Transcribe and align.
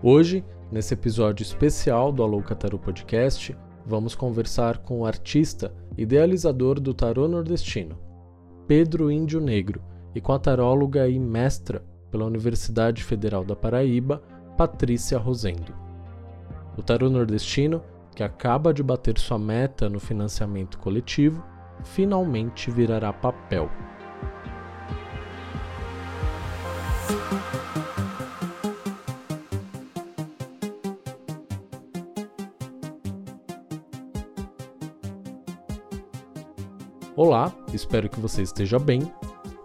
Hoje, 0.00 0.44
nesse 0.70 0.94
episódio 0.94 1.42
especial 1.42 2.12
do 2.12 2.22
Alô 2.22 2.40
Tarô 2.40 2.78
Podcast, 2.78 3.56
vamos 3.84 4.14
conversar 4.14 4.78
com 4.78 5.00
o 5.00 5.04
artista 5.04 5.74
idealizador 5.96 6.78
do 6.78 6.94
tarô 6.94 7.26
nordestino, 7.26 7.98
Pedro 8.68 9.10
Índio 9.10 9.40
Negro, 9.40 9.82
e 10.14 10.20
com 10.20 10.32
a 10.32 10.38
taróloga 10.38 11.08
e 11.08 11.18
mestra 11.18 11.82
pela 12.12 12.26
Universidade 12.26 13.02
Federal 13.02 13.44
da 13.44 13.56
Paraíba, 13.56 14.22
Patrícia 14.56 15.18
Rosendo. 15.18 15.74
O 16.76 16.82
tarô 16.82 17.10
nordestino, 17.10 17.82
que 18.14 18.22
acaba 18.22 18.72
de 18.72 18.84
bater 18.84 19.18
sua 19.18 19.38
meta 19.38 19.88
no 19.88 19.98
financiamento 19.98 20.78
coletivo, 20.78 21.42
finalmente 21.82 22.70
virará 22.70 23.12
papel. 23.12 23.68
Olá, 37.18 37.52
espero 37.74 38.08
que 38.08 38.20
você 38.20 38.42
esteja 38.42 38.78
bem. 38.78 39.02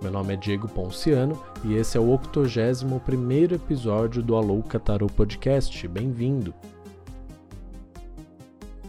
Meu 0.01 0.11
nome 0.11 0.33
é 0.33 0.35
Diego 0.35 0.67
Ponciano 0.67 1.39
e 1.63 1.75
esse 1.75 1.95
é 1.95 1.99
o 1.99 2.09
81 2.09 3.53
episódio 3.53 4.23
do 4.23 4.35
Alô 4.35 4.63
Catarô 4.63 5.05
Podcast. 5.05 5.87
Bem-vindo! 5.87 6.51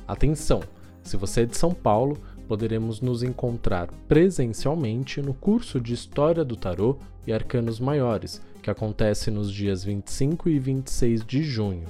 Atenção! 0.09 0.63
Se 1.03 1.15
você 1.19 1.43
é 1.43 1.45
de 1.45 1.59
São 1.59 1.75
Paulo, 1.75 2.17
poderemos 2.49 3.03
nos 3.03 3.23
encontrar 3.23 3.89
presencialmente 4.09 5.21
no 5.21 5.35
curso 5.35 5.79
de 5.79 5.93
História 5.93 6.43
do 6.43 6.57
Tarô 6.57 6.97
e 7.27 7.35
Arcanos 7.35 7.79
Maiores, 7.79 8.41
que 8.63 8.71
acontece 8.71 9.31
nos 9.31 9.53
dias 9.53 9.85
25 9.85 10.49
e 10.49 10.59
26 10.59 11.23
de 11.23 11.43
junho. 11.43 11.85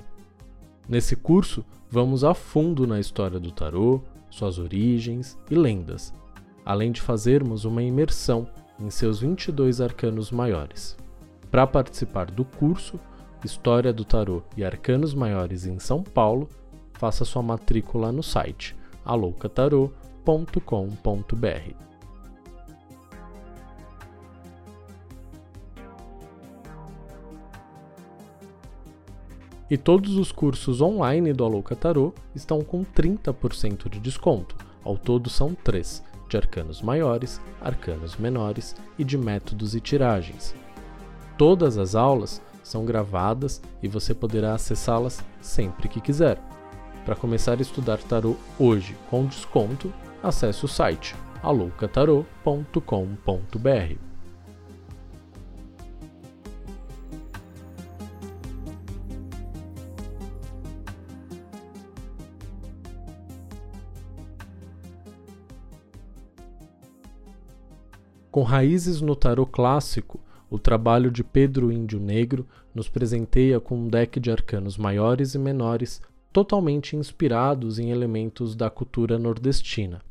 Nesse 0.88 1.14
curso, 1.14 1.64
vamos 1.88 2.25
a 2.25 2.34
fundo 2.34 2.84
na 2.84 2.98
história 2.98 3.38
do 3.38 3.53
tarô, 3.53 4.00
suas 4.28 4.59
origens 4.59 5.38
e 5.48 5.55
lendas 5.55 6.12
além 6.64 6.90
de 6.90 7.00
fazermos 7.00 7.64
uma 7.64 7.82
imersão 7.82 8.46
em 8.78 8.90
seus 8.90 9.20
22 9.20 9.80
arcanos 9.80 10.30
maiores. 10.30 10.96
Para 11.50 11.66
participar 11.66 12.30
do 12.30 12.44
curso 12.44 12.98
História 13.44 13.92
do 13.92 14.06
Tarô 14.06 14.42
e 14.56 14.64
Arcanos 14.64 15.12
Maiores 15.12 15.66
em 15.66 15.78
São 15.78 16.02
Paulo, 16.02 16.48
faça 16.94 17.26
sua 17.26 17.42
matrícula 17.42 18.10
no 18.10 18.22
site 18.22 18.74
aloucatarô.com.br. 19.04 21.74
E 29.70 29.76
todos 29.76 30.16
os 30.16 30.32
cursos 30.32 30.80
online 30.80 31.34
do 31.34 31.44
Alouca 31.44 31.76
Tarô 31.76 32.14
estão 32.34 32.62
com 32.62 32.82
30% 32.82 33.90
de 33.90 34.00
desconto. 34.00 34.56
Ao 34.82 34.96
todo 34.96 35.28
são 35.28 35.54
três 35.54 36.02
de 36.28 36.36
arcanos 36.36 36.83
maiores, 36.83 37.41
arcanos 37.61 38.17
menores 38.17 38.77
e 38.98 39.05
de 39.05 39.19
métodos 39.19 39.75
e 39.75 39.80
tiragens. 39.80 40.55
Todas 41.36 41.78
as 41.78 41.94
aulas 41.94 42.41
são 42.62 42.84
gravadas 42.84 43.61
e 43.83 43.89
você 43.89 44.14
poderá 44.14 44.55
acessá-las 44.55 45.22
sempre 45.41 45.89
que 45.89 46.00
quiser. 46.00 46.41
Para 47.05 47.16
começar 47.16 47.58
a 47.58 47.62
estudar 47.62 47.98
tarô 47.98 48.36
hoje 48.58 48.97
com 49.11 49.27
desconto, 49.27 49.92
acesse 50.22 50.64
o 50.64 50.69
site 50.69 51.14
aloucatarô.com.br. 51.42 54.13
Com 68.34 68.43
raízes 68.43 69.00
no 69.00 69.15
tarô 69.15 69.47
clássico, 69.47 70.19
o 70.50 70.59
trabalho 70.59 71.09
de 71.09 71.22
Pedro 71.22 71.71
Índio 71.71 72.00
Negro 72.00 72.45
nos 72.75 72.89
presenteia 72.89 73.61
com 73.61 73.77
um 73.77 73.89
deck 73.89 74.19
de 74.19 74.28
arcanos 74.28 74.77
maiores 74.77 75.37
e 75.37 75.39
menores 75.39 76.03
totalmente 76.33 76.97
inspirados 76.97 77.78
em 77.78 77.93
elementos 77.93 78.56
da 78.56 78.69
cultura 78.69 79.21
nordestina. 79.21 80.03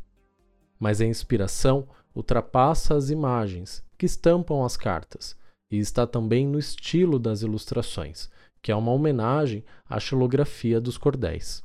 Mas 0.80 1.02
a 1.02 1.06
inspiração 1.06 1.86
ultrapassa 2.16 2.96
as 2.96 3.10
imagens 3.10 3.84
que 3.98 4.06
estampam 4.06 4.64
as 4.64 4.78
cartas 4.78 5.36
e 5.70 5.78
está 5.78 6.08
também 6.08 6.48
no 6.48 6.58
estilo 6.58 7.20
das 7.20 7.42
ilustrações, 7.42 8.32
que 8.62 8.72
é 8.72 8.76
uma 8.78 8.94
homenagem 8.94 9.66
à 9.86 10.00
xilografia 10.00 10.80
dos 10.80 10.98
cordéis. 10.98 11.62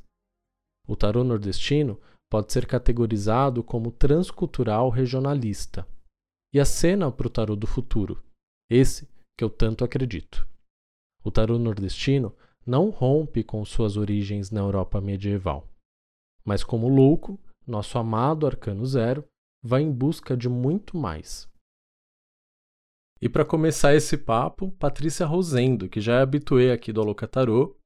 O 0.85 0.97
tarô 0.97 1.23
nordestino 1.23 1.97
pode 2.29 2.51
ser 2.51 2.65
categorizado 2.65 3.63
como 3.63 3.91
transcultural 3.91 4.89
regionalista 4.89 5.87
e 6.53 6.59
a 6.59 6.65
cena 6.65 7.11
para 7.11 7.27
o 7.27 7.29
tarô 7.29 7.55
do 7.55 7.67
futuro, 7.67 8.23
esse 8.69 9.07
que 9.37 9.43
eu 9.43 9.49
tanto 9.49 9.83
acredito. 9.83 10.47
O 11.23 11.31
tarô 11.31 11.59
nordestino 11.59 12.35
não 12.65 12.89
rompe 12.89 13.43
com 13.43 13.63
suas 13.65 13.97
origens 13.97 14.51
na 14.51 14.59
Europa 14.59 14.99
medieval, 15.01 15.67
mas 16.43 16.63
como 16.63 16.87
louco, 16.87 17.39
nosso 17.65 17.97
amado 17.97 18.47
Arcano 18.47 18.85
Zero 18.85 19.23
vai 19.63 19.81
em 19.81 19.91
busca 19.91 20.35
de 20.35 20.49
muito 20.49 20.97
mais. 20.97 21.47
E 23.21 23.27
para 23.27 23.43
começar 23.43 23.93
esse 23.93 24.17
papo, 24.17 24.71
Patrícia 24.71 25.25
Rosendo, 25.25 25.89
que 25.89 25.99
já 25.99 26.19
é 26.19 26.21
habituê 26.21 26.71
aqui 26.71 26.93
do 26.93 27.01
Aloca 27.01 27.27
Tarô. 27.27 27.77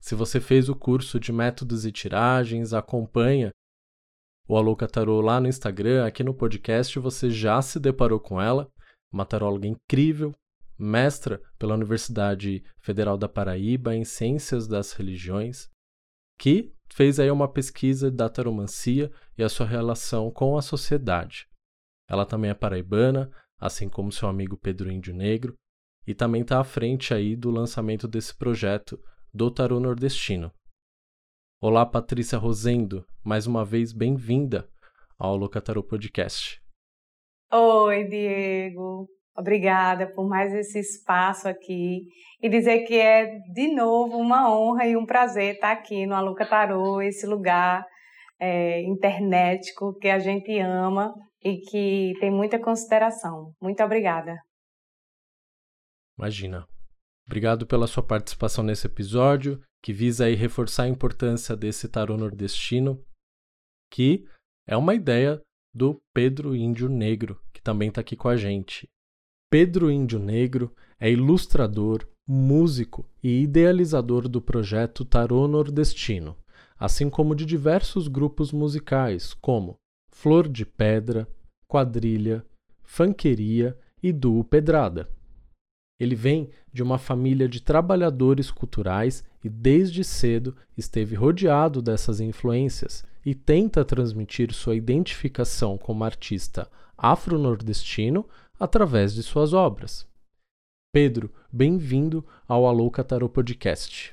Se 0.00 0.16
você 0.16 0.40
fez 0.40 0.68
o 0.68 0.74
curso 0.74 1.20
de 1.20 1.32
métodos 1.32 1.86
e 1.86 1.92
tiragens, 1.92 2.72
acompanha 2.72 3.52
o 4.48 4.56
Alouca 4.56 4.88
Tarô 4.88 5.20
lá 5.20 5.40
no 5.40 5.48
Instagram, 5.48 6.04
aqui 6.04 6.24
no 6.24 6.34
podcast, 6.34 6.98
você 6.98 7.30
já 7.30 7.60
se 7.62 7.78
deparou 7.78 8.18
com 8.18 8.40
ela, 8.40 8.70
uma 9.12 9.24
taróloga 9.24 9.66
incrível, 9.66 10.34
mestra 10.78 11.40
pela 11.58 11.74
Universidade 11.74 12.64
Federal 12.80 13.16
da 13.16 13.28
Paraíba 13.28 13.94
em 13.94 14.04
Ciências 14.04 14.66
das 14.66 14.92
Religiões, 14.92 15.68
que 16.38 16.72
fez 16.92 17.20
aí 17.20 17.30
uma 17.30 17.48
pesquisa 17.48 18.10
da 18.10 18.28
taromancia 18.28 19.10
e 19.38 19.42
a 19.42 19.48
sua 19.48 19.66
relação 19.66 20.30
com 20.30 20.56
a 20.56 20.62
sociedade. 20.62 21.46
Ela 22.08 22.26
também 22.26 22.50
é 22.50 22.54
paraibana, 22.54 23.30
assim 23.58 23.88
como 23.88 24.12
seu 24.12 24.28
amigo 24.28 24.56
Pedro 24.56 24.90
Índio 24.90 25.14
Negro, 25.14 25.54
e 26.06 26.14
também 26.14 26.42
está 26.42 26.60
à 26.60 26.64
frente 26.64 27.14
aí 27.14 27.36
do 27.36 27.50
lançamento 27.50 28.08
desse 28.08 28.34
projeto 28.34 28.98
do 29.32 29.50
Tarô 29.50 29.78
Nordestino, 29.78 30.52
Olá, 31.64 31.86
Patrícia 31.86 32.36
Rosendo, 32.38 33.06
mais 33.22 33.46
uma 33.46 33.64
vez 33.64 33.92
bem-vinda 33.92 34.68
ao 35.16 35.36
Locatarô 35.36 35.80
Podcast. 35.80 36.60
Oi, 37.52 38.02
Diego. 38.08 39.06
Obrigada 39.38 40.12
por 40.12 40.28
mais 40.28 40.52
esse 40.52 40.80
espaço 40.80 41.46
aqui 41.46 42.00
e 42.42 42.48
dizer 42.48 42.80
que 42.80 42.96
é 42.96 43.38
de 43.54 43.72
novo 43.72 44.16
uma 44.16 44.52
honra 44.52 44.88
e 44.88 44.96
um 44.96 45.06
prazer 45.06 45.54
estar 45.54 45.70
aqui 45.70 46.04
no 46.04 46.16
Aluca 46.16 46.44
Tarô, 46.44 47.00
esse 47.00 47.28
lugar 47.28 47.86
é, 48.40 48.82
internetico 48.82 49.96
que 50.00 50.08
a 50.08 50.18
gente 50.18 50.58
ama 50.58 51.14
e 51.40 51.58
que 51.58 52.14
tem 52.18 52.32
muita 52.32 52.58
consideração. 52.58 53.52
Muito 53.62 53.80
obrigada. 53.84 54.36
Imagina. 56.18 56.66
Obrigado 57.24 57.68
pela 57.68 57.86
sua 57.86 58.02
participação 58.02 58.64
nesse 58.64 58.88
episódio 58.88 59.62
que 59.82 59.92
visa 59.92 60.26
aí 60.26 60.34
reforçar 60.34 60.84
a 60.84 60.88
importância 60.88 61.56
desse 61.56 61.88
tarô 61.88 62.16
nordestino, 62.16 63.04
que 63.90 64.24
é 64.66 64.76
uma 64.76 64.94
ideia 64.94 65.42
do 65.74 66.00
Pedro 66.14 66.54
Índio 66.54 66.88
Negro, 66.88 67.40
que 67.52 67.60
também 67.60 67.88
está 67.88 68.00
aqui 68.00 68.14
com 68.14 68.28
a 68.28 68.36
gente. 68.36 68.88
Pedro 69.50 69.90
Índio 69.90 70.18
Negro 70.18 70.74
é 71.00 71.10
ilustrador, 71.10 72.06
músico 72.26 73.04
e 73.22 73.42
idealizador 73.42 74.28
do 74.28 74.40
projeto 74.40 75.04
Tarô 75.04 75.48
Nordestino, 75.48 76.36
assim 76.78 77.10
como 77.10 77.34
de 77.34 77.44
diversos 77.44 78.06
grupos 78.06 78.52
musicais 78.52 79.34
como 79.34 79.76
Flor 80.10 80.48
de 80.48 80.64
Pedra, 80.64 81.28
Quadrilha, 81.66 82.44
Fanqueria 82.82 83.76
e 84.02 84.12
Duo 84.12 84.44
Pedrada. 84.44 85.08
Ele 86.02 86.16
vem 86.16 86.50
de 86.72 86.82
uma 86.82 86.98
família 86.98 87.48
de 87.48 87.62
trabalhadores 87.62 88.50
culturais 88.50 89.22
e 89.44 89.48
desde 89.48 90.02
cedo 90.02 90.56
esteve 90.76 91.14
rodeado 91.14 91.80
dessas 91.80 92.18
influências 92.18 93.04
e 93.24 93.36
tenta 93.36 93.84
transmitir 93.84 94.52
sua 94.52 94.74
identificação 94.74 95.78
como 95.78 96.02
artista 96.02 96.68
afro-nordestino 96.98 98.28
através 98.58 99.14
de 99.14 99.22
suas 99.22 99.52
obras. 99.52 100.04
Pedro, 100.92 101.32
bem-vindo 101.52 102.26
ao 102.48 102.66
Alô 102.66 102.90
Catarô 102.90 103.28
Podcast. 103.28 104.12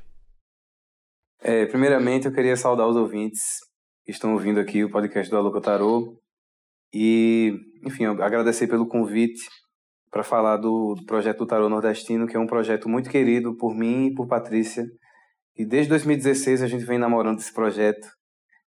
É, 1.41 1.65
primeiramente, 1.65 2.27
eu 2.27 2.31
queria 2.31 2.55
saudar 2.55 2.87
os 2.87 2.95
ouvintes 2.95 3.41
que 4.05 4.11
estão 4.11 4.33
ouvindo 4.33 4.59
aqui 4.59 4.83
o 4.83 4.91
podcast 4.91 5.27
do 5.27 5.37
Alô 5.37 5.51
Catarô 5.51 6.21
e, 6.93 7.51
enfim, 7.83 8.05
agradecer 8.05 8.67
pelo 8.67 8.87
convite 8.87 9.41
para 10.11 10.23
falar 10.23 10.57
do, 10.57 10.95
do, 10.95 11.05
projeto 11.05 11.39
do 11.39 11.45
Tarô 11.45 11.69
Nordestino, 11.69 12.27
que 12.27 12.35
é 12.35 12.39
um 12.39 12.47
projeto 12.47 12.89
muito 12.89 13.09
querido 13.09 13.55
por 13.55 13.75
mim 13.75 14.07
e 14.07 14.13
por 14.13 14.27
Patrícia, 14.27 14.85
E 15.55 15.65
desde 15.65 15.89
2016 15.89 16.61
a 16.63 16.67
gente 16.67 16.85
vem 16.85 16.97
namorando 16.97 17.39
esse 17.39 17.53
projeto. 17.53 18.07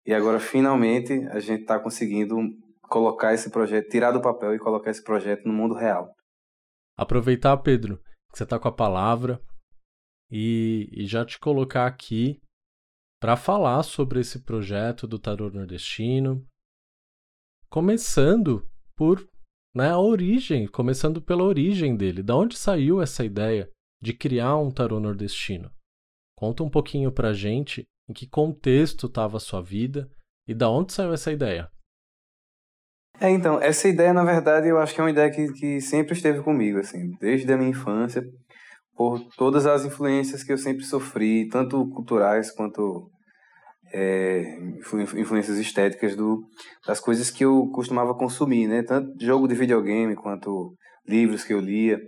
E 0.05 0.13
agora, 0.13 0.39
finalmente, 0.39 1.13
a 1.31 1.41
gente 1.41 1.63
está 1.63 1.79
conseguindo 1.79 2.37
colocar 2.83 3.33
esse 3.33 3.51
projeto, 3.51 3.89
tirar 3.89 4.13
do 4.13 4.21
papel 4.21 4.55
e 4.55 4.59
colocar 4.59 4.91
esse 4.91 5.03
projeto 5.03 5.47
no 5.47 5.55
mundo 5.55 5.75
real. 5.75 6.11
Aproveitar, 6.97 7.57
Pedro, 7.59 7.99
que 8.31 8.39
você 8.39 8.45
está 8.45 8.59
com 8.59 8.69
a 8.69 8.73
palavra 8.73 9.41
e, 10.31 10.89
e 10.93 11.07
já 11.07 11.25
te 11.25 11.39
colocar 11.39 11.87
aqui 11.87 12.39
para 13.21 13.37
falar 13.37 13.83
sobre 13.85 14.21
esse 14.21 14.43
projeto 14.43 15.07
do 15.07 15.19
tarô 15.19 15.49
nordestino, 15.49 16.45
começando 17.71 18.69
por 18.97 19.27
né, 19.75 19.91
a 19.91 19.99
origem, 19.99 20.67
começando 20.67 21.21
pela 21.21 21.43
origem 21.43 21.97
dele. 21.97 22.23
Da 22.23 22.37
onde 22.37 22.57
saiu 22.57 23.01
essa 23.01 23.25
ideia 23.25 23.69
de 24.01 24.13
criar 24.13 24.57
um 24.57 24.71
tarô 24.71 25.01
nordestino? 25.01 25.71
Conta 26.37 26.63
um 26.63 26.71
pouquinho 26.71 27.13
pra 27.13 27.33
gente 27.33 27.85
em 28.09 28.13
que 28.13 28.27
contexto 28.27 29.07
estava 29.07 29.37
a 29.37 29.41
sua 29.41 29.63
vida 29.63 30.11
e 30.47 30.55
da 30.55 30.69
onde 30.69 30.93
saiu 30.93 31.13
essa 31.13 31.33
ideia. 31.33 31.71
É, 33.21 33.31
então, 33.31 33.61
essa 33.61 33.89
ideia, 33.89 34.13
na 34.13 34.25
verdade, 34.25 34.67
eu 34.67 34.79
acho 34.79 34.95
que 34.95 35.01
é 35.01 35.05
uma 35.05 35.11
ideia 35.11 35.31
que, 35.31 35.53
que 35.53 35.81
sempre 35.81 36.15
esteve 36.15 36.43
comigo, 36.43 36.79
assim, 36.79 37.17
desde 37.21 37.53
a 37.53 37.57
minha 37.57 37.71
infância, 37.71 38.25
por 38.97 39.21
todas 39.37 39.65
as 39.67 39.85
influências 39.85 40.43
que 40.43 40.53
eu 40.53 40.59
sempre 40.59 40.85
sofri, 40.85 41.49
tanto 41.49 41.89
culturais 41.91 42.51
quanto 42.51 43.09
é, 43.93 44.59
influências 45.17 45.59
estéticas 45.59 46.17
do, 46.17 46.43
das 46.87 46.99
coisas 46.99 47.31
que 47.31 47.45
eu 47.45 47.69
costumava 47.73 48.15
consumir, 48.15 48.67
né? 48.67 48.83
Tanto 48.83 49.13
jogo 49.25 49.47
de 49.47 49.55
videogame 49.55 50.17
quanto 50.17 50.75
livros 51.07 51.45
que 51.45 51.53
eu 51.53 51.61
lia. 51.61 52.01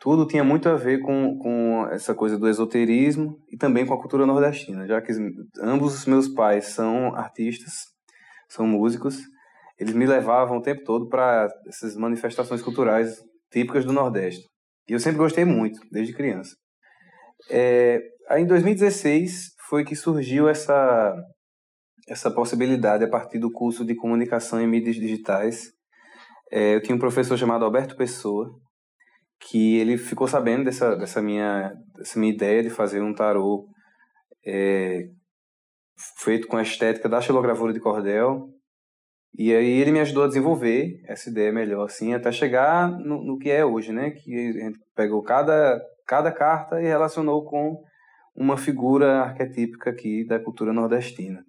Tudo 0.00 0.26
tinha 0.26 0.42
muito 0.42 0.68
a 0.68 0.74
ver 0.74 1.00
com, 1.00 1.38
com 1.38 1.86
essa 1.90 2.14
coisa 2.14 2.38
do 2.38 2.48
esoterismo 2.48 3.36
e 3.52 3.56
também 3.56 3.86
com 3.86 3.94
a 3.94 4.00
cultura 4.00 4.26
nordestina, 4.26 4.86
já 4.86 5.00
que 5.00 5.12
ambos 5.60 5.94
os 5.94 6.06
meus 6.06 6.26
pais 6.26 6.66
são 6.66 7.14
artistas, 7.14 7.72
são 8.48 8.66
músicos, 8.66 9.20
eles 9.78 9.94
me 9.94 10.06
levavam 10.06 10.58
o 10.58 10.62
tempo 10.62 10.82
todo 10.84 11.08
para 11.08 11.48
essas 11.66 11.96
manifestações 11.96 12.62
culturais 12.62 13.22
típicas 13.52 13.84
do 13.84 13.92
Nordeste. 13.92 14.44
E 14.88 14.92
eu 14.92 15.00
sempre 15.00 15.18
gostei 15.18 15.44
muito, 15.44 15.78
desde 15.92 16.14
criança. 16.14 16.56
É, 17.50 18.00
aí 18.28 18.42
em 18.42 18.46
2016 18.46 19.50
foi 19.70 19.84
que 19.84 19.94
surgiu 19.94 20.48
essa, 20.48 21.14
essa 22.08 22.28
possibilidade 22.28 23.04
a 23.04 23.08
partir 23.08 23.38
do 23.38 23.52
curso 23.52 23.84
de 23.84 23.94
comunicação 23.94 24.60
em 24.60 24.66
mídias 24.66 24.96
digitais. 24.96 25.70
É, 26.50 26.74
eu 26.74 26.82
tinha 26.82 26.96
um 26.96 26.98
professor 26.98 27.38
chamado 27.38 27.64
Alberto 27.64 27.96
Pessoa, 27.96 28.50
que 29.38 29.76
ele 29.78 29.96
ficou 29.96 30.26
sabendo 30.26 30.64
dessa, 30.64 30.96
dessa, 30.96 31.22
minha, 31.22 31.72
dessa 31.96 32.18
minha 32.18 32.32
ideia 32.32 32.64
de 32.64 32.68
fazer 32.68 33.00
um 33.00 33.14
tarô 33.14 33.68
é, 34.44 35.04
feito 36.18 36.48
com 36.48 36.56
a 36.56 36.62
estética 36.62 37.08
da 37.08 37.20
xilogravura 37.20 37.72
de 37.72 37.78
cordel. 37.78 38.48
E 39.38 39.54
aí 39.54 39.78
ele 39.78 39.92
me 39.92 40.00
ajudou 40.00 40.24
a 40.24 40.26
desenvolver 40.26 41.00
essa 41.06 41.30
ideia 41.30 41.52
melhor, 41.52 41.84
assim, 41.84 42.12
até 42.12 42.32
chegar 42.32 42.90
no, 42.90 43.24
no 43.24 43.38
que 43.38 43.48
é 43.48 43.64
hoje, 43.64 43.92
né? 43.92 44.10
Que 44.10 44.34
a 44.34 44.64
gente 44.64 44.80
pegou 44.96 45.22
cada, 45.22 45.80
cada 46.04 46.32
carta 46.32 46.82
e 46.82 46.86
relacionou 46.86 47.44
com 47.44 47.80
uma 48.40 48.56
figura 48.56 49.20
arquetípica 49.20 49.90
aqui 49.90 50.24
da 50.24 50.40
cultura 50.40 50.72
nordestina. 50.72 51.44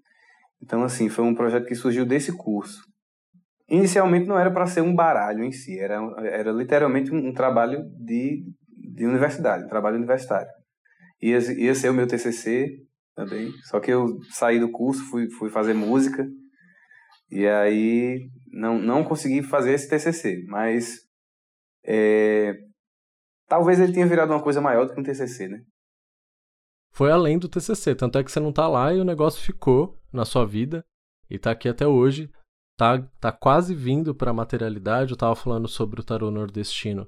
Então, 0.61 0.83
assim, 0.83 1.07
foi 1.07 1.23
um 1.23 1.33
projeto 1.33 1.65
que 1.65 1.73
surgiu 1.73 2.05
desse 2.05 2.35
curso. 2.35 2.81
Inicialmente 3.69 4.27
não 4.27 4.37
era 4.37 4.51
para 4.51 4.67
ser 4.67 4.81
um 4.81 4.93
baralho 4.93 5.41
em 5.41 5.53
si, 5.53 5.79
era, 5.79 5.95
era 6.21 6.51
literalmente 6.51 7.09
um, 7.09 7.29
um, 7.29 7.33
trabalho 7.33 7.85
de, 7.97 8.43
de 8.93 9.05
universidade, 9.05 9.63
um 9.63 9.69
trabalho 9.69 9.95
universitário. 9.95 10.49
Ia, 11.21 11.39
ia 11.53 11.73
ser 11.73 11.89
o 11.89 11.93
meu 11.93 12.05
TCC 12.05 12.67
também, 13.15 13.49
só 13.63 13.79
que 13.79 13.91
eu 13.91 14.19
saí 14.29 14.59
do 14.59 14.69
curso, 14.69 15.09
fui, 15.09 15.29
fui 15.31 15.49
fazer 15.49 15.73
música, 15.73 16.27
e 17.31 17.47
aí 17.47 18.27
não, 18.51 18.77
não 18.77 19.05
consegui 19.05 19.41
fazer 19.41 19.71
esse 19.71 19.87
TCC, 19.87 20.43
mas 20.47 20.97
é, 21.85 22.53
talvez 23.47 23.79
ele 23.79 23.93
tenha 23.93 24.07
virado 24.07 24.33
uma 24.33 24.43
coisa 24.43 24.59
maior 24.59 24.85
do 24.85 24.93
que 24.93 24.99
um 24.99 25.03
TCC, 25.03 25.47
né? 25.47 25.61
Foi 26.93 27.11
além 27.11 27.39
do 27.39 27.47
TCC. 27.47 27.95
Tanto 27.95 28.17
é 28.17 28.23
que 28.23 28.31
você 28.31 28.39
não 28.39 28.51
tá 28.51 28.67
lá 28.67 28.93
e 28.93 28.99
o 28.99 29.05
negócio 29.05 29.41
ficou 29.41 29.99
na 30.11 30.25
sua 30.25 30.45
vida 30.45 30.85
e 31.29 31.39
tá 31.39 31.51
aqui 31.51 31.69
até 31.69 31.87
hoje. 31.87 32.29
Tá, 32.77 33.01
tá 33.19 33.31
quase 33.31 33.75
vindo 33.75 34.13
para 34.13 34.31
a 34.31 34.33
materialidade. 34.33 35.11
Eu 35.11 35.17
tava 35.17 35.35
falando 35.35 35.67
sobre 35.67 36.01
o 36.01 36.03
tarô 36.03 36.31
nordestino 36.31 37.07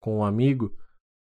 com 0.00 0.18
um 0.18 0.24
amigo 0.24 0.76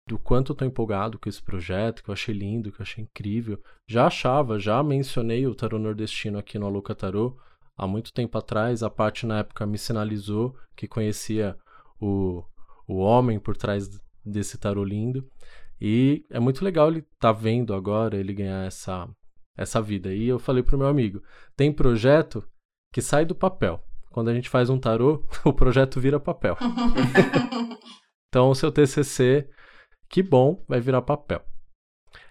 do 0.09 0.19
quanto 0.19 0.53
eu 0.53 0.57
tô 0.57 0.65
empolgado 0.65 1.19
com 1.19 1.29
esse 1.29 1.43
projeto, 1.43 2.03
que 2.03 2.11
eu 2.11 2.13
achei 2.13 2.35
lindo, 2.35 2.71
que 2.71 2.81
eu 2.81 2.83
achei 2.83 3.03
incrível. 3.03 3.61
Já 3.89 4.07
achava, 4.07 4.59
já 4.59 4.83
mencionei 4.83 5.47
o 5.47 5.55
tarô 5.55 5.79
nordestino 5.79 6.39
aqui 6.39 6.59
no 6.59 6.67
Aluca 6.67 6.95
Tarô 6.95 7.37
há 7.77 7.87
muito 7.87 8.13
tempo 8.13 8.39
atrás. 8.39 8.83
A 8.83 8.91
parte 8.91 9.27
na 9.27 9.39
época 9.39 9.67
me 9.67 9.79
sinalizou 9.79 10.57
que 10.77 10.87
conhecia 10.87 11.57
o, 12.01 12.45
o 12.87 12.99
homem 12.99 13.39
por 13.41 13.57
trás 13.57 13.89
desse 14.25 14.59
tarô 14.59 14.85
lindo. 14.85 15.29
E 15.81 16.25
é 16.31 16.41
muito 16.41 16.65
legal 16.65 16.89
ele 16.89 17.03
tá 17.19 17.33
vendo 17.33 17.75
agora 17.75 18.17
ele 18.17 18.33
ganhar 18.33 18.67
essa, 18.67 19.09
essa 19.57 19.81
vida. 19.81 20.15
E 20.15 20.27
eu 20.27 20.39
falei 20.39 20.63
pro 20.63 20.79
meu 20.79 20.87
amigo: 20.87 21.23
tem 21.57 21.73
projeto 21.73 22.43
que 22.93 23.03
sai 23.03 23.25
do 23.25 23.35
papel. 23.35 23.83
Quando 24.11 24.29
a 24.29 24.35
gente 24.35 24.49
faz 24.49 24.71
um 24.71 24.79
tarô, 24.79 25.27
o 25.45 25.53
projeto 25.53 26.01
vira 26.01 26.19
papel. 26.19 26.57
então, 28.29 28.49
o 28.51 28.55
seu 28.55 28.73
TCC, 28.73 29.51
que 30.09 30.23
bom, 30.23 30.65
vai 30.67 30.81
virar 30.81 31.03
papel. 31.03 31.45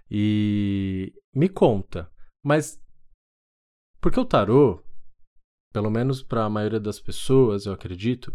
E 0.10 1.14
me 1.34 1.50
conta, 1.50 2.10
mas 2.44 2.80
porque 4.00 4.20
o 4.20 4.26
tarô, 4.26 4.84
pelo 5.74 5.90
menos 5.90 6.22
para 6.22 6.46
a 6.46 6.50
maioria 6.50 6.80
das 6.80 7.00
pessoas, 7.00 7.66
eu 7.66 7.74
acredito, 7.74 8.32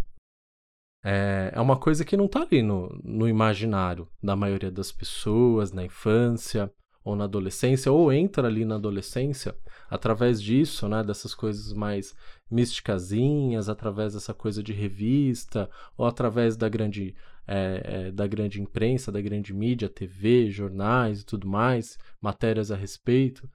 é, 1.03 1.51
é 1.55 1.61
uma 1.61 1.79
coisa 1.79 2.05
que 2.05 2.17
não 2.17 2.27
está 2.27 2.43
ali 2.43 2.63
no, 2.63 2.89
no 3.03 3.29
imaginário 3.29 4.09
da 4.23 4.37
maioria 4.37 4.71
das 4.71 4.93
pessoas, 4.93 5.73
na 5.73 5.85
infância 5.85 6.71
ou 7.03 7.17
na 7.17 7.25
adolescência, 7.25 7.91
ou 7.91 8.13
entra 8.13 8.47
ali 8.47 8.65
na 8.65 8.75
adolescência 8.75 9.57
através 9.89 10.41
disso, 10.41 10.87
né, 10.87 11.03
dessas 11.03 11.35
coisas 11.35 11.73
mais 11.73 12.15
místicazinhas, 12.51 13.69
através 13.69 14.13
dessa 14.13 14.35
coisa 14.35 14.63
de 14.63 14.73
revista, 14.73 15.71
ou 15.97 16.07
através 16.07 16.57
da 16.57 16.69
grande, 16.69 17.15
é, 17.47 17.83
é, 17.85 18.13
da 18.13 18.27
grande 18.27 18.61
imprensa, 18.61 19.11
da 19.11 19.21
grande 19.21 19.55
mídia, 19.55 19.89
TV, 19.89 20.51
jornais 20.51 21.23
e 21.23 21.25
tudo 21.25 21.49
mais, 21.49 21.97
matérias 22.21 22.71
a 22.71 22.77
respeito. 22.77 23.49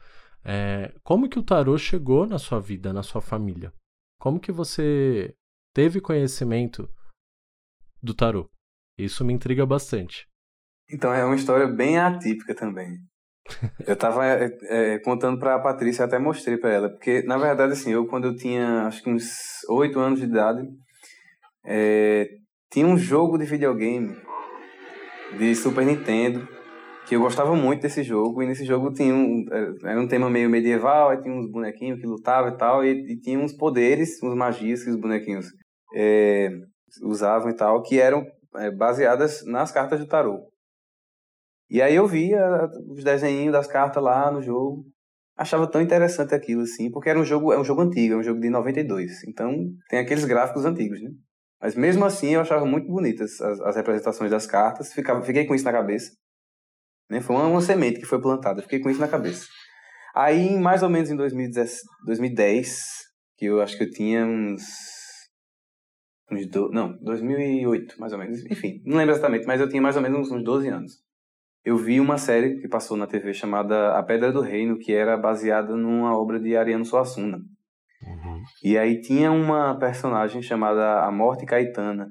É, 0.44 0.94
como 1.04 1.30
que 1.30 1.40
o 1.40 1.44
tarô 1.44 1.78
chegou 1.78 2.26
na 2.26 2.40
sua 2.40 2.60
vida, 2.60 2.92
na 2.92 3.04
sua 3.04 3.22
família? 3.22 3.72
Como 4.20 4.40
que 4.40 4.52
você 4.52 5.36
teve 5.74 6.02
conhecimento 6.02 6.90
do 8.06 8.14
tarô. 8.14 8.50
Isso 8.98 9.26
me 9.26 9.34
intriga 9.34 9.66
bastante. 9.66 10.28
Então 10.90 11.14
é 11.14 11.26
uma 11.26 11.36
história 11.36 11.68
bem 11.68 11.98
atípica 11.98 12.56
também. 12.56 13.00
Eu 13.86 13.96
tava 13.96 14.26
é, 14.26 14.50
é, 14.70 15.00
contando 15.00 15.40
pra 15.40 15.60
Patrícia, 15.60 16.06
até 16.06 16.18
mostrei 16.18 16.58
para 16.58 16.72
ela, 16.72 16.90
porque 16.90 17.22
na 17.24 17.38
verdade, 17.38 17.74
assim, 17.74 17.92
eu 17.92 18.08
quando 18.08 18.26
eu 18.26 18.36
tinha 18.36 18.88
acho 18.88 19.04
que 19.04 19.10
uns 19.10 19.36
oito 19.70 20.00
anos 20.00 20.20
de 20.20 20.26
idade, 20.26 20.68
é, 21.64 22.28
tinha 22.72 22.88
um 22.88 22.98
jogo 22.98 23.38
de 23.38 23.46
videogame 23.46 24.16
de 25.38 25.54
Super 25.56 25.86
Nintendo 25.86 26.48
que 27.06 27.16
eu 27.16 27.20
gostava 27.20 27.56
muito 27.56 27.82
desse 27.82 28.02
jogo, 28.04 28.42
e 28.42 28.48
nesse 28.48 28.66
jogo 28.66 28.92
tinha 28.92 29.14
um, 29.14 29.46
é, 29.52 29.92
era 29.92 30.02
um 30.02 30.08
tema 30.08 30.30
meio 30.30 30.50
medieval, 30.50 31.10
aí 31.10 31.22
tinha 31.22 31.34
uns 31.34 31.50
bonequinhos 31.52 32.00
que 32.00 32.08
lutavam 32.08 32.50
e 32.50 32.58
tal, 32.58 32.84
e, 32.84 33.14
e 33.14 33.20
tinha 33.20 33.40
uns 33.40 33.54
poderes, 33.54 34.22
uns 34.24 34.36
magias 34.36 34.84
que 34.84 34.90
os 34.90 35.00
bonequinhos 35.00 35.46
é, 35.96 36.50
usavam 37.02 37.50
e 37.50 37.56
tal, 37.56 37.82
que 37.82 38.00
eram 38.00 38.26
é, 38.56 38.72
baseadas 38.72 39.46
nas 39.46 39.72
cartas 39.72 40.00
de 40.00 40.08
tarô. 40.08 40.50
E 41.70 41.82
aí 41.82 41.96
eu 41.96 42.08
via 42.08 42.70
os 42.88 43.04
desenhinhos 43.04 43.54
das 43.54 43.68
cartas 43.68 44.04
lá 44.04 44.32
no 44.32 44.42
jogo, 44.42 44.86
achava 45.36 45.70
tão 45.70 45.82
interessante 45.82 46.34
aquilo 46.34 46.62
assim, 46.62 46.92
porque 46.92 47.10
era 47.10 47.20
um 47.20 47.26
jogo, 47.26 47.52
é 47.52 47.60
um 47.60 47.64
jogo 47.64 47.82
antigo, 47.82 48.14
é 48.14 48.18
um 48.18 48.24
jogo 48.24 48.40
de 48.40 48.50
92. 48.50 49.24
Então 49.28 49.54
tem 49.90 50.00
aqueles 50.00 50.26
gráficos 50.26 50.66
antigos, 50.66 51.02
né? 51.02 51.10
Mas 51.62 51.76
mesmo 51.76 52.06
assim 52.06 52.36
eu 52.36 52.42
achava 52.42 52.66
muito 52.66 52.88
bonitas 52.88 53.42
as, 53.42 53.60
as 53.62 53.76
representações 53.76 54.30
das 54.30 54.46
cartas, 54.46 54.94
ficava, 54.94 55.22
fiquei 55.24 55.46
com 55.46 55.56
isso 55.56 55.66
na 55.66 55.72
cabeça. 55.72 56.12
Né? 57.10 57.22
Foi 57.22 57.36
uma, 57.36 57.48
uma 57.48 57.62
semente 57.62 58.00
que 58.00 58.06
foi 58.06 58.22
plantada, 58.22 58.62
fiquei 58.62 58.80
com 58.80 58.90
isso 58.90 59.00
na 59.00 59.08
cabeça. 59.08 59.48
Aí, 60.14 60.58
mais 60.58 60.84
ou 60.84 60.90
menos 60.90 61.10
em 61.10 61.16
2010, 61.16 61.82
2010 62.06 63.06
que 63.38 63.46
eu 63.46 63.62
acho 63.62 63.78
que 63.78 63.84
eu 63.84 63.92
tinha 63.92 64.26
uns 64.26 64.64
uns 66.32 66.48
do, 66.48 66.70
não, 66.72 66.98
2008, 67.02 68.00
mais 68.00 68.14
ou 68.14 68.20
menos. 68.20 68.44
Enfim, 68.46 68.82
não 68.86 68.98
lembro 68.98 69.14
exatamente, 69.14 69.46
mas 69.46 69.62
eu 69.62 69.70
tinha 69.70 69.82
mais 69.82 69.96
ou 69.96 70.02
menos 70.02 70.32
uns 70.32 70.44
12 70.44 70.68
anos. 70.68 70.94
Eu 71.64 71.78
vi 71.78 72.00
uma 72.00 72.18
série 72.18 72.60
que 72.60 72.68
passou 72.68 72.96
na 72.96 73.08
TV 73.08 73.34
chamada 73.34 73.98
A 73.98 74.04
Pedra 74.04 74.32
do 74.32 74.42
Reino, 74.42 74.78
que 74.78 74.94
era 74.94 75.18
baseada 75.18 75.76
numa 75.76 76.16
obra 76.16 76.40
de 76.40 76.56
Ariano 76.56 76.86
Suassuna. 76.86 77.38
Uhum. 77.38 78.44
E 78.64 78.78
aí 78.78 79.02
tinha 79.02 79.32
uma 79.32 79.78
personagem 79.80 80.42
chamada 80.42 81.04
A 81.04 81.12
Morte 81.12 81.46
Caetana 81.46 82.08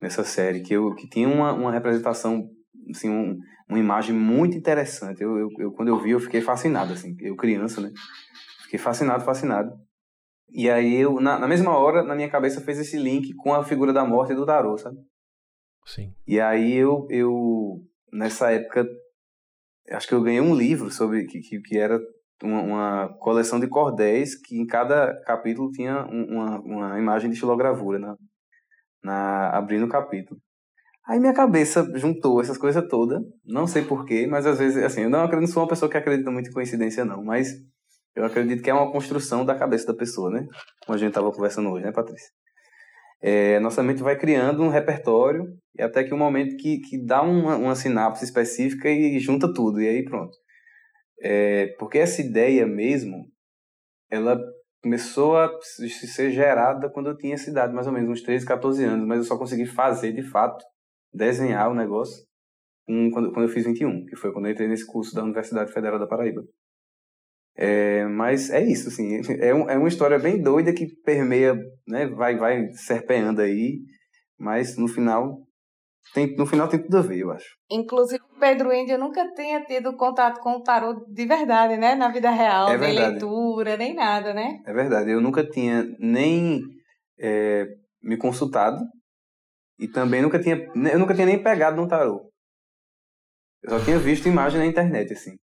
nessa 0.00 0.22
série, 0.22 0.60
que, 0.60 0.74
eu, 0.74 0.94
que 0.94 1.08
tinha 1.08 1.28
uma, 1.28 1.52
uma 1.52 1.72
representação 1.72 2.48
assim, 2.90 3.10
um, 3.10 3.36
uma 3.68 3.78
imagem 3.78 4.14
muito 4.14 4.56
interessante. 4.56 5.22
Eu, 5.22 5.36
eu, 5.36 5.48
eu, 5.58 5.72
quando 5.72 5.88
eu 5.88 5.98
vi, 5.98 6.10
eu 6.10 6.20
fiquei 6.20 6.40
fascinado, 6.40 6.92
assim, 6.92 7.16
eu 7.20 7.36
criança, 7.36 7.80
né? 7.80 7.90
Fiquei 8.62 8.78
fascinado, 8.78 9.24
fascinado. 9.24 9.70
E 10.50 10.70
aí, 10.70 10.96
eu, 10.96 11.20
na, 11.20 11.38
na 11.38 11.46
mesma 11.46 11.76
hora, 11.76 12.02
na 12.02 12.14
minha 12.14 12.30
cabeça 12.30 12.60
fez 12.60 12.78
esse 12.78 12.96
link 12.98 13.34
com 13.34 13.54
a 13.54 13.64
figura 13.64 13.92
da 13.92 14.04
morte 14.04 14.34
do 14.34 14.46
tarô, 14.46 14.76
sabe? 14.78 14.96
Sim. 15.84 16.12
E 16.26 16.40
aí, 16.40 16.74
eu, 16.74 17.06
eu 17.10 17.82
nessa 18.12 18.50
época, 18.50 18.86
acho 19.90 20.08
que 20.08 20.14
eu 20.14 20.22
ganhei 20.22 20.40
um 20.40 20.54
livro 20.54 20.90
sobre, 20.90 21.26
que, 21.26 21.40
que, 21.40 21.60
que 21.60 21.78
era 21.78 21.98
uma, 22.42 22.62
uma, 22.62 23.08
coleção 23.18 23.58
de 23.58 23.66
cordéis 23.66 24.34
que 24.34 24.58
em 24.58 24.66
cada 24.66 25.20
capítulo 25.24 25.70
tinha 25.70 26.06
uma, 26.06 26.60
uma 26.60 26.98
imagem 26.98 27.28
de 27.28 27.34
estilogravura 27.34 27.98
na, 27.98 28.16
na, 29.02 29.50
abrindo 29.50 29.86
o 29.86 29.88
capítulo. 29.88 30.40
Aí 31.06 31.18
minha 31.18 31.32
cabeça 31.32 31.90
juntou 31.94 32.40
essas 32.40 32.58
coisas 32.58 32.86
todas, 32.86 33.22
não 33.44 33.66
sei 33.66 33.82
porquê, 33.82 34.26
mas 34.26 34.44
às 34.44 34.58
vezes, 34.58 34.82
assim, 34.82 35.02
eu 35.02 35.10
não, 35.10 35.20
acredito, 35.20 35.48
não 35.48 35.54
sou 35.54 35.62
uma 35.62 35.68
pessoa 35.68 35.90
que 35.90 35.96
acredita 35.96 36.30
muito 36.30 36.50
em 36.50 36.52
coincidência, 36.52 37.02
não, 37.02 37.24
mas 37.24 37.48
eu 38.18 38.24
acredito 38.24 38.62
que 38.62 38.68
é 38.68 38.74
uma 38.74 38.90
construção 38.90 39.44
da 39.44 39.54
cabeça 39.54 39.86
da 39.86 39.94
pessoa, 39.94 40.28
né? 40.28 40.46
Como 40.84 40.96
a 40.96 40.98
gente 40.98 41.10
estava 41.10 41.30
conversando 41.30 41.70
hoje, 41.70 41.84
né, 41.84 41.92
Patrícia? 41.92 42.30
É, 43.20 43.60
nossa 43.60 43.82
mente 43.82 44.02
vai 44.02 44.16
criando 44.18 44.62
um 44.62 44.68
repertório 44.68 45.44
e 45.76 45.82
até 45.82 46.02
que 46.02 46.12
um 46.12 46.18
momento 46.18 46.56
que, 46.56 46.80
que 46.80 47.04
dá 47.04 47.22
uma, 47.22 47.56
uma 47.56 47.74
sinapse 47.76 48.24
específica 48.24 48.88
e 48.90 49.18
junta 49.20 49.52
tudo, 49.52 49.80
e 49.80 49.88
aí 49.88 50.04
pronto. 50.04 50.36
É, 51.20 51.68
porque 51.78 51.98
essa 51.98 52.20
ideia 52.20 52.66
mesmo, 52.66 53.24
ela 54.10 54.36
começou 54.82 55.36
a 55.36 55.50
ser 55.62 56.30
gerada 56.32 56.90
quando 56.90 57.10
eu 57.10 57.16
tinha 57.16 57.34
essa 57.34 57.50
idade, 57.50 57.72
mais 57.72 57.86
ou 57.86 57.92
menos, 57.92 58.10
uns 58.10 58.22
13, 58.22 58.44
14 58.44 58.84
anos, 58.84 59.06
mas 59.06 59.18
eu 59.18 59.24
só 59.24 59.38
consegui 59.38 59.66
fazer, 59.66 60.12
de 60.12 60.22
fato, 60.22 60.64
desenhar 61.12 61.70
o 61.70 61.74
negócio 61.74 62.26
um, 62.88 63.10
quando, 63.10 63.32
quando 63.32 63.46
eu 63.46 63.52
fiz 63.52 63.64
21, 63.64 64.06
que 64.06 64.16
foi 64.16 64.32
quando 64.32 64.46
eu 64.46 64.52
entrei 64.52 64.66
nesse 64.66 64.86
curso 64.86 65.14
da 65.14 65.22
Universidade 65.22 65.72
Federal 65.72 65.98
da 65.98 66.06
Paraíba. 66.06 66.42
É, 67.60 68.04
mas 68.04 68.50
é 68.50 68.62
isso, 68.62 68.88
assim, 68.88 69.20
é, 69.40 69.52
um, 69.52 69.68
é 69.68 69.76
uma 69.76 69.88
história 69.88 70.16
bem 70.16 70.40
doida 70.40 70.72
que 70.72 70.86
permeia, 71.04 71.56
né, 71.88 72.06
vai, 72.06 72.36
vai 72.36 72.68
serpeando 72.74 73.40
aí, 73.40 73.80
mas 74.38 74.76
no 74.76 74.86
final 74.86 75.40
tem, 76.14 76.36
no 76.36 76.46
final 76.46 76.68
tem 76.68 76.80
tudo 76.80 76.98
a 76.98 77.02
ver, 77.02 77.18
eu 77.18 77.30
acho. 77.32 77.56
Inclusive, 77.70 78.22
Pedro 78.40 78.72
Índio 78.72 78.96
nunca 78.96 79.30
tinha 79.34 79.64
tido 79.64 79.96
contato 79.96 80.40
com 80.40 80.52
o 80.56 80.62
tarot 80.62 81.00
de 81.12 81.26
verdade, 81.26 81.76
né? 81.76 81.94
Na 81.94 82.08
vida 82.08 82.30
real, 82.30 82.70
é 82.70 82.78
nem 82.78 82.98
leitura, 82.98 83.76
nem 83.76 83.94
nada, 83.94 84.32
né? 84.32 84.60
É 84.64 84.72
verdade. 84.72 85.10
Eu 85.10 85.20
nunca 85.20 85.44
tinha 85.44 85.84
nem 85.98 86.62
é, 87.18 87.66
me 88.02 88.16
consultado 88.16 88.78
e 89.78 89.86
também 89.86 90.22
nunca 90.22 90.38
tinha, 90.38 90.56
eu 90.56 90.98
nunca 90.98 91.14
tinha 91.14 91.26
nem 91.26 91.42
pegado 91.42 91.76
no 91.76 91.88
tarot. 91.88 92.24
Eu 93.62 93.70
só 93.70 93.84
tinha 93.84 93.98
visto 93.98 94.28
imagem 94.28 94.60
na 94.60 94.66
internet, 94.66 95.12
assim. 95.12 95.36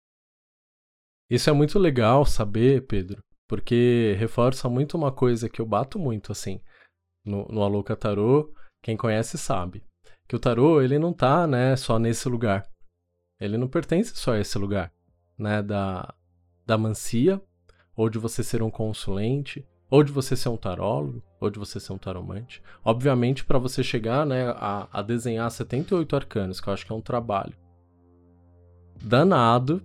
Isso 1.30 1.48
é 1.48 1.52
muito 1.52 1.78
legal 1.78 2.24
saber, 2.26 2.86
Pedro, 2.86 3.22
porque 3.48 4.14
reforça 4.18 4.68
muito 4.68 4.96
uma 4.96 5.10
coisa 5.10 5.48
que 5.48 5.60
eu 5.60 5.66
bato 5.66 5.98
muito, 5.98 6.32
assim, 6.32 6.60
no, 7.24 7.46
no 7.48 7.62
Alouca 7.62 7.96
Tarot. 7.96 8.50
Quem 8.82 8.96
conhece 8.96 9.38
sabe 9.38 9.82
que 10.28 10.36
o 10.36 10.38
tarô 10.38 10.80
ele 10.80 10.98
não 10.98 11.12
tá, 11.12 11.46
né, 11.46 11.76
só 11.76 11.98
nesse 11.98 12.28
lugar. 12.28 12.66
Ele 13.40 13.58
não 13.58 13.68
pertence 13.68 14.14
só 14.16 14.32
a 14.32 14.40
esse 14.40 14.58
lugar, 14.58 14.92
né, 15.38 15.62
da 15.62 16.14
da 16.66 16.78
mancia, 16.78 17.42
ou 17.94 18.08
de 18.08 18.18
você 18.18 18.42
ser 18.42 18.62
um 18.62 18.70
consulente, 18.70 19.66
ou 19.90 20.02
de 20.02 20.10
você 20.10 20.34
ser 20.34 20.48
um 20.48 20.56
tarólogo, 20.56 21.22
ou 21.38 21.50
de 21.50 21.58
você 21.58 21.78
ser 21.78 21.92
um 21.92 21.98
taromante. 21.98 22.62
Obviamente, 22.82 23.44
para 23.44 23.58
você 23.58 23.82
chegar, 23.82 24.24
né, 24.24 24.48
a, 24.56 24.88
a 24.90 25.02
desenhar 25.02 25.50
78 25.50 26.16
arcanos, 26.16 26.60
que 26.60 26.68
eu 26.68 26.72
acho 26.72 26.86
que 26.86 26.92
é 26.92 26.94
um 26.94 27.02
trabalho 27.02 27.54
danado, 29.02 29.82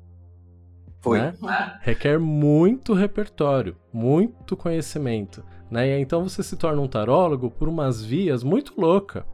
Foi. 1.02 1.20
Né? 1.20 1.34
Requer 1.82 2.20
muito 2.20 2.94
repertório, 2.94 3.76
muito 3.94 4.58
conhecimento, 4.58 5.44
né? 5.72 5.88
E 5.88 6.02
então 6.02 6.24
você 6.24 6.44
se 6.44 6.58
torna 6.58 6.82
um 6.82 6.88
tarólogo 6.88 7.50
por 7.50 7.68
umas 7.70 8.04
vias 8.04 8.44
muito 8.44 8.80
louca 8.80 9.26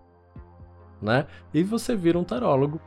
né? 1.01 1.27
E 1.53 1.63
você 1.63 1.95
vira 1.95 2.17
um 2.17 2.23
tarólogo. 2.23 2.81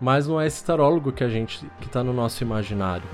Mas 0.00 0.26
não 0.26 0.40
é 0.40 0.46
esse 0.46 0.64
tarólogo 0.64 1.12
que 1.12 1.22
a 1.22 1.28
gente 1.28 1.64
que 1.80 1.88
tá 1.88 2.02
no 2.02 2.12
nosso 2.12 2.42
imaginário. 2.42 3.08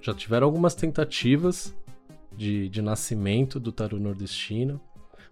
Já 0.00 0.14
tiveram 0.14 0.46
algumas 0.46 0.76
tentativas 0.76 1.76
de, 2.32 2.68
de 2.68 2.80
nascimento 2.80 3.58
do 3.58 3.72
tarô 3.72 3.98
nordestino. 3.98 4.80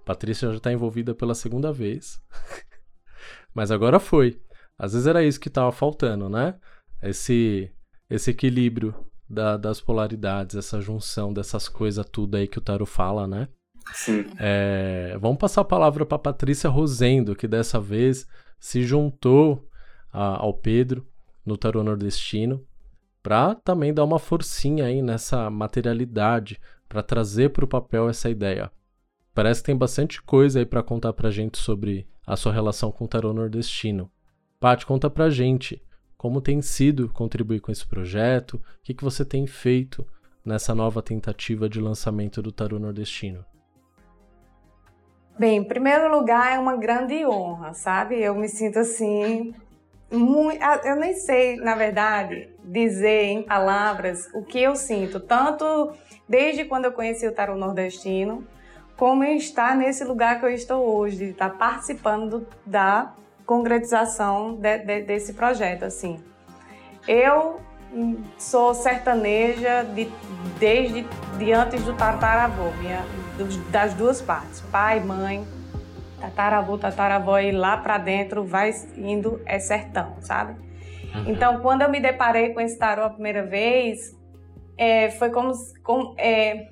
Patrícia 0.04 0.50
já 0.50 0.56
está 0.56 0.73
envolvida 0.73 1.14
pela 1.14 1.34
segunda 1.34 1.73
vez. 1.73 2.20
Mas 3.54 3.70
agora 3.70 3.99
foi. 3.99 4.40
Às 4.78 4.92
vezes 4.92 5.06
era 5.06 5.25
isso 5.25 5.40
que 5.40 5.49
estava 5.49 5.70
faltando, 5.73 6.28
né? 6.28 6.56
Esse, 7.02 7.70
esse 8.11 8.30
equilíbrio 8.30 8.94
da, 9.28 9.56
das 9.56 9.80
polaridades, 9.80 10.56
essa 10.56 10.80
junção 10.80 11.32
dessas 11.32 11.68
coisas 11.68 12.04
tudo 12.11 12.37
aí 12.37 12.46
que 12.46 12.58
o 12.58 12.62
Taro 12.62 12.84
fala, 12.84 13.26
né? 13.26 13.49
Sim. 13.92 14.25
É, 14.38 15.16
vamos 15.20 15.38
passar 15.38 15.61
a 15.61 15.64
palavra 15.64 16.04
para 16.06 16.18
Patrícia 16.18 16.70
Rosendo, 16.70 17.37
que 17.37 17.46
dessa 17.46 17.80
vez 17.80 18.26
se 18.58 18.82
juntou 18.82 19.68
a, 20.12 20.42
ao 20.42 20.54
Pedro 20.54 21.06
no 21.44 21.56
Tarô 21.56 21.82
Nordestino, 21.82 22.66
para 23.23 23.54
também 23.54 23.92
dar 23.92 24.04
uma 24.04 24.18
forcinha 24.18 24.87
aí 24.87 25.02
nessa 25.02 25.50
materialidade, 25.50 26.61
para 26.88 27.02
trazer 27.02 27.50
para 27.50 27.64
o 27.64 27.68
papel 27.68 28.08
essa 28.08 28.30
ideia. 28.30 28.70
Parece 29.34 29.60
que 29.60 29.66
tem 29.66 29.76
bastante 29.76 30.22
coisa 30.22 30.60
aí 30.60 30.66
para 30.66 30.82
contar 30.82 31.12
para 31.12 31.30
gente 31.30 31.58
sobre 31.58 32.06
a 32.24 32.36
sua 32.36 32.52
relação 32.52 32.92
com 32.92 33.04
o 33.04 33.08
Tarô 33.08 33.32
Nordestino. 33.32 34.08
Paty, 34.60 34.86
conta 34.86 35.10
pra 35.10 35.28
gente 35.28 35.82
como 36.16 36.40
tem 36.40 36.62
sido 36.62 37.08
contribuir 37.10 37.60
com 37.60 37.70
esse 37.70 37.86
projeto? 37.86 38.54
O 38.54 38.62
que, 38.82 38.94
que 38.94 39.04
você 39.04 39.24
tem 39.24 39.46
feito 39.46 40.06
nessa 40.42 40.74
nova 40.74 41.02
tentativa 41.02 41.68
de 41.68 41.80
lançamento 41.80 42.40
do 42.40 42.52
Tarô 42.52 42.78
Nordestino? 42.78 43.44
Bem, 45.38 45.58
em 45.58 45.64
primeiro 45.64 46.08
lugar, 46.16 46.54
é 46.54 46.58
uma 46.58 46.76
grande 46.76 47.26
honra, 47.26 47.74
sabe? 47.74 48.22
Eu 48.22 48.34
me 48.36 48.48
sinto 48.48 48.78
assim. 48.78 49.52
Muito, 50.10 50.62
eu 50.84 50.96
nem 50.96 51.12
sei, 51.14 51.56
na 51.56 51.74
verdade, 51.74 52.48
dizer 52.64 53.24
em 53.24 53.42
palavras 53.42 54.28
o 54.32 54.44
que 54.44 54.62
eu 54.62 54.76
sinto, 54.76 55.18
tanto 55.18 55.92
desde 56.28 56.64
quando 56.64 56.84
eu 56.84 56.92
conheci 56.92 57.26
o 57.26 57.32
Tarô 57.32 57.56
Nordestino, 57.56 58.46
como 58.96 59.24
estar 59.24 59.76
nesse 59.76 60.04
lugar 60.04 60.38
que 60.38 60.46
eu 60.46 60.50
estou 60.50 60.84
hoje, 60.96 61.16
de 61.16 61.24
estar 61.30 61.50
participando 61.50 62.46
da 62.64 63.12
concretização 63.44 64.54
de, 64.54 64.78
de, 64.78 65.02
desse 65.02 65.34
projeto, 65.34 65.84
assim. 65.84 66.22
Eu 67.06 67.60
sou 68.38 68.74
sertaneja 68.74 69.84
de, 69.84 70.10
desde 70.58 71.06
de 71.38 71.52
antes 71.52 71.84
do 71.84 71.94
tataravô, 71.94 72.70
minha, 72.78 73.04
das 73.70 73.94
duas 73.94 74.20
partes, 74.20 74.60
pai, 74.72 75.00
mãe, 75.00 75.46
tataravô, 76.20 76.78
tataravó 76.78 77.38
e 77.38 77.52
lá 77.52 77.76
para 77.76 77.98
dentro 77.98 78.44
vai 78.44 78.72
indo 78.96 79.40
é 79.44 79.58
sertão, 79.58 80.16
sabe? 80.20 80.54
Uhum. 81.14 81.24
Então, 81.28 81.60
quando 81.60 81.82
eu 81.82 81.90
me 81.90 82.00
deparei 82.00 82.52
com 82.52 82.60
esse 82.60 82.78
tarô 82.78 83.04
a 83.04 83.10
primeira 83.10 83.44
vez, 83.44 84.16
é, 84.76 85.10
foi 85.10 85.30
como, 85.30 85.52
como 85.82 86.14
é, 86.18 86.70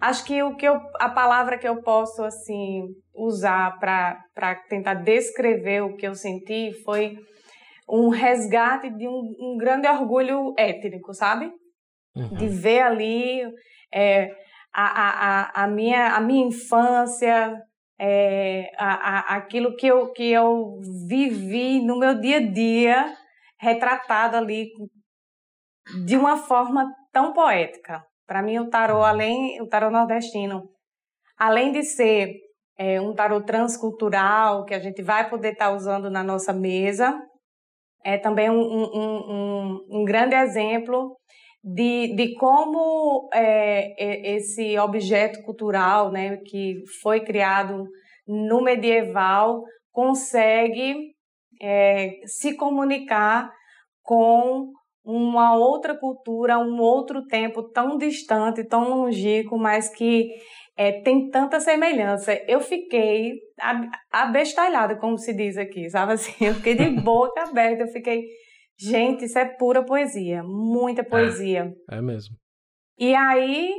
acho 0.00 0.24
que 0.24 0.42
o 0.42 0.56
que 0.56 0.66
eu, 0.66 0.80
a 0.98 1.08
palavra 1.08 1.58
que 1.58 1.68
eu 1.68 1.82
posso 1.82 2.22
assim 2.24 2.88
usar 3.14 3.78
para 3.78 4.54
tentar 4.68 4.94
descrever 4.94 5.82
o 5.82 5.96
que 5.96 6.06
eu 6.06 6.14
senti 6.14 6.72
foi 6.84 7.18
um 7.88 8.08
resgate 8.08 8.88
de 8.90 9.06
um, 9.06 9.34
um 9.38 9.56
grande 9.58 9.86
orgulho 9.88 10.54
étnico, 10.56 11.12
sabe? 11.12 11.52
Uhum. 12.14 12.36
De 12.36 12.48
ver 12.48 12.80
ali 12.80 13.42
é, 13.92 14.30
a, 14.72 14.84
a, 14.84 15.64
a, 15.64 15.66
minha, 15.66 16.14
a 16.14 16.20
minha 16.20 16.46
infância, 16.46 17.60
é, 17.98 18.70
a, 18.78 18.94
a, 18.94 19.36
aquilo 19.36 19.76
que 19.76 19.86
eu, 19.86 20.12
que 20.12 20.30
eu 20.30 20.78
vivi 21.06 21.80
no 21.80 21.98
meu 21.98 22.18
dia 22.18 22.38
a 22.38 22.46
dia, 22.46 23.14
retratado 23.58 24.36
ali 24.36 24.70
de 26.06 26.16
uma 26.16 26.36
forma 26.36 26.94
tão 27.12 27.32
poética. 27.32 28.02
Para 28.30 28.42
mim, 28.42 28.60
o 28.60 28.70
tarô, 28.70 29.02
além 29.02 29.60
o 29.60 29.66
tarô 29.66 29.90
nordestino, 29.90 30.70
além 31.36 31.72
de 31.72 31.82
ser 31.82 32.36
é, 32.78 33.00
um 33.00 33.12
tarô 33.12 33.42
transcultural 33.42 34.64
que 34.64 34.72
a 34.72 34.78
gente 34.78 35.02
vai 35.02 35.28
poder 35.28 35.54
estar 35.54 35.70
tá 35.70 35.74
usando 35.74 36.08
na 36.08 36.22
nossa 36.22 36.52
mesa. 36.52 37.20
É 38.04 38.18
também 38.18 38.48
um, 38.48 38.54
um, 38.54 38.84
um, 38.94 39.86
um 39.90 40.04
grande 40.04 40.36
exemplo 40.36 41.16
de, 41.60 42.14
de 42.14 42.36
como 42.36 43.28
é, 43.34 44.36
esse 44.36 44.78
objeto 44.78 45.42
cultural 45.42 46.12
né, 46.12 46.36
que 46.46 46.84
foi 47.02 47.24
criado 47.24 47.84
no 48.28 48.62
medieval 48.62 49.60
consegue 49.90 51.16
é, 51.60 52.12
se 52.26 52.56
comunicar 52.56 53.50
com 54.04 54.70
uma 55.10 55.56
outra 55.56 55.96
cultura, 55.96 56.58
um 56.58 56.80
outro 56.80 57.26
tempo 57.26 57.62
tão 57.62 57.98
distante, 57.98 58.64
tão 58.64 58.88
longínquo, 58.88 59.58
mas 59.58 59.88
que 59.88 60.30
é, 60.76 61.02
tem 61.02 61.28
tanta 61.28 61.60
semelhança. 61.60 62.32
Eu 62.48 62.60
fiquei 62.60 63.38
abestalhada, 64.10 64.96
como 64.96 65.18
se 65.18 65.34
diz 65.34 65.58
aqui, 65.58 65.90
sabe 65.90 66.14
assim? 66.14 66.32
Eu 66.44 66.54
fiquei 66.54 66.74
de 66.74 66.88
boca 67.02 67.42
aberta, 67.42 67.82
eu 67.82 67.88
fiquei, 67.88 68.24
gente, 68.78 69.24
isso 69.24 69.38
é 69.38 69.44
pura 69.44 69.84
poesia, 69.84 70.42
muita 70.42 71.04
poesia. 71.04 71.70
É, 71.90 71.98
é 71.98 72.00
mesmo. 72.00 72.34
E 72.98 73.14
aí, 73.14 73.74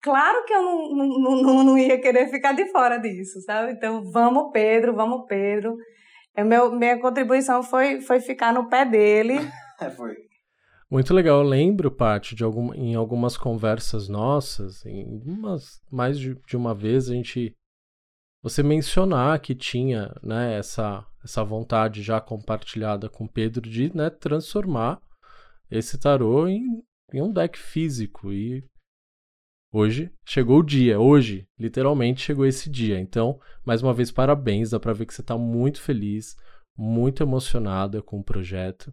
claro 0.00 0.44
que 0.44 0.52
eu 0.52 0.62
não, 0.62 0.94
não, 0.94 1.42
não, 1.42 1.64
não 1.64 1.78
ia 1.78 2.00
querer 2.00 2.28
ficar 2.28 2.52
de 2.52 2.70
fora 2.70 2.98
disso, 2.98 3.40
sabe? 3.42 3.72
Então, 3.72 4.02
vamos, 4.12 4.50
Pedro, 4.52 4.94
vamos, 4.94 5.26
Pedro. 5.26 5.76
É, 6.36 6.42
meu, 6.42 6.72
minha 6.72 6.98
contribuição 7.00 7.62
foi, 7.62 8.00
foi 8.00 8.20
ficar 8.20 8.52
no 8.52 8.68
pé 8.68 8.84
dele. 8.84 9.34
foi. 9.96 10.14
Muito 10.92 11.14
legal. 11.14 11.38
Eu 11.38 11.48
lembro, 11.48 11.90
Paty, 11.90 12.34
de 12.34 12.44
algum, 12.44 12.74
em 12.74 12.94
algumas 12.94 13.34
conversas 13.34 14.10
nossas, 14.10 14.84
em 14.84 15.22
umas, 15.24 15.80
mais 15.90 16.18
de, 16.18 16.34
de 16.46 16.54
uma 16.54 16.74
vez, 16.74 17.08
a 17.08 17.14
gente. 17.14 17.56
Você 18.42 18.62
mencionar 18.62 19.40
que 19.40 19.54
tinha 19.54 20.14
né, 20.22 20.58
essa, 20.58 21.06
essa 21.24 21.42
vontade 21.42 22.02
já 22.02 22.20
compartilhada 22.20 23.08
com 23.08 23.26
Pedro 23.26 23.62
de 23.62 23.96
né, 23.96 24.10
transformar 24.10 25.00
esse 25.70 25.98
tarô 25.98 26.46
em, 26.46 26.84
em 27.10 27.22
um 27.22 27.32
deck 27.32 27.58
físico. 27.58 28.30
E 28.30 28.62
hoje 29.72 30.12
chegou 30.26 30.58
o 30.58 30.62
dia. 30.62 31.00
Hoje, 31.00 31.48
literalmente, 31.58 32.20
chegou 32.20 32.44
esse 32.44 32.68
dia. 32.68 33.00
Então, 33.00 33.40
mais 33.64 33.82
uma 33.82 33.94
vez, 33.94 34.10
parabéns. 34.10 34.68
Dá 34.72 34.78
pra 34.78 34.92
ver 34.92 35.06
que 35.06 35.14
você 35.14 35.22
está 35.22 35.38
muito 35.38 35.80
feliz, 35.80 36.36
muito 36.76 37.22
emocionada 37.22 38.02
com 38.02 38.20
o 38.20 38.24
projeto. 38.24 38.92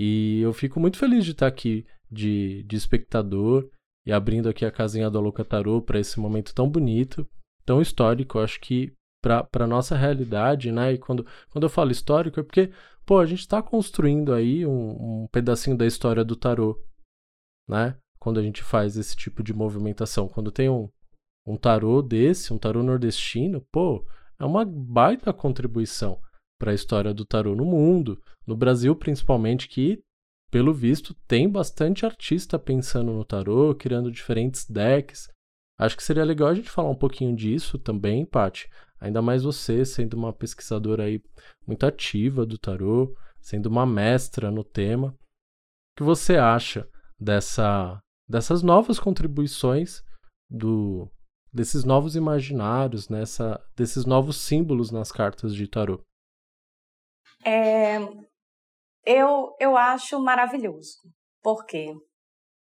E 0.00 0.40
eu 0.40 0.52
fico 0.52 0.78
muito 0.78 0.96
feliz 0.96 1.24
de 1.24 1.32
estar 1.32 1.48
aqui 1.48 1.84
de, 2.08 2.62
de 2.62 2.76
espectador 2.76 3.68
e 4.06 4.12
abrindo 4.12 4.48
aqui 4.48 4.64
a 4.64 4.70
casinha 4.70 5.10
do 5.10 5.18
Alocatarô 5.18 5.82
para 5.82 5.98
esse 5.98 6.20
momento 6.20 6.54
tão 6.54 6.70
bonito, 6.70 7.28
tão 7.66 7.82
histórico. 7.82 8.38
Eu 8.38 8.44
acho 8.44 8.60
que 8.60 8.92
para 9.20 9.66
nossa 9.66 9.96
realidade, 9.96 10.70
né? 10.70 10.92
E 10.92 10.98
quando, 10.98 11.26
quando 11.50 11.64
eu 11.64 11.68
falo 11.68 11.90
histórico 11.90 12.38
é 12.38 12.44
porque, 12.44 12.70
pô, 13.04 13.18
a 13.18 13.26
gente 13.26 13.40
está 13.40 13.60
construindo 13.60 14.32
aí 14.32 14.64
um, 14.64 15.24
um 15.24 15.26
pedacinho 15.32 15.76
da 15.76 15.84
história 15.84 16.24
do 16.24 16.36
tarô, 16.36 16.80
né? 17.68 17.96
Quando 18.20 18.38
a 18.38 18.42
gente 18.44 18.62
faz 18.62 18.96
esse 18.96 19.16
tipo 19.16 19.42
de 19.42 19.52
movimentação. 19.52 20.28
Quando 20.28 20.52
tem 20.52 20.68
um, 20.68 20.88
um 21.44 21.56
tarô 21.56 22.02
desse, 22.02 22.52
um 22.52 22.58
tarô 22.58 22.84
nordestino, 22.84 23.66
pô, 23.72 24.06
é 24.38 24.44
uma 24.44 24.64
baita 24.64 25.32
contribuição 25.32 26.20
para 26.58 26.72
a 26.72 26.74
história 26.74 27.14
do 27.14 27.24
tarô 27.24 27.54
no 27.54 27.64
mundo, 27.64 28.20
no 28.46 28.56
Brasil 28.56 28.94
principalmente, 28.96 29.68
que 29.68 30.02
pelo 30.50 30.72
visto 30.72 31.14
tem 31.26 31.48
bastante 31.48 32.06
artista 32.06 32.58
pensando 32.58 33.12
no 33.12 33.24
tarô, 33.24 33.74
criando 33.74 34.10
diferentes 34.10 34.64
decks. 34.68 35.28
Acho 35.78 35.96
que 35.96 36.02
seria 36.02 36.24
legal 36.24 36.48
a 36.48 36.54
gente 36.54 36.70
falar 36.70 36.90
um 36.90 36.96
pouquinho 36.96 37.36
disso 37.36 37.78
também, 37.78 38.24
Paty. 38.24 38.68
Ainda 39.00 39.22
mais 39.22 39.44
você 39.44 39.84
sendo 39.84 40.14
uma 40.14 40.32
pesquisadora 40.32 41.04
aí 41.04 41.22
muito 41.66 41.86
ativa 41.86 42.44
do 42.44 42.58
tarô, 42.58 43.14
sendo 43.40 43.66
uma 43.66 43.86
mestra 43.86 44.50
no 44.50 44.64
tema. 44.64 45.08
O 45.08 45.98
que 45.98 46.02
você 46.02 46.36
acha 46.36 46.88
dessa 47.18 48.00
dessas 48.28 48.62
novas 48.62 48.98
contribuições 48.98 50.02
do 50.50 51.08
desses 51.52 51.84
novos 51.84 52.16
imaginários, 52.16 53.08
nessa 53.08 53.62
desses 53.76 54.04
novos 54.04 54.36
símbolos 54.36 54.90
nas 54.90 55.12
cartas 55.12 55.54
de 55.54 55.68
tarô? 55.68 56.02
É, 57.44 57.98
eu, 59.04 59.54
eu 59.58 59.76
acho 59.76 60.20
maravilhoso. 60.20 60.98
Por 61.42 61.64
quê? 61.64 61.94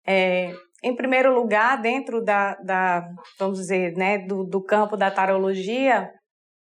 É, 0.05 0.53
em 0.83 0.95
primeiro 0.95 1.33
lugar, 1.33 1.81
dentro 1.81 2.23
da, 2.23 2.55
da 2.55 3.09
vamos 3.37 3.59
dizer, 3.59 3.93
né, 3.95 4.19
do, 4.19 4.45
do 4.45 4.63
campo 4.63 4.95
da 4.95 5.11
tarologia, 5.11 6.09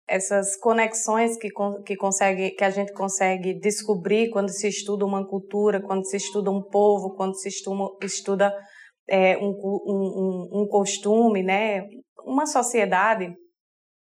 essas 0.08 0.56
conexões 0.58 1.36
que, 1.38 1.50
que, 1.86 1.96
consegue, 1.96 2.52
que 2.52 2.64
a 2.64 2.70
gente 2.70 2.94
consegue 2.94 3.60
descobrir 3.60 4.30
quando 4.30 4.50
se 4.50 4.68
estuda 4.68 5.06
uma 5.06 5.28
cultura, 5.28 5.82
quando 5.82 6.06
se 6.06 6.18
estuda 6.18 6.52
um 6.52 6.62
povo, 6.62 7.16
quando 7.16 7.36
se 7.36 7.50
estuda, 7.50 7.84
estuda 8.02 8.54
é, 9.10 9.38
um, 9.38 9.50
um, 9.50 10.62
um 10.62 10.68
costume, 10.68 11.44
né, 11.44 11.88
uma 12.24 12.46
sociedade, 12.46 13.36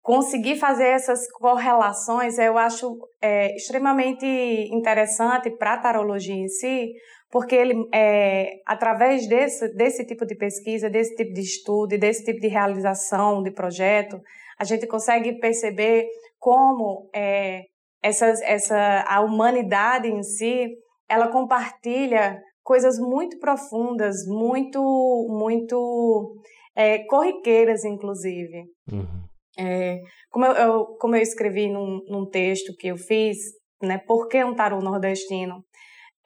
conseguir 0.04 0.56
fazer 0.56 0.88
essas 0.88 1.26
correlações 1.32 2.38
eu 2.38 2.58
acho 2.58 2.98
é, 3.22 3.56
extremamente 3.56 4.26
interessante 4.70 5.50
para 5.56 5.72
a 5.72 5.78
tarologia 5.78 6.34
em 6.34 6.46
si, 6.46 6.92
porque 7.30 7.54
ele, 7.54 7.74
é, 7.92 8.50
através 8.66 9.26
desse, 9.26 9.74
desse 9.74 10.04
tipo 10.04 10.26
de 10.26 10.36
pesquisa, 10.36 10.90
desse 10.90 11.16
tipo 11.16 11.32
de 11.32 11.40
estudo, 11.40 11.98
desse 11.98 12.22
tipo 12.22 12.38
de 12.38 12.48
realização 12.48 13.42
de 13.42 13.50
projeto, 13.50 14.20
a 14.58 14.64
gente 14.64 14.86
consegue 14.86 15.38
perceber 15.38 16.06
como 16.38 17.08
é, 17.14 17.62
essas, 18.02 18.42
essa, 18.42 19.06
a 19.08 19.22
humanidade 19.22 20.06
em 20.06 20.22
si, 20.22 20.68
ela 21.08 21.28
compartilha 21.28 22.38
coisas 22.62 22.98
muito 22.98 23.38
profundas, 23.38 24.16
muito, 24.26 24.82
muito 25.30 26.36
é, 26.76 26.98
corriqueiras, 27.06 27.86
inclusive. 27.86 28.64
Uhum. 28.92 29.24
É, 29.58 29.98
como, 30.30 30.44
eu, 30.46 30.52
eu, 30.52 30.84
como 30.98 31.16
eu 31.16 31.22
escrevi 31.22 31.68
num, 31.68 32.00
num, 32.08 32.28
texto 32.28 32.74
que 32.76 32.88
eu 32.88 32.96
fiz, 32.96 33.36
né, 33.82 33.98
Por 33.98 34.28
que 34.28 34.42
um 34.42 34.54
tarô 34.54 34.80
nordestino? 34.80 35.64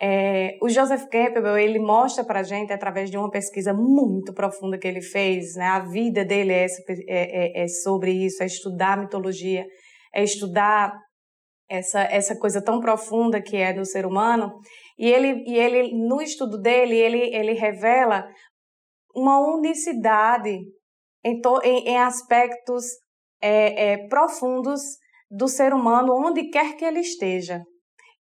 É, 0.01 0.57
o 0.63 0.69
Joseph 0.69 1.07
Campbell, 1.11 1.59
ele 1.59 1.79
mostra 1.81 2.25
para 2.25 2.45
gente, 2.45 2.73
através 2.73 3.11
de 3.11 3.19
uma 3.19 3.31
pesquisa 3.31 3.75
muito 3.75 4.33
profunda 4.33 4.79
que 4.79 4.87
ele 4.87 5.03
fez, 5.03 5.57
né, 5.57 5.67
a 5.67 5.81
vida 5.81 6.25
dele 6.25 6.53
é, 6.53 6.67
é, 6.67 7.61
é, 7.61 7.65
é 7.65 7.69
sobre 7.69 8.13
isso, 8.13 8.43
é 8.43 8.47
estudar 8.47 8.97
mitologia, 8.97 9.67
é 10.15 10.23
estudar 10.23 10.93
essa, 11.69 12.01
essa 12.03 12.39
coisa 12.39 12.63
tão 12.63 12.81
profunda 12.81 13.43
que 13.43 13.57
é 13.57 13.73
do 13.73 13.85
ser 13.85 14.07
humano, 14.07 14.53
e 14.97 15.11
ele, 15.11 15.45
e 15.47 15.57
ele 15.57 15.93
no 15.93 16.23
estudo 16.23 16.59
dele, 16.61 16.97
ele, 16.97 17.35
ele 17.35 17.53
revela 17.53 18.25
uma 19.15 19.39
unicidade 19.41 20.59
em, 21.25 21.41
to, 21.41 21.61
em, 21.65 21.89
em 21.89 21.99
aspectos 21.99 22.85
é, 23.41 23.93
é, 23.93 24.09
profundos 24.09 24.81
do 25.31 25.49
ser 25.49 25.73
humano, 25.73 26.15
onde 26.15 26.51
quer 26.51 26.77
que 26.77 26.85
ele 26.85 27.01
esteja. 27.01 27.63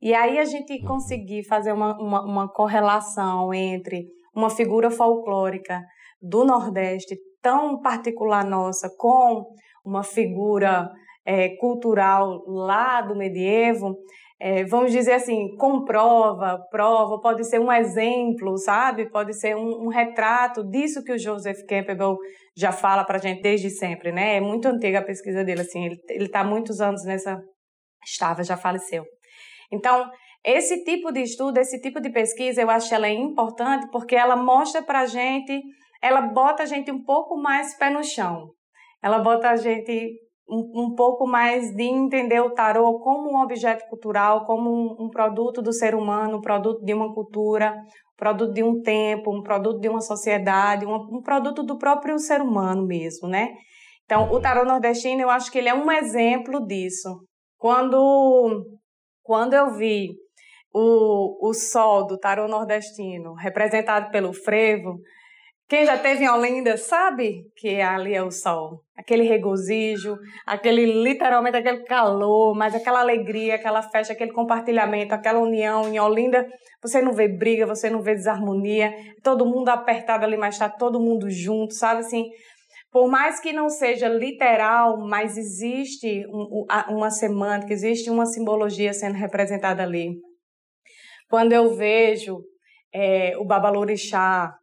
E 0.02 0.14
aí 0.14 0.38
a 0.38 0.46
gente 0.46 0.74
uhum. 0.82 0.88
conseguir 0.88 1.44
fazer 1.44 1.72
uma, 1.72 1.98
uma, 2.00 2.22
uma 2.24 2.52
correlação 2.52 3.54
entre 3.54 4.06
uma 4.36 4.50
figura 4.50 4.92
folclórica 4.92 5.82
do 6.22 6.44
Nordeste 6.44 7.16
tão 7.42 7.80
particular 7.80 8.46
nossa 8.46 8.90
com 8.98 9.46
uma 9.84 10.04
figura 10.04 10.90
é, 11.26 11.56
cultural 11.58 12.44
lá 12.48 13.02
do 13.02 13.16
medievo, 13.16 13.96
é, 14.40 14.64
vamos 14.66 14.92
dizer 14.92 15.14
assim, 15.14 15.56
comprova, 15.56 16.60
prova, 16.70 17.20
pode 17.20 17.44
ser 17.44 17.60
um 17.60 17.72
exemplo, 17.72 18.56
sabe? 18.58 19.10
Pode 19.10 19.34
ser 19.34 19.56
um, 19.56 19.86
um 19.86 19.88
retrato 19.88 20.64
disso 20.64 21.04
que 21.04 21.12
o 21.12 21.18
Joseph 21.18 21.66
Campbell 21.68 22.18
já 22.58 22.72
fala 22.72 23.06
para 23.06 23.18
a 23.18 23.22
gente 23.22 23.42
desde 23.42 23.70
sempre, 23.70 24.12
né? 24.12 24.38
É 24.38 24.42
muito 24.42 24.68
antiga 24.68 25.00
a 25.00 25.04
pesquisa 25.06 25.44
dele, 25.44 25.62
assim, 25.62 25.86
ele 25.86 26.26
está 26.26 26.40
há 26.40 26.44
muitos 26.44 26.82
anos 26.82 27.06
nessa... 27.06 27.40
Estava, 28.04 28.44
já 28.44 28.58
faleceu. 28.58 29.06
Então, 29.72 30.10
esse 30.44 30.84
tipo 30.84 31.12
de 31.12 31.22
estudo, 31.22 31.58
esse 31.58 31.80
tipo 31.80 32.02
de 32.02 32.10
pesquisa, 32.10 32.62
eu 32.62 32.70
acho 32.70 32.94
ela 32.94 33.06
é 33.06 33.14
importante 33.14 33.88
porque 33.92 34.16
ela 34.16 34.36
mostra 34.36 34.82
para 34.82 35.02
a 35.02 35.06
gente, 35.06 35.62
ela 36.02 36.22
bota 36.22 36.64
a 36.64 36.66
gente 36.66 36.92
um 36.92 37.04
pouco 37.04 37.38
mais 37.38 37.78
pé 37.78 37.90
no 37.90 38.04
chão. 38.04 38.50
Ela 39.04 39.20
bota 39.20 39.50
a 39.50 39.56
gente 39.56 40.18
um, 40.50 40.84
um, 40.84 40.96
pouco 40.96 41.28
mais 41.28 41.76
de 41.76 41.84
entender 41.84 42.40
o 42.40 42.52
tarô 42.52 43.00
como 43.00 43.32
um 43.32 43.42
objeto 43.42 43.88
cultural, 43.90 44.46
como 44.46 44.70
um, 44.70 45.06
um, 45.06 45.10
produto 45.10 45.62
do 45.62 45.74
ser 45.74 45.94
humano, 45.94 46.38
um 46.38 46.42
produto 46.42 46.84
de 46.84 46.94
uma 46.94 47.14
cultura, 47.14 47.76
produto 48.16 48.54
de 48.54 48.64
um 48.64 48.82
tempo, 48.82 49.36
um 49.36 49.44
produto 49.44 49.80
de 49.80 49.90
uma 49.90 50.02
sociedade, 50.02 50.86
um, 50.86 50.96
um 50.96 51.22
produto 51.22 51.64
do 51.64 51.78
próprio 51.78 52.18
ser 52.18 52.42
humano 52.42 52.86
mesmo, 52.86 53.28
né? 53.28 53.50
Então, 54.06 54.32
o 54.32 54.40
tarô 54.40 54.64
nordestino, 54.64 55.22
eu 55.22 55.30
acho 55.30 55.52
que 55.52 55.58
ele 55.58 55.68
é 55.68 55.74
um 55.74 55.92
exemplo 55.92 56.66
disso. 56.66 57.10
Quando, 57.58 58.66
quando 59.22 59.54
eu 59.54 59.76
vi 59.76 60.16
o, 60.74 61.50
o 61.50 61.54
sol 61.54 62.08
do 62.08 62.18
tarô 62.18 62.48
nordestino 62.48 63.34
representado 63.34 64.10
pelo 64.10 64.32
frevo, 64.32 64.98
quem 65.70 65.86
já 65.86 65.98
teve 65.98 66.24
em 66.24 66.30
Olinda 66.30 66.78
sabe 66.78 67.44
que 67.58 67.82
ali 67.82 68.16
é 68.16 68.24
o 68.24 68.32
sol. 68.32 68.84
Aquele 68.96 69.24
regozijo, 69.24 70.18
aquele 70.46 70.86
literalmente 70.86 71.58
aquele 71.58 71.84
calor, 71.84 72.56
mas 72.56 72.74
aquela 72.74 73.02
alegria, 73.02 73.56
aquela 73.56 73.82
festa, 73.82 74.14
aquele 74.14 74.32
compartilhamento, 74.32 75.14
aquela 75.14 75.40
união 75.40 75.88
em 75.94 76.00
Olinda. 76.00 76.48
Você 76.82 77.02
não 77.02 77.12
vê 77.12 77.28
briga, 77.28 77.66
você 77.66 77.90
não 77.90 78.02
vê 78.02 78.16
desarmonia, 78.16 78.94
todo 79.22 79.46
mundo 79.46 79.68
apertado 79.68 80.24
ali, 80.24 80.38
mas 80.38 80.56
está 80.56 80.70
todo 80.70 81.02
mundo 81.02 81.30
junto, 81.30 81.74
sabe 81.74 82.00
assim? 82.00 82.30
Por 82.90 83.10
mais 83.10 83.42
que 83.42 83.52
não 83.52 83.70
seja 83.70 84.08
literal, 84.08 84.98
mas 85.06 85.38
existe 85.38 86.26
uma 86.88 87.10
semântica, 87.10 87.74
existe 87.74 88.10
uma 88.10 88.26
simbologia 88.26 88.94
sendo 88.94 89.16
representada 89.16 89.84
ali. 89.84 90.16
Quando 91.30 91.52
eu 91.52 91.76
vejo 91.76 92.38
é, 92.94 93.38
o 93.38 93.44
Babalorixá 93.44 94.57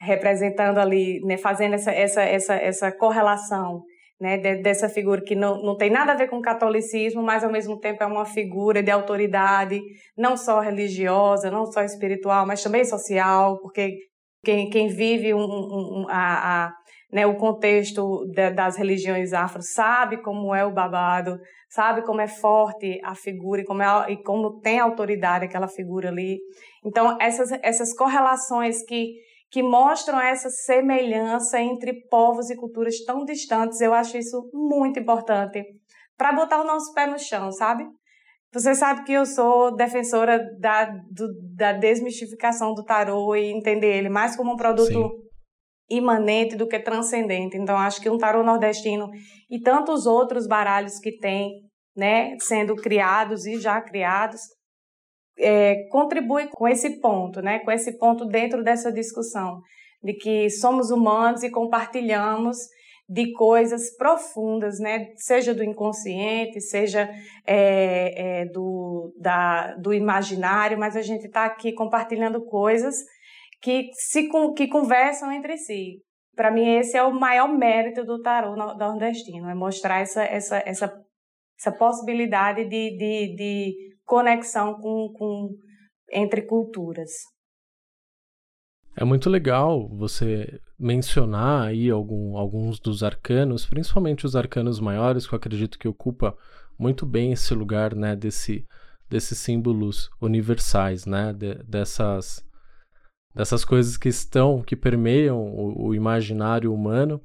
representando 0.00 0.78
ali, 0.78 1.20
né, 1.24 1.36
fazendo 1.36 1.74
essa, 1.74 1.92
essa, 1.92 2.22
essa, 2.22 2.54
essa 2.54 2.92
correlação 2.92 3.82
né, 4.20 4.36
dessa 4.36 4.88
figura 4.88 5.22
que 5.22 5.34
não, 5.34 5.62
não 5.62 5.76
tem 5.76 5.90
nada 5.90 6.12
a 6.12 6.16
ver 6.16 6.28
com 6.28 6.36
o 6.36 6.42
catolicismo, 6.42 7.22
mas 7.22 7.42
ao 7.42 7.50
mesmo 7.50 7.78
tempo 7.78 8.02
é 8.02 8.06
uma 8.06 8.26
figura 8.26 8.82
de 8.82 8.90
autoridade, 8.90 9.80
não 10.16 10.36
só 10.36 10.60
religiosa, 10.60 11.50
não 11.50 11.64
só 11.66 11.82
espiritual, 11.82 12.46
mas 12.46 12.62
também 12.62 12.84
social, 12.84 13.58
porque 13.60 13.96
quem, 14.44 14.68
quem 14.68 14.88
vive 14.88 15.32
um, 15.32 15.40
um, 15.40 16.06
a, 16.10 16.66
a, 16.66 16.72
né, 17.10 17.26
o 17.26 17.36
contexto 17.36 18.26
de, 18.26 18.50
das 18.50 18.76
religiões 18.76 19.32
afro 19.32 19.62
sabe 19.62 20.18
como 20.18 20.54
é 20.54 20.64
o 20.66 20.72
babado, 20.72 21.38
sabe 21.70 22.02
como 22.02 22.20
é 22.20 22.28
forte 22.28 23.00
a 23.02 23.14
figura 23.14 23.62
e 23.62 23.64
como, 23.64 23.82
é, 23.82 24.12
e 24.12 24.22
como 24.22 24.60
tem 24.60 24.78
autoridade 24.78 25.46
aquela 25.46 25.68
figura 25.68 26.10
ali. 26.10 26.38
Então, 26.84 27.16
essas, 27.20 27.50
essas 27.62 27.94
correlações 27.94 28.82
que 28.84 29.14
que 29.50 29.62
mostram 29.62 30.20
essa 30.20 30.48
semelhança 30.48 31.60
entre 31.60 32.06
povos 32.08 32.50
e 32.50 32.56
culturas 32.56 33.04
tão 33.04 33.24
distantes. 33.24 33.80
Eu 33.80 33.92
acho 33.92 34.16
isso 34.16 34.48
muito 34.52 35.00
importante 35.00 35.64
para 36.16 36.32
botar 36.32 36.60
o 36.60 36.66
nosso 36.66 36.92
pé 36.94 37.06
no 37.06 37.18
chão, 37.18 37.50
sabe? 37.50 37.84
Você 38.52 38.74
sabe 38.74 39.04
que 39.04 39.12
eu 39.12 39.24
sou 39.24 39.74
defensora 39.74 40.38
da, 40.58 40.84
do, 40.84 41.28
da 41.54 41.72
desmistificação 41.72 42.74
do 42.74 42.84
tarô 42.84 43.34
e 43.34 43.52
entender 43.52 43.96
ele 43.96 44.08
mais 44.08 44.36
como 44.36 44.52
um 44.52 44.56
produto 44.56 44.88
Sim. 44.88 45.08
imanente 45.88 46.56
do 46.56 46.66
que 46.66 46.78
transcendente. 46.78 47.56
Então, 47.56 47.76
acho 47.76 48.00
que 48.00 48.10
um 48.10 48.18
tarô 48.18 48.42
nordestino 48.42 49.08
e 49.48 49.60
tantos 49.60 50.04
outros 50.04 50.46
baralhos 50.46 50.98
que 50.98 51.16
tem, 51.18 51.48
né, 51.96 52.36
sendo 52.40 52.74
criados 52.74 53.46
e 53.46 53.58
já 53.58 53.80
criados, 53.80 54.40
é, 55.40 55.86
contribui 55.90 56.48
com 56.48 56.68
esse 56.68 57.00
ponto, 57.00 57.40
né? 57.40 57.58
com 57.60 57.70
esse 57.70 57.98
ponto 57.98 58.24
dentro 58.26 58.62
dessa 58.62 58.92
discussão, 58.92 59.60
de 60.02 60.14
que 60.14 60.48
somos 60.50 60.90
humanos 60.90 61.42
e 61.42 61.50
compartilhamos 61.50 62.58
de 63.08 63.32
coisas 63.32 63.96
profundas, 63.96 64.78
né? 64.78 65.08
seja 65.16 65.52
do 65.52 65.64
inconsciente, 65.64 66.60
seja 66.60 67.10
é, 67.44 68.42
é, 68.42 68.44
do, 68.46 69.12
da, 69.18 69.74
do 69.74 69.92
imaginário, 69.92 70.78
mas 70.78 70.96
a 70.96 71.02
gente 71.02 71.26
está 71.26 71.44
aqui 71.44 71.72
compartilhando 71.72 72.44
coisas 72.44 73.04
que, 73.60 73.90
se, 73.94 74.28
que 74.56 74.68
conversam 74.68 75.32
entre 75.32 75.56
si. 75.56 76.02
Para 76.36 76.50
mim, 76.50 76.76
esse 76.76 76.96
é 76.96 77.02
o 77.02 77.12
maior 77.12 77.48
mérito 77.48 78.04
do 78.04 78.22
tarô 78.22 78.54
nordestino, 78.54 79.50
é 79.50 79.54
mostrar 79.54 80.00
essa, 80.00 80.22
essa, 80.22 80.62
essa, 80.64 81.04
essa 81.58 81.72
possibilidade 81.72 82.64
de, 82.64 82.96
de, 82.96 83.34
de 83.34 83.89
conexão 84.10 84.74
com, 84.74 85.12
com, 85.12 85.56
entre 86.10 86.42
culturas. 86.42 87.10
É 88.96 89.04
muito 89.04 89.30
legal 89.30 89.88
você 89.88 90.60
mencionar 90.76 91.68
aí 91.68 91.88
algum, 91.88 92.36
alguns 92.36 92.80
dos 92.80 93.04
arcanos, 93.04 93.64
principalmente 93.64 94.26
os 94.26 94.34
arcanos 94.34 94.80
maiores, 94.80 95.28
que 95.28 95.32
eu 95.32 95.36
acredito 95.36 95.78
que 95.78 95.86
ocupa 95.86 96.36
muito 96.76 97.06
bem 97.06 97.30
esse 97.30 97.54
lugar, 97.54 97.94
né, 97.94 98.16
desse, 98.16 98.66
desses 99.08 99.38
símbolos 99.38 100.10
universais, 100.20 101.06
né, 101.06 101.32
de, 101.32 101.54
dessas, 101.62 102.44
dessas 103.32 103.64
coisas 103.64 103.96
que 103.96 104.08
estão, 104.08 104.60
que 104.60 104.74
permeiam 104.74 105.38
o, 105.38 105.86
o 105.86 105.94
imaginário 105.94 106.74
humano, 106.74 107.24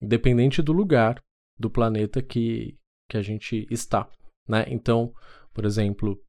independente 0.00 0.62
do 0.62 0.72
lugar 0.72 1.22
do 1.58 1.68
planeta 1.68 2.22
que, 2.22 2.74
que 3.06 3.18
a 3.18 3.22
gente 3.22 3.66
está, 3.70 4.08
né? 4.48 4.64
Então, 4.68 5.12
por 5.56 5.64
exemplo, 5.64 6.22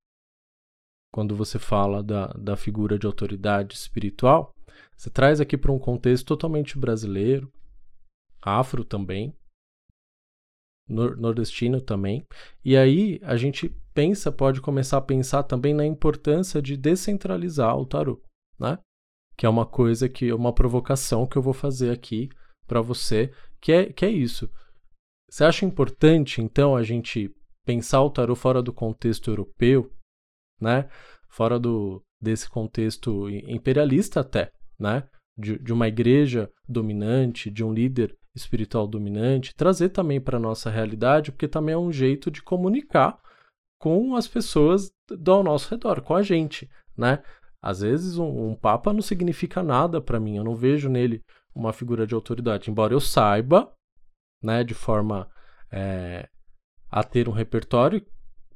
quando 1.14 1.36
você 1.36 1.60
fala 1.60 2.02
da, 2.02 2.28
da 2.28 2.56
figura 2.56 2.98
de 2.98 3.06
autoridade 3.06 3.76
espiritual, 3.76 4.54
você 4.96 5.10
traz 5.10 5.42
aqui 5.42 5.58
para 5.58 5.70
um 5.70 5.78
contexto 5.78 6.26
totalmente 6.26 6.80
brasileiro, 6.80 7.52
afro 8.42 8.86
também, 8.86 9.38
nordestino 10.88 11.82
também. 11.82 12.26
E 12.64 12.78
aí 12.78 13.20
a 13.22 13.36
gente 13.36 13.68
pensa, 13.94 14.32
pode 14.32 14.62
começar 14.62 14.98
a 14.98 15.02
pensar 15.02 15.44
também 15.44 15.74
na 15.74 15.86
importância 15.86 16.62
de 16.62 16.78
descentralizar 16.78 17.78
o 17.78 17.86
tarô, 17.86 18.24
né? 18.58 18.80
Que 19.36 19.46
é 19.46 19.50
uma 19.50 19.66
coisa 19.66 20.08
que 20.08 20.32
uma 20.32 20.54
provocação 20.54 21.28
que 21.28 21.38
eu 21.38 21.42
vou 21.42 21.54
fazer 21.54 21.92
aqui 21.92 22.30
para 22.66 22.80
você, 22.80 23.30
que 23.60 23.74
é 23.74 23.92
que 23.92 24.06
é 24.06 24.10
isso. 24.10 24.50
Você 25.30 25.44
acha 25.44 25.66
importante 25.66 26.42
então 26.42 26.78
a 26.78 26.82
gente 26.82 27.36
pensar 27.68 28.02
o 28.02 28.10
tarô 28.10 28.34
fora 28.34 28.62
do 28.62 28.72
contexto 28.72 29.30
europeu, 29.30 29.92
né? 30.60 30.90
Fora 31.28 31.60
do 31.60 32.02
desse 32.20 32.50
contexto 32.50 33.30
imperialista 33.30 34.22
até, 34.22 34.52
né? 34.80 35.04
De, 35.38 35.60
de 35.60 35.74
uma 35.74 35.88
igreja 35.88 36.50
dominante, 36.68 37.52
de 37.52 37.64
um 37.64 37.72
líder 37.72 38.16
espiritual 38.34 38.88
dominante, 38.88 39.54
trazer 39.54 39.90
também 39.90 40.20
para 40.20 40.40
nossa 40.40 40.70
realidade, 40.70 41.32
porque 41.32 41.48
também 41.48 41.74
é 41.74 41.78
um 41.78 41.92
jeito 41.92 42.32
de 42.32 42.42
comunicar 42.42 43.20
com 43.80 44.16
as 44.16 44.28
pessoas 44.28 44.90
do 45.10 45.44
nosso 45.44 45.70
redor, 45.70 46.02
com 46.02 46.16
a 46.16 46.24
gente, 46.24 46.70
né? 46.98 47.22
Às 47.62 47.82
vezes 47.82 48.18
um, 48.18 48.52
um 48.52 48.56
papa 48.56 48.94
não 48.94 49.02
significa 49.02 49.62
nada 49.62 50.02
para 50.02 50.20
mim, 50.20 50.38
eu 50.38 50.44
não 50.44 50.56
vejo 50.56 50.90
nele 50.90 51.22
uma 51.54 51.74
figura 51.74 52.08
de 52.08 52.16
autoridade, 52.16 52.72
embora 52.72 52.94
eu 52.94 53.00
saiba, 53.00 53.72
né, 54.42 54.64
de 54.64 54.74
forma 54.74 55.30
é, 55.72 56.30
a 56.90 57.04
ter 57.04 57.28
um 57.28 57.32
repertório, 57.32 58.06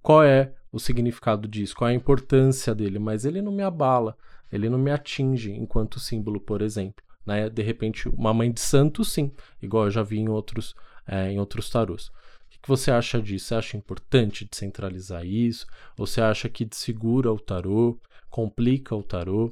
qual 0.02 0.24
é 0.24 0.54
o 0.72 0.80
significado 0.80 1.48
disso, 1.48 1.76
qual 1.76 1.90
é 1.90 1.94
a 1.94 1.96
importância 1.96 2.74
dele, 2.74 2.98
mas 2.98 3.26
ele 3.26 3.42
não 3.42 3.52
me 3.52 3.64
abala, 3.64 4.18
ele 4.52 4.70
não 4.70 4.78
me 4.78 4.92
atinge 4.92 5.52
enquanto 5.52 6.00
símbolo, 6.00 6.40
por 6.40 6.62
exemplo. 6.62 7.04
Né? 7.26 7.50
De 7.50 7.62
repente, 7.62 8.10
uma 8.10 8.34
mãe 8.34 8.52
de 8.52 8.62
santo, 8.62 9.04
sim, 9.04 9.32
igual 9.62 9.86
eu 9.86 9.92
já 9.92 10.04
vi 10.04 10.20
em 10.20 10.30
outros, 10.30 10.76
é, 11.08 11.32
em 11.32 11.40
outros 11.40 11.70
tarôs. 11.70 12.08
O 12.08 12.62
que 12.62 12.68
você 12.68 12.92
acha 12.92 13.22
disso? 13.22 13.48
Você 13.48 13.56
acha 13.56 13.78
importante 13.78 14.46
descentralizar 14.46 15.26
isso? 15.26 15.66
Ou 15.98 16.06
você 16.06 16.22
acha 16.22 16.48
que 16.48 16.66
desfigura 16.66 17.32
o 17.32 17.40
tarô, 17.40 18.00
complica 18.30 18.96
o 18.96 19.04
tarô? 19.04 19.52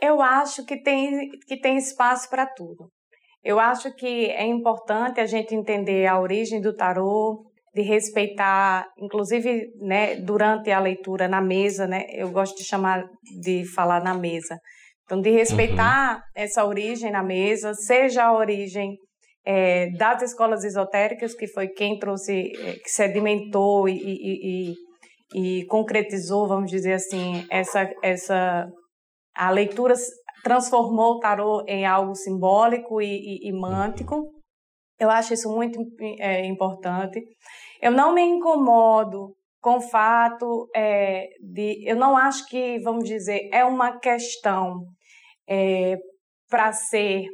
Eu 0.00 0.20
acho 0.20 0.64
que 0.64 0.82
tem, 0.82 1.30
que 1.46 1.58
tem 1.58 1.76
espaço 1.76 2.28
para 2.28 2.46
tudo. 2.46 2.90
Eu 3.42 3.58
acho 3.58 3.94
que 3.94 4.26
é 4.26 4.44
importante 4.44 5.20
a 5.20 5.26
gente 5.26 5.54
entender 5.54 6.06
a 6.06 6.20
origem 6.20 6.60
do 6.60 6.74
tarô, 6.74 7.45
de 7.76 7.82
respeitar, 7.82 8.86
inclusive, 8.98 9.66
né, 9.82 10.16
durante 10.16 10.70
a 10.70 10.80
leitura 10.80 11.28
na 11.28 11.42
mesa, 11.42 11.86
né, 11.86 12.06
eu 12.08 12.30
gosto 12.30 12.56
de 12.56 12.64
chamar 12.64 13.04
de 13.42 13.66
falar 13.74 14.02
na 14.02 14.14
mesa. 14.14 14.58
Então, 15.04 15.20
de 15.20 15.30
respeitar 15.30 16.14
uhum. 16.14 16.20
essa 16.34 16.64
origem 16.64 17.12
na 17.12 17.22
mesa, 17.22 17.74
seja 17.74 18.24
a 18.24 18.32
origem 18.32 18.96
é, 19.44 19.90
das 19.90 20.22
escolas 20.22 20.64
esotéricas, 20.64 21.34
que 21.34 21.46
foi 21.46 21.68
quem 21.68 21.98
trouxe, 21.98 22.50
é, 22.58 22.72
que 22.78 22.88
sedimentou 22.88 23.86
e, 23.90 23.92
e, 23.92 24.72
e, 24.72 25.60
e, 25.60 25.66
concretizou, 25.66 26.48
vamos 26.48 26.70
dizer 26.70 26.94
assim, 26.94 27.46
essa, 27.50 27.88
essa 28.02 28.66
a 29.36 29.50
leitura 29.50 29.94
transformou 30.42 31.16
o 31.16 31.20
tarô 31.20 31.62
em 31.68 31.84
algo 31.84 32.14
simbólico 32.14 33.02
e, 33.02 33.38
e, 33.42 33.52
mântico. 33.52 34.24
Eu 34.98 35.10
acho 35.10 35.34
isso 35.34 35.50
muito 35.50 35.78
é, 36.18 36.46
importante. 36.46 37.22
Eu 37.80 37.92
não 37.92 38.12
me 38.14 38.22
incomodo 38.22 39.34
com 39.60 39.76
o 39.76 39.80
fato 39.80 40.68
é, 40.74 41.28
de. 41.40 41.82
Eu 41.84 41.96
não 41.96 42.16
acho 42.16 42.46
que, 42.48 42.78
vamos 42.80 43.04
dizer, 43.04 43.48
é 43.52 43.64
uma 43.64 43.98
questão 43.98 44.84
é, 45.48 45.96
para 46.48 46.72
ser 46.72 47.26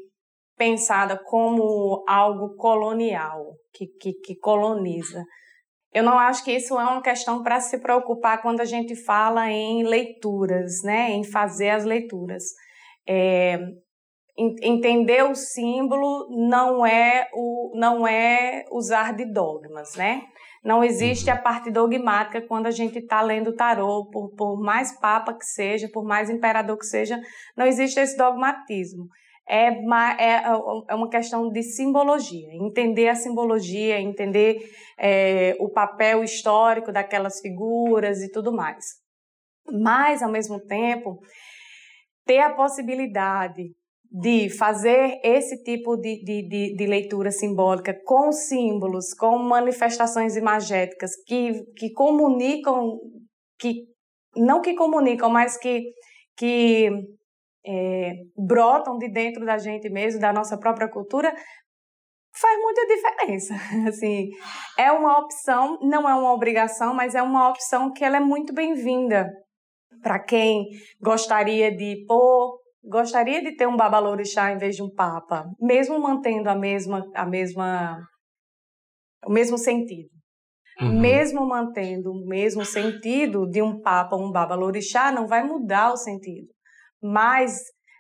pensada 0.57 1.19
como 1.25 2.05
algo 2.09 2.55
colonial, 2.57 3.55
que, 3.73 3.87
que, 4.01 4.13
que, 4.13 4.37
coloniza. 4.37 5.25
Eu 5.93 6.03
não 6.03 6.19
acho 6.19 6.45
que 6.45 6.53
isso 6.53 6.79
é 6.79 6.85
uma 6.85 7.03
questão 7.03 7.43
para 7.43 7.61
se 7.61 7.79
preocupar 7.81 8.41
quando 8.41 8.61
a 8.61 8.65
gente 8.65 8.97
fala 8.97 9.51
em 9.51 9.83
leituras, 9.85 10.83
né? 10.85 11.11
em 11.11 11.25
fazer 11.25 11.71
as 11.71 11.85
leituras. 11.85 12.45
É, 13.07 13.59
entender 14.37 15.23
o 15.25 15.35
símbolo 15.35 16.29
não 16.49 16.87
é 16.87 17.29
o 17.35 17.73
não 17.75 18.07
é 18.07 18.65
usar 18.71 19.15
de 19.15 19.25
dogmas, 19.27 19.95
né? 19.97 20.23
Não 20.65 20.85
existe 20.85 21.29
uhum. 21.29 21.37
a 21.37 21.39
parte 21.39 21.71
dogmática 21.71 22.41
quando 22.41 22.67
a 22.67 22.71
gente 22.71 22.99
está 22.99 23.21
lendo 23.21 23.55
tarô, 23.55 24.09
por, 24.11 24.31
por 24.35 24.61
mais 24.61 24.99
papa 25.01 25.35
que 25.35 25.45
seja, 25.45 25.89
por 25.93 26.05
mais 26.05 26.31
imperador 26.31 26.79
que 26.79 26.87
seja, 26.87 27.21
não 27.57 27.67
existe 27.67 27.99
esse 27.99 28.17
dogmatismo. 28.17 29.09
É 29.47 29.71
uma, 29.71 30.13
é, 30.13 30.45
é 30.89 30.95
uma 30.95 31.11
questão 31.11 31.51
de 31.51 31.65
simbologia, 31.65 32.49
entender 32.53 33.09
a 33.09 33.15
simbologia, 33.17 34.01
entender 34.01 34.57
é, 34.97 35.57
o 35.59 35.69
papel 35.69 36.23
histórico 36.23 36.93
daquelas 36.93 37.41
figuras 37.41 38.23
e 38.23 38.31
tudo 38.31 38.53
mais. 38.53 38.85
Mas, 39.83 40.23
ao 40.23 40.31
mesmo 40.31 40.61
tempo, 40.61 41.19
ter 42.25 42.39
a 42.39 42.55
possibilidade 42.55 43.65
de 44.13 44.51
fazer 44.51 45.19
esse 45.25 45.63
tipo 45.63 45.97
de, 45.97 46.23
de, 46.23 46.47
de, 46.47 46.77
de, 46.77 46.87
leitura 46.87 47.31
simbólica 47.31 47.99
com 48.05 48.31
símbolos, 48.31 49.15
com 49.15 49.39
manifestações 49.39 50.37
imagéticas 50.37 51.13
que, 51.27 51.65
que 51.75 51.91
comunicam, 51.93 52.99
que 53.59 53.87
não 54.37 54.61
que 54.61 54.75
comunicam, 54.75 55.31
mas 55.31 55.57
que, 55.57 55.83
que 56.37 56.91
é, 57.67 58.13
brotam 58.37 58.99
de 58.99 59.09
dentro 59.09 59.47
da 59.47 59.57
gente 59.57 59.89
mesmo, 59.89 60.21
da 60.21 60.31
nossa 60.31 60.59
própria 60.59 60.91
cultura, 60.91 61.35
faz 62.35 62.61
muita 62.61 62.87
diferença. 62.87 63.55
Assim, 63.89 64.29
é 64.79 64.93
uma 64.93 65.21
opção, 65.21 65.79
não 65.81 66.07
é 66.07 66.15
uma 66.15 66.35
obrigação, 66.35 66.93
mas 66.93 67.15
é 67.15 67.23
uma 67.23 67.49
opção 67.49 67.91
que 67.91 68.05
ela 68.05 68.19
é 68.19 68.21
muito 68.21 68.53
bem-vinda 68.53 69.27
para 70.03 70.19
quem 70.19 70.67
gostaria 71.01 71.75
de 71.75 72.05
pô, 72.07 72.62
gostaria 72.85 73.43
de 73.43 73.57
ter 73.57 73.67
um 73.67 73.77
babalorixá 73.77 74.53
em 74.53 74.59
vez 74.59 74.77
de 74.77 74.83
um 74.83 74.93
papa, 74.93 75.45
mesmo 75.61 75.99
mantendo 76.01 76.49
a 76.49 76.55
mesma 76.55 77.03
a 77.15 77.25
mesma 77.25 77.99
o 79.25 79.31
mesmo 79.31 79.57
sentido. 79.57 80.11
Uhum. 80.81 81.01
Mesmo 81.01 81.47
mantendo 81.47 82.11
o 82.11 82.27
mesmo 82.27 82.65
sentido 82.65 83.47
de 83.49 83.63
um 83.63 83.81
papa 83.81 84.17
ou 84.17 84.25
um 84.25 84.33
babalorixá, 84.33 85.13
não 85.13 85.27
vai 85.27 85.43
mudar 85.43 85.93
o 85.93 85.97
sentido. 85.97 86.49
Mas 87.01 87.59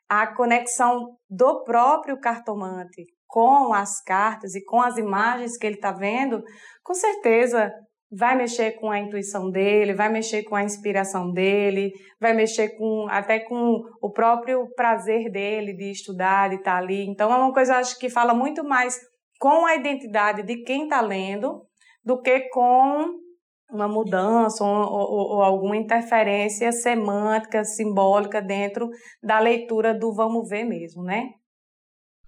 a 0.08 0.26
conexão 0.26 1.16
do 1.28 1.62
próprio 1.64 2.18
cartomante 2.18 3.04
com 3.26 3.72
as 3.72 4.02
cartas 4.02 4.54
e 4.54 4.64
com 4.64 4.80
as 4.80 4.98
imagens 4.98 5.56
que 5.56 5.66
ele 5.66 5.76
está 5.76 5.90
vendo, 5.90 6.42
com 6.82 6.92
certeza 6.92 7.72
vai 8.12 8.36
mexer 8.36 8.72
com 8.72 8.90
a 8.90 8.98
intuição 8.98 9.50
dele, 9.50 9.94
vai 9.94 10.10
mexer 10.10 10.42
com 10.42 10.54
a 10.54 10.62
inspiração 10.62 11.32
dele, 11.32 11.90
vai 12.20 12.34
mexer 12.34 12.76
com 12.76 13.06
até 13.08 13.40
com 13.40 13.80
o 14.02 14.10
próprio 14.10 14.68
prazer 14.76 15.30
dele 15.30 15.74
de 15.74 15.90
estudar, 15.90 16.50
de 16.50 16.56
estar 16.56 16.72
tá 16.72 16.78
ali. 16.78 17.06
Então 17.06 17.32
é 17.32 17.36
uma 17.36 17.52
coisa 17.52 17.76
acho 17.76 17.98
que 17.98 18.10
fala 18.10 18.34
muito 18.34 18.62
mais 18.62 19.00
com 19.40 19.64
a 19.64 19.74
identidade 19.74 20.42
de 20.42 20.62
quem 20.62 20.84
está 20.84 21.00
lendo 21.00 21.66
do 22.04 22.20
que 22.20 22.40
com 22.50 23.22
uma 23.70 23.88
mudança 23.88 24.62
ou, 24.62 24.70
ou, 24.70 25.36
ou, 25.36 25.42
alguma 25.42 25.76
interferência 25.76 26.70
semântica, 26.70 27.64
simbólica 27.64 28.42
dentro 28.42 28.90
da 29.22 29.38
leitura 29.38 29.94
do 29.94 30.12
vamos 30.12 30.48
ver 30.50 30.64
mesmo, 30.64 31.02
né? 31.02 31.30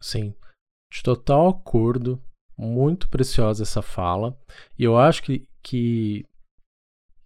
Sim, 0.00 0.34
de 0.90 1.02
total 1.02 1.48
acordo, 1.48 2.18
muito 2.56 3.08
preciosa 3.08 3.62
essa 3.62 3.82
fala, 3.82 4.36
e 4.78 4.84
eu 4.84 4.96
acho 4.96 5.22
que, 5.22 5.46
que 5.62 6.24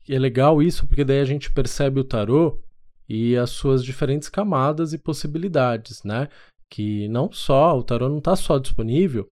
é 0.08 0.18
legal 0.18 0.62
isso, 0.62 0.86
porque 0.86 1.04
daí 1.04 1.20
a 1.20 1.24
gente 1.24 1.52
percebe 1.52 2.00
o 2.00 2.04
tarô 2.04 2.60
e 3.08 3.36
as 3.36 3.50
suas 3.50 3.84
diferentes 3.84 4.28
camadas 4.28 4.92
e 4.92 4.98
possibilidades, 4.98 6.02
né? 6.02 6.28
Que 6.70 7.08
não 7.08 7.32
só, 7.32 7.78
o 7.78 7.82
tarô 7.82 8.08
não 8.08 8.18
está 8.18 8.36
só 8.36 8.58
disponível 8.58 9.26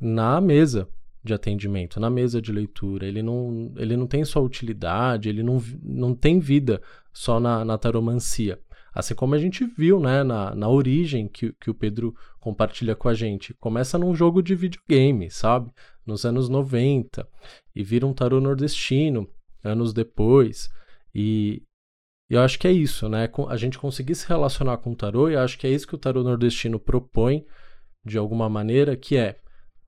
na 0.00 0.40
mesa, 0.40 0.88
de 1.24 1.32
atendimento, 1.32 1.98
na 1.98 2.10
mesa 2.10 2.40
de 2.40 2.52
leitura. 2.52 3.06
Ele 3.06 3.22
não, 3.22 3.72
ele 3.76 3.96
não 3.96 4.06
tem 4.06 4.24
só 4.24 4.44
utilidade, 4.44 5.30
ele 5.30 5.42
não, 5.42 5.58
não 5.82 6.14
tem 6.14 6.38
vida 6.38 6.82
só 7.12 7.40
na, 7.40 7.64
na 7.64 7.78
taromancia. 7.78 8.60
Assim 8.94 9.14
como 9.14 9.34
a 9.34 9.38
gente 9.38 9.64
viu 9.64 9.98
né, 9.98 10.22
na, 10.22 10.54
na 10.54 10.68
origem 10.68 11.26
que, 11.26 11.52
que 11.54 11.68
o 11.68 11.74
Pedro 11.74 12.14
compartilha 12.38 12.94
com 12.94 13.08
a 13.08 13.14
gente. 13.14 13.52
Começa 13.54 13.98
num 13.98 14.14
jogo 14.14 14.42
de 14.42 14.54
videogame, 14.54 15.30
sabe? 15.30 15.70
Nos 16.06 16.24
anos 16.24 16.48
90. 16.48 17.26
E 17.74 17.82
vira 17.82 18.06
um 18.06 18.14
tarô 18.14 18.40
nordestino 18.40 19.28
anos 19.64 19.92
depois. 19.92 20.70
E 21.14 21.62
eu 22.28 22.40
acho 22.40 22.58
que 22.58 22.68
é 22.68 22.72
isso, 22.72 23.08
né? 23.08 23.28
A 23.48 23.56
gente 23.56 23.78
conseguir 23.78 24.14
se 24.14 24.28
relacionar 24.28 24.78
com 24.78 24.92
o 24.92 24.96
tarô, 24.96 25.28
e 25.28 25.36
acho 25.36 25.58
que 25.58 25.66
é 25.66 25.70
isso 25.70 25.86
que 25.86 25.94
o 25.94 25.98
tarô 25.98 26.22
nordestino 26.22 26.78
propõe, 26.78 27.44
de 28.04 28.18
alguma 28.18 28.48
maneira, 28.48 28.96
que 28.96 29.16
é 29.16 29.40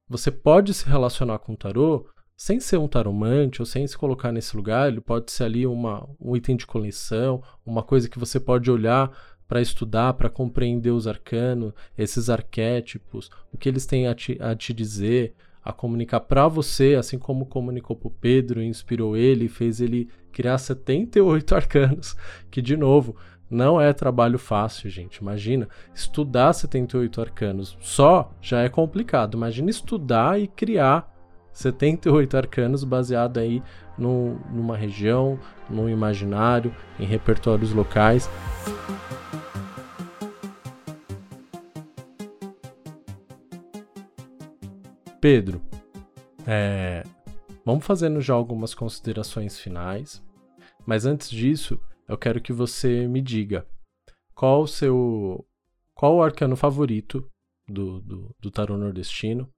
você 0.08 0.30
pode 0.30 0.72
se 0.72 0.88
relacionar 0.88 1.38
com 1.40 1.52
o 1.52 1.56
tarô 1.56 2.08
sem 2.36 2.60
ser 2.60 2.78
um 2.78 2.86
taromante 2.86 3.62
ou 3.62 3.66
sem 3.66 3.86
se 3.86 3.96
colocar 3.96 4.30
nesse 4.30 4.56
lugar. 4.56 4.88
Ele 4.88 5.00
pode 5.00 5.32
ser 5.32 5.44
ali 5.44 5.66
uma, 5.66 6.06
um 6.20 6.36
item 6.36 6.56
de 6.56 6.66
coleção, 6.66 7.42
uma 7.64 7.82
coisa 7.82 8.08
que 8.08 8.18
você 8.18 8.38
pode 8.38 8.70
olhar 8.70 9.10
para 9.48 9.60
estudar, 9.60 10.12
para 10.14 10.28
compreender 10.28 10.90
os 10.90 11.06
arcanos, 11.06 11.72
esses 11.96 12.28
arquétipos, 12.28 13.30
o 13.52 13.56
que 13.56 13.68
eles 13.68 13.86
têm 13.86 14.08
a 14.08 14.14
te, 14.14 14.36
a 14.40 14.54
te 14.54 14.74
dizer, 14.74 15.34
a 15.64 15.72
comunicar 15.72 16.20
para 16.20 16.46
você, 16.48 16.94
assim 16.94 17.18
como 17.18 17.46
comunicou 17.46 17.96
para 17.96 18.10
Pedro, 18.20 18.62
inspirou 18.62 19.16
ele, 19.16 19.48
fez 19.48 19.80
ele 19.80 20.08
criar 20.32 20.58
78 20.58 21.54
arcanos, 21.54 22.16
que 22.50 22.60
de 22.60 22.76
novo 22.76 23.16
não 23.48 23.80
é 23.80 23.92
trabalho 23.92 24.38
fácil, 24.38 24.90
gente. 24.90 25.18
Imagina, 25.18 25.68
estudar 25.94 26.52
78 26.52 27.20
arcanos 27.20 27.76
só 27.80 28.32
já 28.40 28.62
é 28.62 28.68
complicado. 28.68 29.36
Imagina 29.36 29.70
estudar 29.70 30.40
e 30.40 30.48
criar 30.48 31.15
78 31.56 32.36
arcanos 32.36 32.84
baseado 32.84 33.38
aí 33.38 33.62
no, 33.96 34.34
numa 34.50 34.76
região, 34.76 35.40
no 35.70 35.88
imaginário, 35.88 36.74
em 37.00 37.06
repertórios 37.06 37.72
locais. 37.72 38.28
Pedro, 45.18 45.62
é, 46.46 47.02
vamos 47.64 47.86
fazendo 47.86 48.20
já 48.20 48.34
algumas 48.34 48.74
considerações 48.74 49.58
finais, 49.58 50.22
mas 50.84 51.06
antes 51.06 51.30
disso, 51.30 51.80
eu 52.06 52.18
quero 52.18 52.38
que 52.38 52.52
você 52.52 53.08
me 53.08 53.22
diga 53.22 53.66
qual 54.34 54.60
o 54.60 54.68
seu. 54.68 55.42
Qual 55.94 56.16
o 56.16 56.22
arcano 56.22 56.54
favorito 56.54 57.26
do, 57.66 58.02
do, 58.02 58.36
do 58.38 58.50
tarô 58.50 58.76
nordestino? 58.76 59.50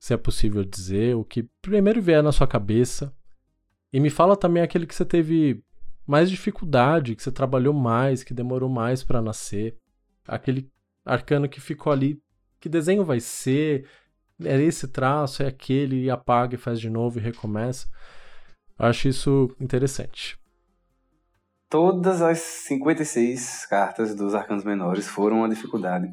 Se 0.00 0.14
é 0.14 0.16
possível 0.16 0.64
dizer, 0.64 1.14
o 1.14 1.22
que 1.22 1.48
primeiro 1.60 2.00
vier 2.00 2.22
na 2.22 2.32
sua 2.32 2.48
cabeça. 2.48 3.14
E 3.92 4.00
me 4.00 4.08
fala 4.08 4.34
também 4.34 4.62
aquele 4.62 4.86
que 4.86 4.94
você 4.94 5.04
teve 5.04 5.62
mais 6.06 6.30
dificuldade, 6.30 7.14
que 7.14 7.22
você 7.22 7.30
trabalhou 7.30 7.74
mais, 7.74 8.24
que 8.24 8.32
demorou 8.32 8.68
mais 8.68 9.04
para 9.04 9.20
nascer. 9.20 9.76
Aquele 10.26 10.68
arcano 11.04 11.48
que 11.48 11.60
ficou 11.60 11.92
ali. 11.92 12.20
Que 12.58 12.68
desenho 12.68 13.04
vai 13.04 13.20
ser? 13.20 13.86
É 14.42 14.58
esse 14.60 14.88
traço, 14.88 15.42
é 15.42 15.46
aquele, 15.46 16.04
e 16.04 16.10
apaga 16.10 16.54
e 16.54 16.58
faz 16.58 16.80
de 16.80 16.88
novo 16.88 17.18
e 17.18 17.22
recomeça. 17.22 17.86
Eu 18.78 18.86
acho 18.86 19.06
isso 19.06 19.54
interessante. 19.60 20.38
Todas 21.68 22.22
as 22.22 22.38
56 22.38 23.66
cartas 23.66 24.14
dos 24.14 24.34
arcanos 24.34 24.64
menores 24.64 25.06
foram 25.06 25.38
uma 25.38 25.48
dificuldade. 25.48 26.12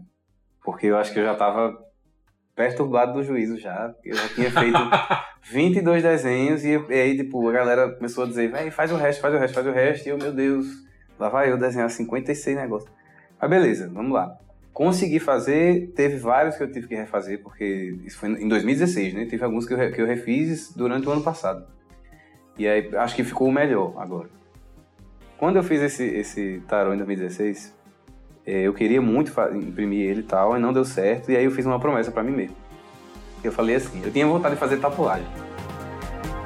Porque 0.62 0.88
eu 0.88 0.98
acho 0.98 1.14
que 1.14 1.20
eu 1.20 1.24
já 1.24 1.34
estava 1.34 1.87
perturbado 2.58 3.14
do 3.14 3.24
juízo 3.24 3.58
já. 3.58 3.94
Eu 4.04 4.16
já 4.16 4.28
tinha 4.30 4.52
feito 4.52 4.78
22 5.44 6.02
desenhos 6.02 6.66
e, 6.66 6.72
e 6.72 6.94
aí, 6.94 7.16
tipo, 7.16 7.48
a 7.48 7.52
galera 7.54 7.92
começou 7.92 8.24
a 8.24 8.28
dizer, 8.28 8.50
vai, 8.50 8.72
faz 8.72 8.92
o 8.92 8.96
resto, 8.96 9.22
faz 9.22 9.36
o 9.36 9.38
resto, 9.38 9.54
faz 9.54 9.68
o 9.68 9.72
resto. 9.72 10.08
E 10.08 10.10
eu, 10.10 10.18
meu 10.18 10.34
Deus, 10.34 10.66
lá 11.20 11.30
vai 11.30 11.52
eu 11.52 11.58
desenhar 11.58 11.88
56 11.88 12.58
negócios. 12.58 12.92
Mas 13.40 13.50
beleza, 13.50 13.88
vamos 13.94 14.12
lá. 14.12 14.36
Consegui 14.74 15.20
fazer, 15.20 15.94
teve 15.96 16.18
vários 16.18 16.58
que 16.58 16.64
eu 16.64 16.72
tive 16.72 16.88
que 16.88 16.96
refazer, 16.96 17.42
porque 17.42 17.96
isso 18.04 18.18
foi 18.18 18.30
em 18.30 18.48
2016, 18.48 19.14
né? 19.14 19.26
Teve 19.26 19.44
alguns 19.44 19.68
que 19.68 19.74
eu, 19.74 19.92
que 19.92 20.02
eu 20.02 20.08
refiz 20.08 20.74
durante 20.76 21.08
o 21.08 21.12
ano 21.12 21.22
passado. 21.22 21.66
E 22.58 22.68
aí 22.68 22.90
acho 22.96 23.16
que 23.16 23.24
ficou 23.24 23.48
o 23.48 23.52
melhor 23.52 23.94
agora. 23.98 24.30
Quando 25.38 25.58
eu 25.58 25.64
fiz 25.64 25.82
esse, 25.82 26.04
esse 26.04 26.64
tarô 26.68 26.94
em 26.94 26.98
2016, 26.98 27.68
é, 27.68 27.77
eu 28.48 28.74
queria 28.74 29.02
muito 29.02 29.34
imprimir 29.54 30.10
ele 30.10 30.22
e 30.22 30.24
tal, 30.24 30.56
e 30.56 30.60
não 30.60 30.72
deu 30.72 30.86
certo, 30.86 31.30
e 31.30 31.36
aí 31.36 31.44
eu 31.44 31.52
fiz 31.52 31.66
uma 31.66 31.80
promessa 31.80 32.12
para 32.12 32.24
mim 32.24 32.32
mesmo. 32.32 32.56
Eu 33.44 33.52
falei 33.52 33.76
assim, 33.76 34.02
eu 34.04 34.12
tinha 34.12 34.26
vontade 34.26 34.56
de 34.56 34.60
fazer 34.60 34.78
tatuagem. 34.78 35.28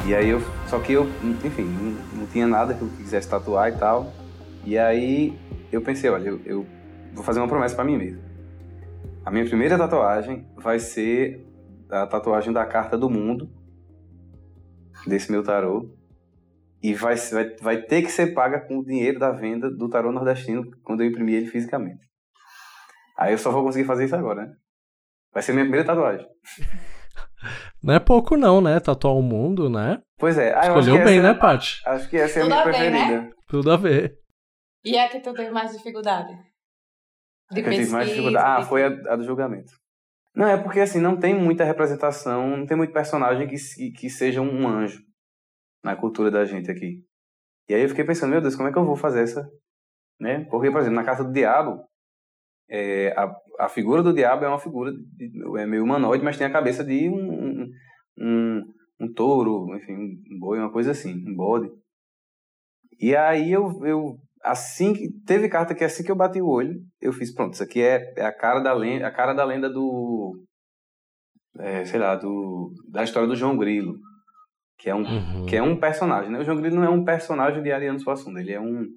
E 0.08 0.16
aí 0.16 0.30
eu, 0.30 0.42
só 0.68 0.80
que 0.80 0.94
eu, 0.94 1.08
enfim, 1.46 1.64
não, 1.64 2.22
não 2.22 2.28
tinha 2.28 2.48
nada 2.48 2.74
que 2.74 2.82
eu 2.82 2.90
quisesse 2.98 3.30
tatuar 3.30 3.70
e 3.70 3.78
tal. 3.78 4.12
E 4.66 4.78
aí 4.78 5.38
eu 5.72 5.80
pensei, 5.82 6.10
olha, 6.10 6.30
eu, 6.30 6.42
eu 6.44 6.66
vou 7.14 7.24
fazer 7.24 7.40
uma 7.40 7.48
promessa 7.48 7.76
para 7.76 7.86
mim 7.86 7.98
mesmo. 7.98 8.20
A 9.24 9.30
minha 9.30 9.46
primeira 9.46 9.78
tatuagem 9.78 10.48
vai 10.58 10.80
ser 10.80 11.46
a 11.90 12.08
tatuagem 12.08 12.52
da 12.52 12.66
carta 12.66 12.98
do 12.98 13.10
mundo 13.10 13.48
desse 15.06 15.32
meu 15.32 15.44
tarô 15.44 15.88
e 16.82 16.94
vai, 16.94 17.16
vai, 17.16 17.56
vai 17.58 17.82
ter 17.82 18.02
que 18.02 18.12
ser 18.12 18.34
paga 18.34 18.60
com 18.60 18.80
o 18.80 18.86
dinheiro 18.86 19.20
da 19.20 19.32
venda 19.32 19.70
do 19.70 19.88
tarô 19.88 20.12
nordestino 20.12 20.64
quando 20.84 21.02
eu 21.02 21.08
imprimir 21.08 21.36
ele 21.36 21.48
fisicamente. 21.48 22.02
Aí 23.18 23.34
eu 23.34 23.38
só 23.38 23.52
vou 23.52 23.64
conseguir 23.64 23.86
fazer 23.86 24.06
isso 24.06 24.16
agora, 24.16 24.48
né? 24.48 24.54
Vai 25.32 25.44
ser 25.44 25.54
minha 25.54 25.66
primeira 25.66 25.86
tatuagem. 25.86 26.28
Não 27.84 27.96
é 27.96 28.00
pouco 28.00 28.38
não, 28.38 28.62
né? 28.62 28.80
Tatuar 28.80 29.16
o 29.16 29.24
mundo, 29.24 29.68
né? 29.68 30.00
Pois 30.20 30.38
é. 30.38 30.54
Ah, 30.54 30.68
Escolheu 30.68 31.04
bem, 31.04 31.20
né, 31.20 31.34
Paty? 31.34 31.82
Acho 31.88 32.08
que 32.08 32.16
essa 32.16 32.40
é 32.40 32.44
a 32.44 32.46
minha 32.46 32.64
bem, 32.64 32.72
preferida. 32.72 33.22
Né? 33.22 33.32
Tudo 33.48 33.72
a 33.72 33.78
ver. 33.78 34.20
E 34.86 34.96
é 34.96 35.08
que 35.08 35.20
tu 35.20 35.34
teve 35.34 35.50
mais 35.50 35.72
dificuldade? 35.72 36.32
De 37.52 37.64
pesquisa, 37.64 37.82
tive 37.82 37.92
mais 37.92 38.10
dificuldade. 38.10 38.46
Ah, 38.46 38.64
foi 38.64 38.84
a, 38.84 38.88
a, 38.88 39.16
do 39.16 39.24
julgamento. 39.24 39.74
Não, 40.36 40.48
é 40.48 40.58
porque 40.58 40.80
assim, 40.80 41.02
não 41.02 41.18
tem 41.18 41.34
muita 41.34 41.64
representação, 41.64 42.56
não 42.56 42.68
tem 42.68 42.78
muito 42.78 42.94
personagem 42.94 43.48
que, 43.48 43.58
que 43.94 44.10
seja 44.12 44.42
um 44.42 44.68
anjo 44.68 45.02
na 45.84 45.96
cultura 45.96 46.30
da 46.32 46.46
gente 46.46 46.70
aqui. 46.70 47.04
E 47.70 47.74
aí 47.74 47.82
eu 47.82 47.90
fiquei 47.90 48.04
pensando, 48.04 48.32
meu 48.32 48.42
Deus, 48.42 48.56
como 48.56 48.68
é 48.68 48.72
que 48.72 48.78
eu 48.78 48.86
vou 48.86 48.96
fazer 48.96 49.24
essa? 49.24 49.50
Né? 50.20 50.46
Porque, 50.50 50.70
por 50.70 50.82
exemplo, 50.82 50.96
na 50.96 51.04
Casa 51.04 51.24
do 51.24 51.32
Diabo, 51.32 51.84
é, 52.72 53.14
a, 53.18 53.36
a 53.60 53.70
figura 53.70 54.02
do 54.02 54.14
diabo 54.14 54.46
é 54.46 54.48
uma 54.48 54.58
figura 54.58 54.94
de, 54.94 55.30
é 55.60 55.66
meio 55.66 55.84
humanoide, 55.84 56.24
mas 56.24 56.38
tem 56.38 56.48
a 56.48 56.52
cabeça 56.52 56.86
de 56.86 57.10
um, 57.10 57.70
um, 58.18 58.64
um 58.98 59.14
touro, 59.14 59.76
enfim, 59.76 59.94
um 60.32 60.40
boi, 60.40 60.58
uma 60.58 60.72
coisa 60.72 60.92
assim, 60.92 61.14
um 61.28 61.36
bode. 61.36 61.70
E 62.98 63.14
aí 63.14 63.52
eu, 63.52 63.86
eu 63.86 64.18
assim 64.42 64.94
que 64.94 65.12
teve 65.26 65.50
carta 65.50 65.76
que 65.76 65.84
assim 65.84 66.02
que 66.02 66.10
eu 66.10 66.16
bati 66.16 66.42
o 66.42 66.48
olho, 66.48 66.82
eu 67.02 67.12
fiz, 67.12 67.34
pronto, 67.34 67.56
isso 67.56 67.64
aqui 67.64 67.82
é, 67.82 68.14
é 68.16 68.26
a 68.26 68.32
cara 68.32 68.62
da 68.62 68.74
lenda, 68.74 69.06
a 69.06 69.12
cara 69.12 69.34
da 69.34 69.44
lenda 69.44 69.70
do 69.70 70.42
é, 71.60 71.84
sei 71.84 72.00
lá, 72.00 72.16
do 72.16 72.74
da 72.88 73.04
história 73.04 73.28
do 73.28 73.36
João 73.36 73.58
Grilo, 73.58 74.00
que 74.82 74.90
é 74.90 74.96
um 74.96 75.04
uhum. 75.04 75.46
que 75.46 75.56
é 75.56 75.62
um 75.62 75.80
personagem, 75.80 76.32
né? 76.32 76.40
O 76.40 76.44
João 76.44 76.58
Grilo 76.58 76.78
não 76.78 76.84
é 76.84 76.90
um 76.90 77.06
personagem 77.06 77.62
de 77.62 77.72
Ariano 77.72 78.00
Suassuna, 78.00 78.42
ele 78.42 78.52
é 78.52 78.60
um 78.60 78.88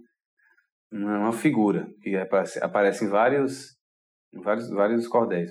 uma 0.91 1.33
figura 1.33 1.87
que 2.01 2.17
aparece, 2.17 2.65
aparece 2.65 3.05
em 3.05 3.09
vários 3.09 3.77
vários 4.33 4.71
vários 4.71 5.07
cordéis. 5.07 5.51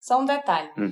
Só 0.00 0.20
um 0.20 0.24
detalhe. 0.24 0.70
Hum. 0.76 0.90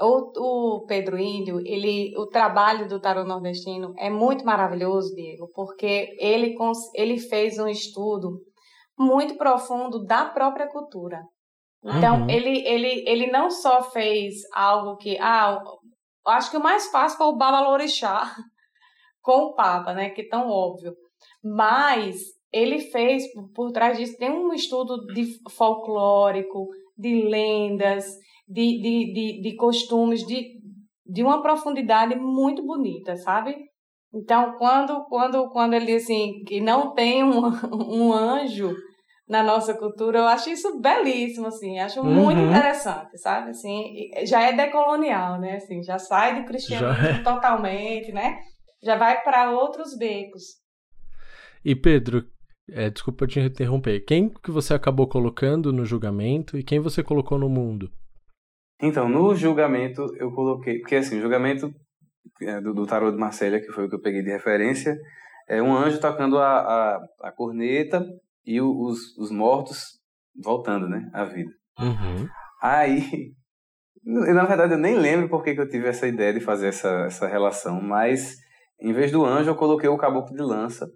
O, 0.00 0.78
o 0.78 0.86
Pedro 0.86 1.18
Índio, 1.18 1.60
ele, 1.60 2.16
o 2.16 2.26
trabalho 2.26 2.88
do 2.88 3.00
tarot 3.00 3.28
nordestino 3.28 3.92
é 3.98 4.08
muito 4.08 4.44
maravilhoso, 4.44 5.14
Diego, 5.14 5.50
porque 5.52 6.16
ele, 6.18 6.54
ele 6.94 7.18
fez 7.18 7.58
um 7.58 7.68
estudo 7.68 8.40
muito 8.98 9.36
profundo 9.36 10.04
da 10.04 10.26
própria 10.26 10.68
cultura. 10.68 11.20
Então, 11.82 12.22
uhum. 12.22 12.30
ele, 12.30 12.66
ele, 12.66 13.04
ele 13.06 13.30
não 13.30 13.50
só 13.50 13.82
fez 13.82 14.34
algo 14.54 14.96
que. 14.96 15.18
Ah, 15.18 15.58
acho 16.30 16.50
que 16.50 16.56
o 16.56 16.62
mais 16.62 16.90
fácil 16.90 17.18
foi 17.18 17.26
o 17.26 17.36
Babalorixá 17.36 18.34
com 19.22 19.46
o 19.46 19.54
Papa, 19.54 19.92
né? 19.92 20.10
Que 20.10 20.22
é 20.22 20.28
tão 20.28 20.48
óbvio. 20.48 20.94
Mas 21.42 22.18
ele 22.52 22.80
fez, 22.80 23.24
por, 23.54 23.70
trás 23.72 23.98
disso, 23.98 24.16
tem 24.18 24.30
um 24.30 24.52
estudo 24.52 25.06
de 25.14 25.26
folclórico, 25.50 26.68
de 26.96 27.22
lendas, 27.22 28.04
de, 28.48 28.80
de, 28.80 29.12
de, 29.12 29.40
de 29.42 29.56
costumes, 29.56 30.26
de, 30.26 30.60
de 31.06 31.22
uma 31.22 31.40
profundidade 31.42 32.16
muito 32.16 32.64
bonita, 32.64 33.16
sabe? 33.16 33.56
Então, 34.12 34.54
quando, 34.58 35.04
quando, 35.04 35.48
quando 35.50 35.74
ele 35.74 35.94
assim, 35.94 36.42
que 36.44 36.60
não 36.60 36.92
tem 36.92 37.22
um, 37.22 37.40
um 37.72 38.12
anjo 38.12 38.74
na 39.30 39.44
nossa 39.44 39.72
cultura, 39.74 40.18
eu 40.18 40.26
acho 40.26 40.50
isso 40.50 40.80
belíssimo, 40.80 41.46
assim, 41.46 41.78
acho 41.78 42.00
uhum. 42.00 42.12
muito 42.12 42.40
interessante, 42.40 43.16
sabe? 43.16 43.50
Assim, 43.50 44.10
já 44.24 44.42
é 44.42 44.52
decolonial, 44.52 45.38
né? 45.40 45.54
Assim, 45.54 45.84
já 45.84 46.00
sai 46.00 46.40
do 46.40 46.46
cristianismo 46.48 47.06
é. 47.06 47.22
totalmente, 47.22 48.10
né? 48.10 48.40
Já 48.82 48.96
vai 48.96 49.22
para 49.22 49.52
outros 49.52 49.96
becos. 49.96 50.58
E 51.64 51.76
Pedro, 51.76 52.24
é, 52.72 52.90
desculpa 52.90 53.24
te 53.24 53.38
interromper, 53.38 54.00
quem 54.00 54.28
que 54.28 54.50
você 54.50 54.74
acabou 54.74 55.06
colocando 55.06 55.72
no 55.72 55.84
julgamento 55.84 56.58
e 56.58 56.64
quem 56.64 56.80
você 56.80 57.00
colocou 57.00 57.38
no 57.38 57.48
mundo? 57.48 57.88
Então, 58.82 59.08
no 59.08 59.32
julgamento 59.36 60.12
eu 60.16 60.32
coloquei. 60.32 60.80
Porque 60.80 60.96
assim, 60.96 61.18
o 61.18 61.22
julgamento 61.22 61.72
é, 62.42 62.60
do, 62.60 62.74
do 62.74 62.84
tarot 62.84 63.12
de 63.12 63.18
Marselha, 63.18 63.60
que 63.60 63.70
foi 63.70 63.84
o 63.86 63.88
que 63.88 63.94
eu 63.94 64.00
peguei 64.00 64.22
de 64.22 64.30
referência, 64.30 64.98
é 65.48 65.62
um 65.62 65.72
anjo 65.72 66.00
tocando 66.00 66.36
a, 66.36 66.58
a, 66.58 67.00
a 67.22 67.30
corneta 67.30 68.04
e 68.44 68.60
os, 68.60 69.16
os 69.16 69.30
mortos 69.30 70.00
voltando, 70.42 70.88
né? 70.88 71.10
À 71.12 71.24
vida. 71.24 71.50
Uhum. 71.78 72.28
Aí. 72.62 73.32
Na 74.02 74.46
verdade, 74.46 74.72
eu 74.72 74.78
nem 74.78 74.96
lembro 74.96 75.28
por 75.28 75.44
que, 75.44 75.54
que 75.54 75.60
eu 75.60 75.68
tive 75.68 75.86
essa 75.86 76.06
ideia 76.06 76.32
de 76.32 76.40
fazer 76.40 76.68
essa, 76.68 77.04
essa 77.04 77.26
relação, 77.26 77.82
mas 77.82 78.34
em 78.80 78.94
vez 78.94 79.12
do 79.12 79.26
anjo, 79.26 79.50
eu 79.50 79.54
coloquei 79.54 79.90
o 79.90 79.98
caboclo 79.98 80.34
de 80.34 80.42
lança, 80.42 80.90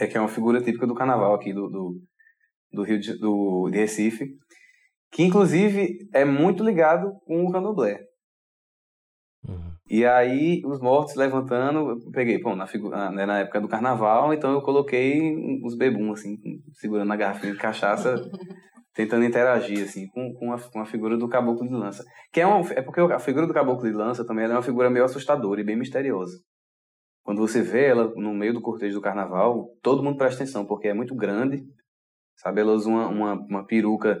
é, 0.00 0.06
que 0.08 0.16
é 0.16 0.20
uma 0.20 0.28
figura 0.28 0.60
típica 0.60 0.88
do 0.88 0.94
carnaval 0.94 1.34
aqui 1.34 1.52
do, 1.52 1.68
do, 1.68 2.02
do 2.72 2.82
Rio 2.82 2.98
de, 2.98 3.16
do, 3.16 3.70
de 3.70 3.78
Recife 3.78 4.36
que 5.10 5.22
inclusive 5.22 6.08
é 6.12 6.24
muito 6.24 6.62
ligado 6.62 7.12
com 7.24 7.44
o 7.44 7.52
candomblé. 7.52 8.00
E 9.90 10.04
aí, 10.04 10.60
os 10.66 10.80
mortos 10.80 11.14
levantando, 11.14 11.90
eu 11.90 12.10
peguei, 12.12 12.38
bom, 12.38 12.54
na, 12.54 12.66
figura, 12.66 13.10
né, 13.10 13.24
na 13.24 13.38
época 13.38 13.58
do 13.58 13.68
carnaval, 13.68 14.34
então 14.34 14.52
eu 14.52 14.60
coloquei 14.60 15.34
os 15.64 15.74
bebuns, 15.74 16.20
assim, 16.20 16.36
segurando 16.74 17.10
a 17.10 17.16
garrafinha 17.16 17.54
de 17.54 17.58
cachaça, 17.58 18.14
tentando 18.94 19.24
interagir, 19.24 19.82
assim, 19.82 20.06
com, 20.08 20.34
com, 20.34 20.52
a, 20.52 20.58
com 20.58 20.80
a 20.80 20.84
figura 20.84 21.16
do 21.16 21.26
caboclo 21.26 21.66
de 21.66 21.74
lança. 21.74 22.04
Que 22.30 22.42
é, 22.42 22.46
uma, 22.46 22.60
é 22.72 22.82
porque 22.82 23.00
a 23.00 23.18
figura 23.18 23.46
do 23.46 23.54
caboclo 23.54 23.88
de 23.88 23.96
lança 23.96 24.26
também 24.26 24.44
é 24.44 24.48
uma 24.48 24.62
figura 24.62 24.90
meio 24.90 25.06
assustadora 25.06 25.58
e 25.58 25.64
bem 25.64 25.76
misteriosa. 25.76 26.36
Quando 27.22 27.40
você 27.40 27.62
vê 27.62 27.86
ela 27.86 28.12
no 28.14 28.34
meio 28.34 28.52
do 28.52 28.60
cortejo 28.60 28.96
do 28.96 29.02
carnaval, 29.02 29.68
todo 29.82 30.02
mundo 30.02 30.18
presta 30.18 30.42
atenção, 30.42 30.66
porque 30.66 30.88
é 30.88 30.94
muito 30.94 31.14
grande, 31.14 31.62
sabe? 32.36 32.60
Ela 32.60 32.72
usa 32.72 32.90
uma, 32.90 33.08
uma, 33.08 33.34
uma 33.34 33.66
peruca 33.66 34.18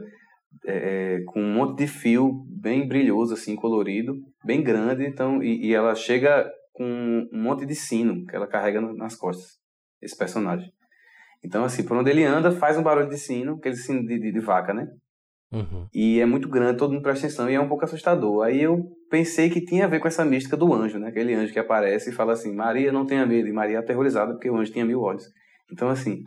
é, 0.64 1.16
é, 1.16 1.24
com 1.24 1.40
um 1.40 1.54
monte 1.54 1.78
de 1.78 1.86
fio 1.86 2.44
bem 2.48 2.86
brilhoso, 2.86 3.34
assim, 3.34 3.54
colorido, 3.56 4.14
bem 4.44 4.62
grande, 4.62 5.06
então, 5.06 5.42
e, 5.42 5.66
e, 5.66 5.74
ela 5.74 5.94
chega 5.94 6.50
com 6.72 7.28
um 7.32 7.42
monte 7.42 7.66
de 7.66 7.74
sino 7.74 8.24
que 8.26 8.34
ela 8.34 8.46
carrega 8.46 8.80
nas 8.80 9.14
costas, 9.14 9.58
esse 10.00 10.16
personagem. 10.16 10.70
Então, 11.44 11.64
assim, 11.64 11.84
por 11.84 11.96
onde 11.96 12.10
ele 12.10 12.24
anda, 12.24 12.50
faz 12.50 12.76
um 12.76 12.82
barulho 12.82 13.08
de 13.08 13.18
sino, 13.18 13.54
aquele 13.54 13.76
sino 13.76 14.04
de, 14.04 14.18
de, 14.18 14.32
de 14.32 14.40
vaca, 14.40 14.74
né? 14.74 14.88
Uhum. 15.52 15.86
E 15.94 16.20
é 16.20 16.26
muito 16.26 16.48
grande, 16.48 16.78
todo 16.78 16.92
mundo 16.92 17.02
presta 17.02 17.26
atenção, 17.26 17.48
e 17.48 17.54
é 17.54 17.60
um 17.60 17.68
pouco 17.68 17.84
assustador. 17.84 18.44
Aí 18.44 18.60
eu 18.62 18.84
pensei 19.10 19.48
que 19.48 19.64
tinha 19.64 19.86
a 19.86 19.88
ver 19.88 20.00
com 20.00 20.08
essa 20.08 20.24
mística 20.24 20.56
do 20.56 20.72
anjo, 20.74 20.98
né? 20.98 21.08
Aquele 21.08 21.34
anjo 21.34 21.52
que 21.52 21.58
aparece 21.58 22.10
e 22.10 22.12
fala 22.12 22.32
assim, 22.32 22.54
Maria 22.54 22.92
não 22.92 23.06
tenha 23.06 23.24
medo, 23.24 23.48
e 23.48 23.52
Maria 23.52 23.76
é 23.76 23.80
aterrorizada 23.80 24.32
porque 24.32 24.50
o 24.50 24.56
anjo 24.56 24.72
tinha 24.72 24.84
mil 24.84 25.00
olhos. 25.00 25.24
Então, 25.72 25.88
assim, 25.88 26.22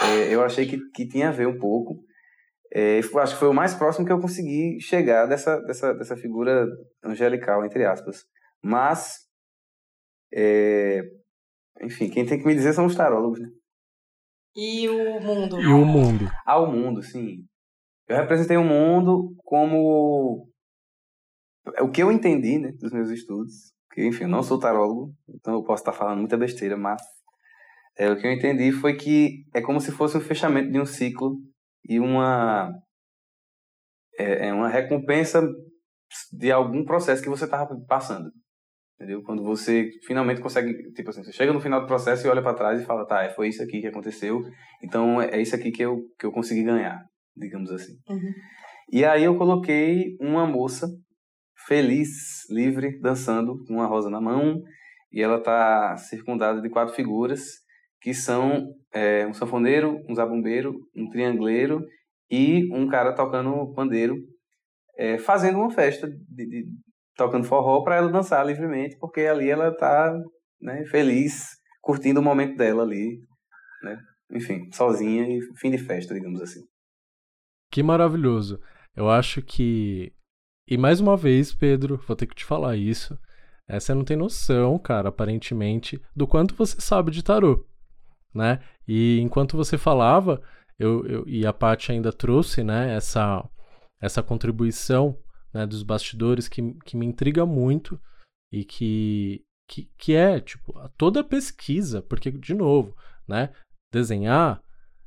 é, 0.00 0.34
eu 0.34 0.42
achei 0.42 0.66
que, 0.66 0.78
que 0.94 1.06
tinha 1.06 1.28
a 1.28 1.32
ver 1.32 1.46
um 1.46 1.58
pouco, 1.58 1.98
é, 2.74 2.98
acho 2.98 3.34
que 3.34 3.40
foi 3.40 3.48
o 3.48 3.54
mais 3.54 3.74
próximo 3.74 4.06
que 4.06 4.12
eu 4.12 4.20
consegui 4.20 4.80
chegar 4.80 5.26
dessa, 5.26 5.60
dessa, 5.60 5.92
dessa 5.92 6.16
figura 6.16 6.66
angelical, 7.04 7.64
entre 7.66 7.84
aspas. 7.84 8.24
Mas, 8.62 9.26
é, 10.32 11.02
enfim, 11.82 12.08
quem 12.08 12.24
tem 12.24 12.38
que 12.38 12.46
me 12.46 12.54
dizer 12.54 12.72
são 12.72 12.86
os 12.86 12.96
tarólogos, 12.96 13.40
né? 13.40 13.48
E 14.56 14.88
o 14.88 15.20
mundo. 15.20 15.60
E 15.60 15.66
o 15.66 15.84
mundo. 15.84 16.30
Ah, 16.46 16.58
o 16.58 16.66
mundo, 16.66 17.02
sim. 17.02 17.44
Eu 18.08 18.16
representei 18.16 18.56
o 18.56 18.64
mundo 18.64 19.34
como 19.44 20.48
o 21.80 21.90
que 21.90 22.02
eu 22.02 22.10
entendi, 22.10 22.58
né, 22.58 22.72
dos 22.80 22.92
meus 22.92 23.10
estudos. 23.10 23.72
Que, 23.92 24.06
enfim, 24.06 24.24
eu 24.24 24.28
não 24.30 24.42
sou 24.42 24.58
tarólogo, 24.58 25.14
então 25.28 25.52
eu 25.52 25.62
posso 25.62 25.82
estar 25.82 25.92
falando 25.92 26.20
muita 26.20 26.38
besteira, 26.38 26.76
mas 26.78 27.02
é, 27.98 28.10
o 28.10 28.18
que 28.18 28.26
eu 28.26 28.32
entendi 28.32 28.72
foi 28.72 28.96
que 28.96 29.44
é 29.54 29.60
como 29.60 29.78
se 29.78 29.92
fosse 29.92 30.16
um 30.16 30.20
fechamento 30.20 30.72
de 30.72 30.80
um 30.80 30.86
ciclo 30.86 31.36
e 31.88 31.98
uma 31.98 32.72
é, 34.18 34.48
é 34.48 34.52
uma 34.52 34.68
recompensa 34.68 35.42
de 36.32 36.50
algum 36.50 36.84
processo 36.84 37.22
que 37.22 37.28
você 37.28 37.44
estava 37.44 37.74
passando. 37.88 38.30
Entendeu? 38.96 39.22
Quando 39.22 39.42
você 39.42 39.88
finalmente 40.06 40.40
consegue, 40.40 40.92
tipo 40.92 41.10
assim, 41.10 41.24
você 41.24 41.32
chega 41.32 41.52
no 41.52 41.60
final 41.60 41.80
do 41.80 41.86
processo 41.86 42.24
e 42.24 42.30
olha 42.30 42.42
para 42.42 42.54
trás 42.54 42.80
e 42.80 42.84
fala, 42.84 43.06
tá, 43.06 43.28
foi 43.30 43.48
isso 43.48 43.62
aqui 43.62 43.80
que 43.80 43.88
aconteceu, 43.88 44.40
então 44.82 45.20
é, 45.20 45.40
isso 45.40 45.56
aqui 45.56 45.72
que 45.72 45.82
eu, 45.82 46.02
que 46.18 46.24
eu 46.24 46.30
consegui 46.30 46.62
ganhar, 46.62 47.02
digamos 47.36 47.72
assim. 47.72 47.94
Uhum. 48.08 48.32
E 48.92 49.04
aí 49.04 49.24
eu 49.24 49.36
coloquei 49.36 50.16
uma 50.20 50.46
moça 50.46 50.86
feliz, 51.66 52.48
livre, 52.48 53.00
dançando 53.00 53.56
com 53.64 53.74
uma 53.74 53.86
rosa 53.86 54.08
na 54.08 54.20
mão, 54.20 54.60
e 55.10 55.20
ela 55.20 55.38
está 55.38 55.96
circundada 55.96 56.60
de 56.60 56.70
quatro 56.70 56.94
figuras 56.94 57.42
que 58.02 58.12
são 58.12 58.74
é, 58.92 59.26
um 59.26 59.32
sanfoneiro, 59.32 60.04
um 60.08 60.14
zabumbeiro, 60.14 60.74
um 60.94 61.08
triangleiro 61.08 61.86
e 62.28 62.68
um 62.74 62.88
cara 62.88 63.14
tocando 63.14 63.72
pandeiro, 63.74 64.16
é, 64.98 65.18
fazendo 65.18 65.58
uma 65.58 65.70
festa, 65.70 66.08
de, 66.08 66.46
de, 66.46 66.66
tocando 67.16 67.46
forró 67.46 67.82
para 67.84 67.96
ela 67.96 68.10
dançar 68.10 68.44
livremente, 68.44 68.96
porque 68.98 69.20
ali 69.20 69.48
ela 69.48 69.68
está 69.68 70.12
né, 70.60 70.84
feliz, 70.86 71.46
curtindo 71.80 72.18
o 72.18 72.22
momento 72.22 72.56
dela 72.56 72.82
ali, 72.82 73.20
né? 73.82 73.98
enfim, 74.32 74.68
sozinha 74.72 75.24
e 75.28 75.40
fim 75.56 75.70
de 75.70 75.78
festa, 75.78 76.12
digamos 76.12 76.40
assim. 76.40 76.60
Que 77.70 77.82
maravilhoso. 77.82 78.60
Eu 78.96 79.08
acho 79.08 79.40
que. 79.42 80.12
E 80.68 80.76
mais 80.76 81.00
uma 81.00 81.16
vez, 81.16 81.54
Pedro, 81.54 82.02
vou 82.06 82.16
ter 82.16 82.26
que 82.26 82.34
te 82.34 82.44
falar 82.44 82.76
isso. 82.76 83.18
Você 83.68 83.94
não 83.94 84.04
tem 84.04 84.16
noção, 84.16 84.78
cara, 84.78 85.08
aparentemente, 85.08 86.00
do 86.14 86.26
quanto 86.26 86.54
você 86.54 86.80
sabe 86.80 87.10
de 87.10 87.22
tarô 87.22 87.64
né? 88.34 88.60
E 88.86 89.20
enquanto 89.20 89.56
você 89.56 89.76
falava, 89.78 90.42
eu, 90.78 91.06
eu 91.06 91.24
e 91.26 91.46
a 91.46 91.52
Paty 91.52 91.92
ainda 91.92 92.12
trouxe, 92.12 92.64
né, 92.64 92.94
essa, 92.94 93.48
essa 94.00 94.22
contribuição 94.22 95.16
né, 95.52 95.66
dos 95.66 95.82
bastidores 95.82 96.48
que, 96.48 96.74
que 96.84 96.96
me 96.96 97.06
intriga 97.06 97.46
muito 97.46 98.00
e 98.50 98.64
que, 98.64 99.44
que, 99.68 99.90
que 99.96 100.14
é, 100.14 100.40
tipo, 100.40 100.74
toda 100.96 101.24
pesquisa, 101.24 102.02
porque, 102.02 102.30
de 102.30 102.54
novo, 102.54 102.96
né, 103.28 103.50
desenhar, 103.92 104.62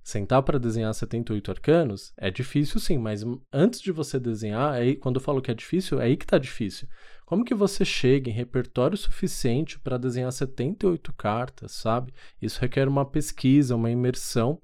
sentar 0.05 0.43
para 0.43 0.59
desenhar 0.59 0.93
78 0.93 1.49
arcanos 1.49 2.13
é 2.15 2.29
difícil 2.29 2.79
sim, 2.79 2.95
mas 2.95 3.23
antes 3.51 3.81
de 3.81 3.91
você 3.91 4.19
desenhar, 4.19 4.71
aí, 4.71 4.95
quando 4.95 5.15
eu 5.15 5.21
falo 5.21 5.41
que 5.41 5.49
é 5.49 5.53
difícil, 5.53 5.99
é 5.99 6.05
aí 6.05 6.15
que 6.15 6.27
tá 6.27 6.37
difícil. 6.37 6.87
Como 7.25 7.43
que 7.43 7.55
você 7.55 7.83
chega 7.83 8.29
em 8.29 8.33
repertório 8.33 8.95
suficiente 8.95 9.79
para 9.79 9.97
desenhar 9.97 10.31
78 10.31 11.11
cartas, 11.13 11.71
sabe? 11.71 12.13
Isso 12.39 12.61
requer 12.61 12.87
uma 12.87 13.03
pesquisa, 13.03 13.75
uma 13.75 13.89
imersão 13.89 14.61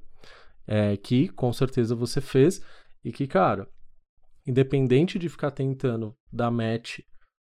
é, 0.68 0.96
que 0.96 1.28
com 1.30 1.52
certeza 1.52 1.96
você 1.96 2.22
fez 2.22 2.62
e 3.04 3.12
que, 3.12 3.26
cara, 3.26 3.68
independente 4.46 5.18
de 5.18 5.28
ficar 5.28 5.50
tentando 5.50 6.16
dar 6.32 6.52
match 6.52 7.00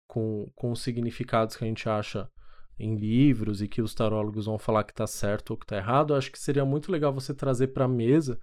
com, 0.08 0.50
com 0.56 0.72
os 0.72 0.82
significados 0.82 1.58
que 1.58 1.66
a 1.66 1.68
gente 1.68 1.90
acha 1.90 2.30
em 2.80 2.96
livros 2.96 3.62
e 3.62 3.68
que 3.68 3.82
os 3.82 3.94
tarólogos 3.94 4.46
vão 4.46 4.58
falar 4.58 4.84
que 4.84 4.92
está 4.92 5.06
certo 5.06 5.52
ou 5.52 5.58
que 5.58 5.66
está 5.66 5.78
errado, 5.78 6.16
acho 6.16 6.32
que 6.32 6.40
seria 6.40 6.66
muito 6.66 6.92
legal 6.92 7.14
você 7.14 7.34
trazer 7.34 7.68
para 7.68 7.86
a 7.86 7.88
mesa 7.88 8.40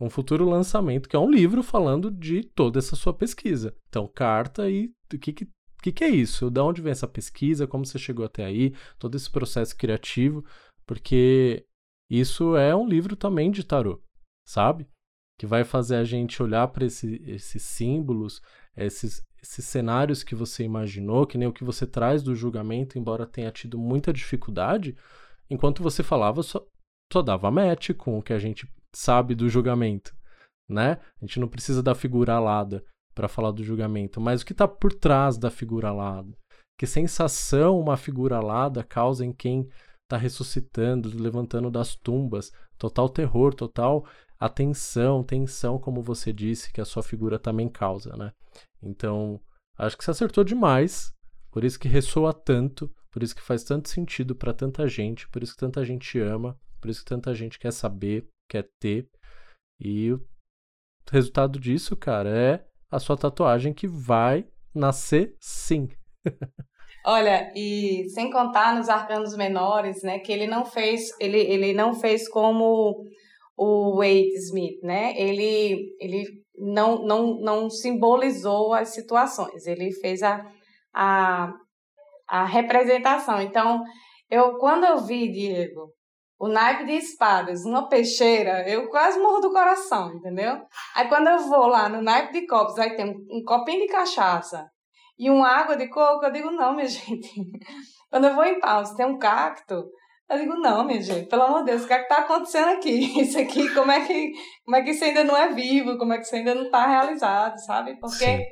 um 0.00 0.10
futuro 0.10 0.48
lançamento, 0.48 1.08
que 1.08 1.16
é 1.16 1.18
um 1.18 1.30
livro 1.30 1.62
falando 1.62 2.10
de 2.10 2.42
toda 2.42 2.78
essa 2.78 2.96
sua 2.96 3.14
pesquisa. 3.14 3.74
Então, 3.88 4.08
carta 4.08 4.68
e 4.68 4.92
o 5.12 5.18
que, 5.18 5.32
que, 5.32 5.92
que, 5.92 6.04
é 6.04 6.08
isso? 6.08 6.50
De 6.50 6.60
onde 6.60 6.82
vem 6.82 6.92
essa 6.92 7.06
pesquisa? 7.06 7.66
Como 7.66 7.86
você 7.86 7.98
chegou 7.98 8.24
até 8.24 8.44
aí? 8.44 8.74
Todo 8.98 9.16
esse 9.16 9.30
processo 9.30 9.76
criativo, 9.76 10.44
porque 10.86 11.66
isso 12.10 12.56
é 12.56 12.74
um 12.74 12.86
livro 12.86 13.14
também 13.16 13.50
de 13.50 13.64
tarô, 13.64 14.02
sabe? 14.44 14.88
Que 15.38 15.46
vai 15.46 15.64
fazer 15.64 15.96
a 15.96 16.04
gente 16.04 16.42
olhar 16.42 16.66
para 16.68 16.84
esse, 16.84 17.22
esses 17.26 17.62
símbolos, 17.62 18.40
esses, 18.76 19.22
esses 19.42 19.64
cenários 19.64 20.22
que 20.22 20.34
você 20.34 20.64
imaginou, 20.64 21.26
que 21.26 21.38
nem 21.38 21.48
o 21.48 21.52
que 21.52 21.64
você 21.64 21.86
traz 21.86 22.22
do 22.22 22.34
julgamento, 22.34 22.98
embora 22.98 23.26
tenha 23.26 23.50
tido 23.50 23.78
muita 23.78 24.12
dificuldade, 24.12 24.96
enquanto 25.50 25.82
você 25.82 26.02
falava, 26.02 26.42
só, 26.42 26.64
só 27.12 27.22
dava 27.22 27.50
match 27.50 27.90
com 27.92 28.18
o 28.18 28.22
que 28.22 28.32
a 28.32 28.38
gente 28.38 28.66
sabe 28.94 29.34
do 29.34 29.48
julgamento, 29.48 30.14
né? 30.68 30.98
A 31.20 31.24
gente 31.24 31.40
não 31.40 31.48
precisa 31.48 31.82
da 31.82 31.94
figura 31.94 32.34
alada 32.34 32.84
para 33.14 33.28
falar 33.28 33.50
do 33.50 33.62
julgamento, 33.62 34.20
mas 34.20 34.42
o 34.42 34.46
que 34.46 34.52
está 34.52 34.66
por 34.66 34.92
trás 34.92 35.36
da 35.36 35.50
figura 35.50 35.88
alada? 35.88 36.36
Que 36.78 36.86
sensação 36.86 37.78
uma 37.78 37.96
figura 37.96 38.36
alada 38.36 38.82
causa 38.82 39.24
em 39.24 39.32
quem 39.32 39.68
está 40.02 40.16
ressuscitando, 40.16 41.10
levantando 41.14 41.70
das 41.70 41.94
tumbas? 41.94 42.52
Total 42.78 43.08
terror, 43.08 43.54
total 43.54 44.04
atenção, 44.44 45.22
tensão, 45.22 45.78
como 45.78 46.02
você 46.02 46.32
disse, 46.32 46.72
que 46.72 46.80
a 46.80 46.84
sua 46.84 47.02
figura 47.02 47.38
também 47.38 47.68
causa, 47.68 48.16
né? 48.16 48.32
Então, 48.82 49.40
acho 49.78 49.96
que 49.96 50.04
você 50.04 50.10
acertou 50.10 50.42
demais, 50.42 51.12
por 51.50 51.62
isso 51.62 51.78
que 51.78 51.86
ressoa 51.86 52.34
tanto, 52.34 52.92
por 53.10 53.22
isso 53.22 53.36
que 53.36 53.42
faz 53.42 53.62
tanto 53.62 53.88
sentido 53.88 54.34
para 54.34 54.52
tanta 54.52 54.88
gente, 54.88 55.28
por 55.28 55.42
isso 55.42 55.52
que 55.52 55.60
tanta 55.60 55.84
gente 55.84 56.18
ama, 56.18 56.58
por 56.80 56.90
isso 56.90 57.04
que 57.04 57.08
tanta 57.08 57.32
gente 57.32 57.58
quer 57.58 57.72
saber, 57.72 58.26
quer 58.48 58.68
ter. 58.80 59.08
E 59.78 60.12
o 60.12 60.20
resultado 61.10 61.60
disso, 61.60 61.96
cara, 61.96 62.28
é 62.30 62.64
a 62.90 62.98
sua 62.98 63.16
tatuagem 63.16 63.72
que 63.72 63.86
vai 63.86 64.46
nascer 64.74 65.36
sim. 65.38 65.88
Olha, 67.04 67.52
e 67.54 68.08
sem 68.10 68.30
contar 68.30 68.76
nos 68.76 68.88
arcanos 68.88 69.36
menores, 69.36 70.02
né, 70.02 70.18
que 70.20 70.32
ele 70.32 70.46
não 70.46 70.64
fez, 70.64 71.10
ele, 71.20 71.38
ele 71.38 71.72
não 71.72 71.94
fez 71.94 72.28
como 72.28 73.04
o 73.62 73.96
Wade 73.96 74.34
Smith, 74.34 74.82
né? 74.82 75.14
Ele, 75.16 75.94
ele 76.00 76.24
não, 76.56 77.04
não, 77.04 77.40
não 77.40 77.70
simbolizou 77.70 78.74
as 78.74 78.88
situações, 78.88 79.66
ele 79.66 79.92
fez 79.92 80.22
a, 80.22 80.44
a, 80.92 81.52
a 82.28 82.44
representação. 82.44 83.40
Então, 83.40 83.82
eu 84.28 84.58
quando 84.58 84.84
eu 84.84 84.98
vi, 84.98 85.30
Diego, 85.30 85.92
o 86.40 86.48
naipe 86.48 86.84
de 86.86 86.94
espadas, 86.94 87.64
uma 87.64 87.88
peixeira, 87.88 88.68
eu 88.68 88.88
quase 88.88 89.20
morro 89.20 89.40
do 89.40 89.52
coração, 89.52 90.12
entendeu? 90.12 90.60
Aí 90.96 91.08
quando 91.08 91.28
eu 91.28 91.38
vou 91.38 91.68
lá 91.68 91.88
no 91.88 92.02
naipe 92.02 92.32
de 92.32 92.46
copos, 92.48 92.76
aí 92.80 92.96
tem 92.96 93.06
um, 93.08 93.44
copinho 93.46 93.86
de 93.86 93.86
cachaça 93.86 94.68
e 95.16 95.30
uma 95.30 95.48
água 95.48 95.76
de 95.76 95.88
coco, 95.88 96.24
eu 96.24 96.32
digo, 96.32 96.50
não, 96.50 96.74
minha 96.74 96.88
gente. 96.88 97.30
Quando 98.10 98.26
eu 98.26 98.34
vou 98.34 98.44
em 98.44 98.58
Paus, 98.58 98.90
tem 98.94 99.06
um 99.06 99.18
cacto, 99.18 99.84
eu 100.30 100.38
digo, 100.38 100.54
não, 100.54 100.84
minha 100.84 101.00
gente, 101.00 101.28
pelo 101.28 101.42
amor 101.42 101.60
de 101.60 101.72
Deus, 101.72 101.84
o 101.84 101.86
que 101.86 101.92
é 101.92 101.98
que 101.98 102.08
tá 102.08 102.18
acontecendo 102.18 102.70
aqui? 102.70 102.90
Isso 103.20 103.38
aqui, 103.38 103.72
como 103.74 103.90
é 103.90 104.06
que, 104.06 104.32
como 104.64 104.76
é 104.76 104.82
que 104.82 104.90
isso 104.90 105.04
ainda 105.04 105.24
não 105.24 105.36
é 105.36 105.52
vivo? 105.52 105.98
Como 105.98 106.12
é 106.12 106.18
que 106.18 106.24
isso 106.24 106.34
ainda 106.34 106.54
não 106.54 106.64
está 106.64 106.86
realizado, 106.86 107.58
sabe? 107.64 107.98
Porque 108.00 108.24
Sim. 108.24 108.42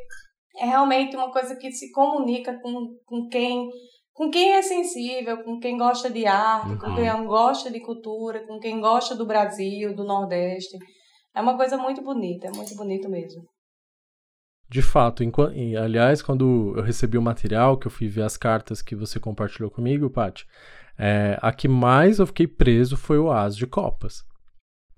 é 0.59 0.66
realmente 0.66 1.16
uma 1.16 1.33
coisa 1.33 1.57
que 1.57 1.71
se 1.73 1.91
comunica 1.93 2.59
com, 2.61 2.97
com 3.07 3.29
quem 3.29 3.68
com 4.12 4.31
quem 4.31 4.53
é 4.53 4.61
sensível, 4.61 5.43
com 5.43 5.59
quem 5.59 5.79
gosta 5.79 6.11
de 6.11 6.27
arte, 6.27 6.73
uhum. 6.73 6.79
com 6.79 6.95
quem 6.95 7.27
gosta 7.27 7.71
de 7.71 7.81
cultura, 7.81 8.47
com 8.47 8.59
quem 8.59 8.79
gosta 8.79 9.16
do 9.16 9.25
Brasil, 9.25 9.97
do 9.97 10.05
Nordeste. 10.05 10.77
É 11.35 11.41
uma 11.41 11.57
coisa 11.57 11.79
muito 11.79 12.03
bonita, 12.03 12.49
é 12.49 12.51
muito 12.51 12.77
bonito 12.77 13.09
mesmo. 13.09 13.43
De 14.68 14.83
fato, 14.83 15.25
enquanto, 15.25 15.55
aliás, 15.83 16.21
quando 16.21 16.75
eu 16.77 16.83
recebi 16.83 17.16
o 17.16 17.23
material, 17.23 17.79
que 17.79 17.87
eu 17.87 17.91
fui 17.91 18.09
ver 18.09 18.23
as 18.23 18.37
cartas 18.37 18.83
que 18.83 18.95
você 18.95 19.18
compartilhou 19.18 19.71
comigo, 19.71 20.11
Paty, 20.11 20.47
é, 21.03 21.38
a 21.40 21.51
que 21.51 21.66
mais 21.66 22.18
eu 22.18 22.26
fiquei 22.26 22.46
preso 22.46 22.94
foi 22.94 23.18
o 23.18 23.32
As 23.32 23.57
de 23.57 23.66
Copas. 23.66 24.22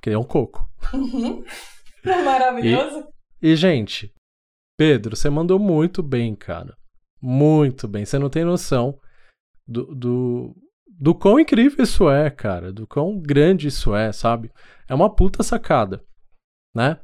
Que 0.03 0.11
é 0.11 0.18
um 0.18 0.24
coco. 0.24 0.68
Uhum. 0.92 1.44
É 2.05 2.20
maravilhoso. 2.20 3.07
E, 3.40 3.50
e, 3.50 3.55
gente, 3.55 4.12
Pedro, 4.76 5.14
você 5.14 5.30
mandou 5.30 5.57
muito 5.57 6.03
bem, 6.03 6.34
cara. 6.34 6.76
Muito 7.20 7.86
bem. 7.86 8.05
Você 8.05 8.18
não 8.18 8.28
tem 8.28 8.44
noção 8.44 8.98
do, 9.64 9.94
do, 9.94 10.57
do 10.88 11.14
quão 11.14 11.38
incrível 11.38 11.84
isso 11.84 12.11
é, 12.11 12.28
cara. 12.28 12.72
Do 12.72 12.88
quão 12.88 13.20
grande 13.20 13.68
isso 13.68 13.94
é, 13.94 14.11
sabe? 14.11 14.50
É 14.88 14.94
uma 14.96 15.14
puta 15.14 15.44
sacada, 15.44 16.05
né? 16.74 16.98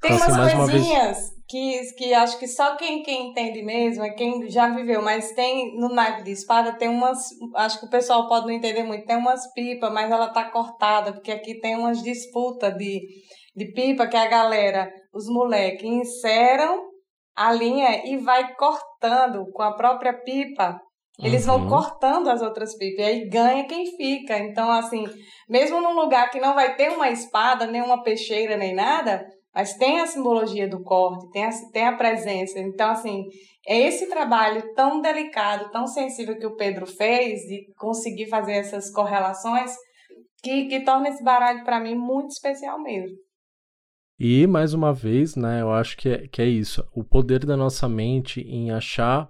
Tem 0.00 0.14
então, 0.14 0.28
assim, 0.28 0.32
umas 0.32 0.70
coisinhas 0.70 1.16
vez... 1.18 1.33
que, 1.54 1.94
que 1.94 2.12
acho 2.12 2.36
que 2.40 2.48
só 2.48 2.74
quem, 2.74 3.00
quem 3.04 3.30
entende 3.30 3.62
mesmo 3.62 4.02
é 4.02 4.10
quem 4.10 4.50
já 4.50 4.68
viveu, 4.70 5.00
mas 5.00 5.30
tem 5.34 5.78
no 5.78 5.88
naipe 5.88 6.24
de 6.24 6.32
espada 6.32 6.76
tem 6.76 6.88
umas. 6.88 7.28
Acho 7.54 7.78
que 7.78 7.86
o 7.86 7.90
pessoal 7.90 8.26
pode 8.26 8.46
não 8.46 8.52
entender 8.52 8.82
muito. 8.82 9.06
Tem 9.06 9.16
umas 9.16 9.52
pipas, 9.52 9.92
mas 9.92 10.10
ela 10.10 10.30
tá 10.30 10.50
cortada, 10.50 11.12
porque 11.12 11.30
aqui 11.30 11.60
tem 11.60 11.76
umas 11.76 12.02
disputas 12.02 12.76
de, 12.76 13.00
de 13.54 13.72
pipa 13.72 14.08
que 14.08 14.16
a 14.16 14.26
galera, 14.26 14.90
os 15.12 15.28
moleques, 15.28 15.88
inseram 15.88 16.82
a 17.36 17.52
linha 17.52 18.04
e 18.04 18.16
vai 18.16 18.52
cortando 18.56 19.48
com 19.52 19.62
a 19.62 19.76
própria 19.76 20.12
pipa 20.12 20.76
eles 21.22 21.46
uhum. 21.46 21.68
vão 21.68 21.68
cortando 21.68 22.28
as 22.28 22.42
outras 22.42 22.76
pipas 22.76 23.04
e 23.04 23.08
aí 23.08 23.28
ganha 23.28 23.68
quem 23.68 23.86
fica. 23.96 24.36
Então, 24.38 24.70
assim, 24.70 25.04
mesmo 25.48 25.80
num 25.80 25.94
lugar 25.94 26.28
que 26.30 26.40
não 26.40 26.54
vai 26.54 26.74
ter 26.74 26.90
uma 26.90 27.08
espada, 27.08 27.66
nem 27.66 27.80
uma 27.80 28.02
peixeira, 28.02 28.56
nem 28.56 28.74
nada, 28.74 29.24
mas 29.54 29.74
tem 29.74 30.00
a 30.00 30.06
simbologia 30.06 30.68
do 30.68 30.82
corte, 30.82 31.30
tem 31.30 31.44
a, 31.44 31.50
tem 31.72 31.86
a 31.86 31.96
presença. 31.96 32.58
Então, 32.58 32.90
assim, 32.90 33.28
é 33.66 33.78
esse 33.86 34.08
trabalho 34.08 34.74
tão 34.74 35.00
delicado, 35.00 35.70
tão 35.70 35.86
sensível 35.86 36.38
que 36.38 36.46
o 36.46 36.56
Pedro 36.56 36.86
fez, 36.86 37.42
de 37.42 37.72
conseguir 37.76 38.26
fazer 38.26 38.54
essas 38.54 38.90
correlações, 38.90 39.70
que, 40.42 40.66
que 40.66 40.84
torna 40.84 41.08
esse 41.08 41.22
baralho, 41.22 41.64
para 41.64 41.80
mim, 41.80 41.94
muito 41.94 42.30
especial 42.30 42.82
mesmo. 42.82 43.16
E, 44.18 44.46
mais 44.46 44.74
uma 44.74 44.92
vez, 44.92 45.34
né, 45.34 45.60
eu 45.60 45.72
acho 45.72 45.96
que 45.96 46.08
é, 46.08 46.28
que 46.28 46.40
é 46.42 46.46
isso. 46.46 46.86
O 46.94 47.02
poder 47.02 47.44
da 47.44 47.56
nossa 47.56 47.88
mente 47.88 48.40
em 48.40 48.70
achar 48.70 49.28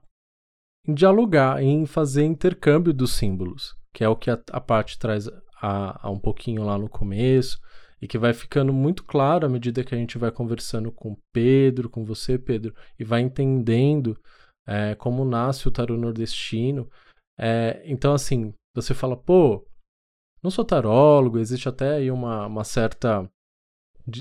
em 0.86 0.92
dialogar, 0.92 1.62
em 1.62 1.86
fazer 1.86 2.24
intercâmbio 2.24 2.92
dos 2.92 3.12
símbolos, 3.12 3.74
que 3.92 4.04
é 4.04 4.08
o 4.08 4.16
que 4.16 4.30
a, 4.30 4.38
a 4.52 4.60
parte 4.60 4.98
traz 4.98 5.26
a, 5.60 6.06
a, 6.06 6.10
um 6.10 6.18
pouquinho 6.18 6.62
lá 6.62 6.76
no 6.76 6.88
começo, 6.88 7.58
e 8.00 8.08
que 8.08 8.18
vai 8.18 8.32
ficando 8.32 8.72
muito 8.72 9.04
claro 9.04 9.46
à 9.46 9.48
medida 9.48 9.84
que 9.84 9.94
a 9.94 9.98
gente 9.98 10.18
vai 10.18 10.30
conversando 10.30 10.92
com 10.92 11.16
Pedro, 11.32 11.88
com 11.88 12.04
você, 12.04 12.38
Pedro, 12.38 12.74
e 12.98 13.04
vai 13.04 13.20
entendendo 13.20 14.18
é, 14.66 14.94
como 14.94 15.24
nasce 15.24 15.68
o 15.68 15.70
tarô 15.70 15.96
nordestino. 15.96 16.88
É, 17.38 17.82
então, 17.84 18.12
assim, 18.12 18.52
você 18.74 18.94
fala, 18.94 19.16
pô, 19.16 19.66
não 20.42 20.50
sou 20.50 20.64
tarólogo, 20.64 21.38
existe 21.38 21.68
até 21.68 21.94
aí 21.94 22.10
uma, 22.10 22.46
uma 22.46 22.64
certa 22.64 23.28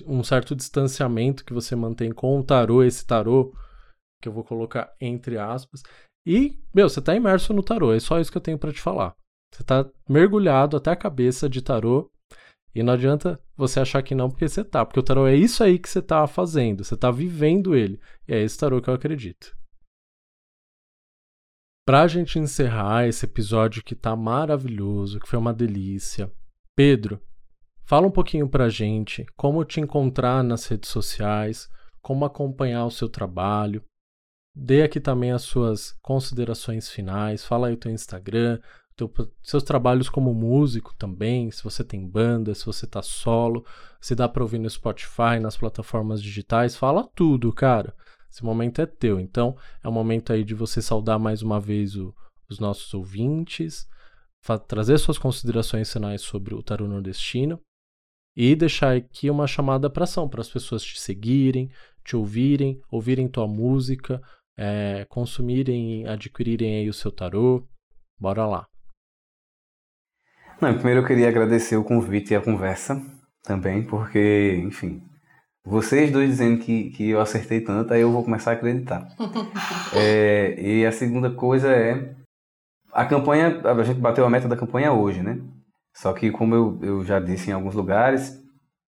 um 0.07 0.23
certo 0.23 0.55
distanciamento 0.55 1.43
que 1.43 1.53
você 1.53 1.75
mantém 1.75 2.13
com 2.13 2.39
o 2.39 2.43
tarô, 2.43 2.83
esse 2.83 3.05
tarô 3.05 3.53
que 4.21 4.29
eu 4.29 4.31
vou 4.31 4.45
colocar 4.45 4.95
entre 5.01 5.37
aspas, 5.37 5.83
e, 6.25 6.57
meu, 6.73 6.87
você 6.87 7.01
tá 7.01 7.13
imerso 7.13 7.53
no 7.53 7.61
tarô, 7.61 7.93
é 7.93 7.99
só 7.99 8.19
isso 8.19 8.31
que 8.31 8.37
eu 8.37 8.41
tenho 8.41 8.57
para 8.57 8.71
te 8.71 8.79
falar. 8.79 9.13
Você 9.53 9.63
tá 9.63 9.85
mergulhado 10.09 10.77
até 10.77 10.91
a 10.91 10.95
cabeça 10.95 11.49
de 11.49 11.61
tarô 11.61 12.09
e 12.73 12.81
não 12.81 12.93
adianta 12.93 13.39
você 13.55 13.79
achar 13.79 14.01
que 14.01 14.15
não, 14.15 14.29
porque 14.29 14.47
você 14.47 14.63
tá. 14.63 14.85
Porque 14.85 14.99
o 14.99 15.03
tarô 15.03 15.27
é 15.27 15.35
isso 15.35 15.63
aí 15.63 15.77
que 15.77 15.89
você 15.89 16.01
tá 16.01 16.25
fazendo, 16.27 16.83
você 16.83 16.97
tá 16.97 17.11
vivendo 17.11 17.75
ele. 17.75 17.99
E 18.27 18.33
é 18.33 18.41
esse 18.41 18.57
tarô 18.57 18.81
que 18.81 18.89
eu 18.89 18.93
acredito. 18.93 19.55
Pra 21.85 22.07
gente 22.07 22.39
encerrar 22.39 23.07
esse 23.07 23.25
episódio 23.25 23.83
que 23.83 23.95
tá 23.95 24.15
maravilhoso, 24.15 25.19
que 25.19 25.27
foi 25.27 25.37
uma 25.37 25.53
delícia, 25.53 26.31
Pedro, 26.75 27.21
fala 27.83 28.07
um 28.07 28.11
pouquinho 28.11 28.47
pra 28.47 28.69
gente 28.69 29.25
como 29.35 29.65
te 29.65 29.81
encontrar 29.81 30.43
nas 30.43 30.65
redes 30.65 30.89
sociais, 30.89 31.69
como 32.01 32.23
acompanhar 32.23 32.85
o 32.85 32.91
seu 32.91 33.09
trabalho, 33.09 33.83
Dê 34.55 34.83
aqui 34.83 34.99
também 34.99 35.31
as 35.31 35.41
suas 35.41 35.97
considerações 36.01 36.87
finais. 36.89 37.43
Fala 37.43 37.67
aí 37.67 37.73
o 37.73 37.77
teu 37.77 37.91
Instagram, 37.91 38.59
teu, 38.95 39.11
seus 39.41 39.63
trabalhos 39.63 40.09
como 40.09 40.33
músico 40.33 40.93
também, 40.95 41.49
se 41.51 41.63
você 41.63 41.83
tem 41.83 42.07
banda, 42.07 42.53
se 42.53 42.65
você 42.65 42.87
tá 42.87 43.01
solo, 43.01 43.65
se 43.99 44.15
dá 44.15 44.27
para 44.27 44.43
ouvir 44.43 44.59
no 44.59 44.69
Spotify, 44.69 45.39
nas 45.41 45.57
plataformas 45.57 46.21
digitais, 46.21 46.75
fala 46.75 47.09
tudo, 47.15 47.51
cara. 47.53 47.95
Esse 48.31 48.43
momento 48.43 48.81
é 48.81 48.85
teu. 48.85 49.19
Então, 49.19 49.55
é 49.83 49.87
o 49.87 49.91
momento 49.91 50.33
aí 50.33 50.43
de 50.43 50.55
você 50.55 50.81
saudar 50.81 51.19
mais 51.19 51.41
uma 51.41 51.59
vez 51.59 51.95
o, 51.95 52.13
os 52.49 52.59
nossos 52.59 52.93
ouvintes, 52.93 53.87
trazer 54.67 54.97
suas 54.97 55.17
considerações 55.17 55.91
finais 55.91 56.21
sobre 56.21 56.53
o 56.53 56.63
tarô 56.63 56.87
nordestino 56.87 57.59
e 58.35 58.55
deixar 58.55 58.95
aqui 58.95 59.29
uma 59.29 59.47
chamada 59.47 59.89
para 59.89 60.03
ação 60.03 60.27
para 60.27 60.41
as 60.41 60.49
pessoas 60.49 60.83
te 60.83 60.99
seguirem, 60.99 61.69
te 62.03 62.15
ouvirem, 62.15 62.81
ouvirem 62.89 63.27
tua 63.27 63.47
música, 63.47 64.21
é, 64.57 65.05
consumirem, 65.09 66.07
adquirirem 66.07 66.77
aí 66.77 66.89
o 66.89 66.93
seu 66.93 67.11
tarô. 67.11 67.67
Bora 68.19 68.45
lá. 68.45 68.72
Não, 70.63 70.73
primeiro 70.75 71.01
eu 71.01 71.05
queria 71.05 71.27
agradecer 71.27 71.75
o 71.75 71.83
convite 71.83 72.31
e 72.31 72.37
a 72.37 72.41
conversa 72.41 73.03
também, 73.43 73.83
porque, 73.83 74.61
enfim, 74.63 75.03
vocês 75.61 76.09
dois 76.09 76.29
dizendo 76.29 76.63
que, 76.63 76.89
que 76.91 77.09
eu 77.09 77.19
acertei 77.19 77.59
tanto, 77.59 77.93
aí 77.93 77.99
eu 77.99 78.09
vou 78.09 78.23
começar 78.23 78.51
a 78.51 78.53
acreditar. 78.53 79.05
é, 79.93 80.55
e 80.57 80.85
a 80.85 80.91
segunda 80.93 81.29
coisa 81.29 81.69
é. 81.69 82.15
A 82.93 83.05
campanha, 83.05 83.59
a 83.61 83.83
gente 83.83 83.99
bateu 83.99 84.25
a 84.25 84.29
meta 84.29 84.47
da 84.47 84.55
campanha 84.55 84.93
hoje, 84.93 85.21
né? 85.21 85.37
Só 85.93 86.13
que, 86.13 86.31
como 86.31 86.55
eu, 86.55 86.79
eu 86.81 87.03
já 87.03 87.19
disse 87.19 87.49
em 87.49 87.53
alguns 87.53 87.75
lugares, 87.75 88.41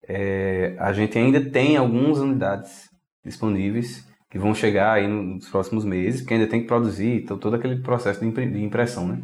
é, 0.06 0.76
a 0.78 0.92
gente 0.92 1.16
ainda 1.16 1.40
tem 1.40 1.78
algumas 1.78 2.18
unidades 2.18 2.90
disponíveis 3.24 4.06
que 4.30 4.38
vão 4.38 4.54
chegar 4.54 4.92
aí 4.92 5.08
nos 5.08 5.48
próximos 5.48 5.86
meses, 5.86 6.20
que 6.20 6.34
ainda 6.34 6.46
tem 6.46 6.60
que 6.60 6.66
produzir 6.66 7.22
então, 7.22 7.38
todo 7.38 7.56
aquele 7.56 7.80
processo 7.80 8.20
de 8.20 8.62
impressão, 8.62 9.08
né? 9.08 9.22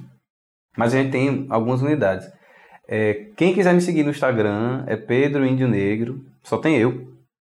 Mas 0.74 0.94
a 0.94 1.02
gente 1.02 1.12
tem 1.12 1.46
algumas 1.50 1.82
unidades. 1.82 2.37
É, 2.88 3.26
quem 3.36 3.52
quiser 3.52 3.74
me 3.74 3.80
seguir 3.80 4.02
no 4.02 4.10
Instagram 4.10 4.84
é 4.86 4.96
Pedro 4.96 5.44
Índio 5.44 5.68
Negro, 5.68 6.24
só 6.42 6.56
tem 6.56 6.78
eu 6.78 7.06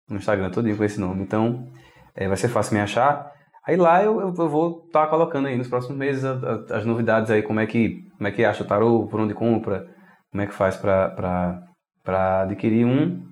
no 0.09 0.17
Instagram 0.17 0.49
todinho 0.49 0.75
com 0.75 0.83
esse 0.83 0.99
nome, 0.99 1.21
então 1.21 1.67
é, 2.15 2.27
vai 2.27 2.37
ser 2.37 2.47
fácil 2.47 2.73
me 2.73 2.81
achar. 2.81 3.31
Aí 3.65 3.75
lá 3.75 4.03
eu, 4.03 4.19
eu, 4.19 4.33
vou 4.33 4.85
estar 4.87 5.03
tá 5.03 5.07
colocando 5.07 5.47
aí 5.47 5.57
nos 5.57 5.67
próximos 5.67 5.97
meses 5.97 6.23
a, 6.25 6.31
a, 6.31 6.77
as 6.77 6.85
novidades 6.85 7.29
aí, 7.29 7.43
como 7.43 7.59
é 7.59 7.67
que 7.67 8.07
como 8.17 8.27
é 8.27 8.31
que 8.31 8.43
acha 8.43 8.63
o 8.63 8.67
tarô, 8.67 9.05
por 9.07 9.19
onde 9.19 9.33
compra, 9.33 9.85
como 10.31 10.41
é 10.41 10.47
que 10.47 10.53
faz 10.53 10.75
para 10.75 12.41
adquirir 12.41 12.85
um. 12.85 13.23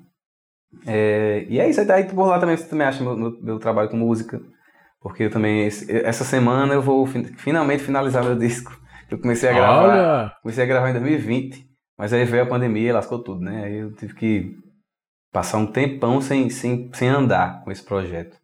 É, 0.86 1.46
e 1.50 1.60
é 1.60 1.68
isso, 1.68 1.82
aí 1.92 2.04
por 2.04 2.28
lá 2.28 2.40
também 2.40 2.56
você 2.56 2.68
também 2.68 2.86
acha 2.86 3.04
meu, 3.04 3.18
meu, 3.18 3.42
meu 3.42 3.60
trabalho 3.60 3.90
com 3.90 3.98
música, 3.98 4.40
porque 5.02 5.24
eu 5.24 5.32
também, 5.32 5.66
essa 5.66 6.24
semana 6.24 6.74
eu 6.74 6.82
vou 6.82 7.08
finalmente 7.08 7.84
finalizar 7.84 8.24
meu 8.24 8.36
disco. 8.38 8.78
Eu 9.10 9.20
comecei 9.20 9.50
a 9.50 9.54
gravar, 9.54 9.84
Olha. 9.84 10.32
comecei 10.42 10.64
a 10.64 10.68
gravar 10.68 10.90
em 10.90 10.94
2020, 10.94 11.66
mas 11.98 12.14
aí 12.14 12.26
veio 12.26 12.44
a 12.44 12.48
pandemia 12.48 12.90
e 12.90 12.94
lascou 12.94 13.20
tudo, 13.20 13.42
né? 13.42 13.66
Aí 13.66 13.78
eu 13.78 13.92
tive 13.94 14.14
que 14.14 14.58
passar 15.32 15.58
um 15.58 15.68
tempão 15.68 16.22
sem, 16.22 16.50
sem, 16.50 16.90
sem 16.94 17.10
andar 17.10 17.64
com 17.64 17.72
esse 17.72 17.84
projeto. 17.84 18.38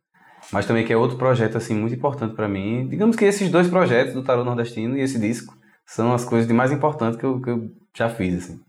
Mas 0.52 0.66
também 0.66 0.86
que 0.86 0.92
é 0.92 0.98
outro 0.98 1.18
projeto 1.18 1.58
assim 1.58 1.76
muito 1.76 1.96
importante 1.96 2.36
para 2.36 2.48
mim. 2.48 2.88
Digamos 2.88 3.16
que 3.16 3.26
esses 3.26 3.50
dois 3.50 3.68
projetos 3.68 4.14
do 4.14 4.24
Tarot 4.24 4.46
Nordestino 4.46 4.98
e 4.98 5.02
esse 5.02 5.20
disco 5.20 5.56
são 5.86 6.14
as 6.14 6.26
coisas 6.26 6.48
de 6.48 6.54
mais 6.54 6.72
importantes 6.72 7.20
que 7.20 7.26
eu, 7.26 7.40
que 7.42 7.50
eu 7.50 7.72
já 7.96 8.10
fiz 8.10 8.44
assim. 8.44 8.60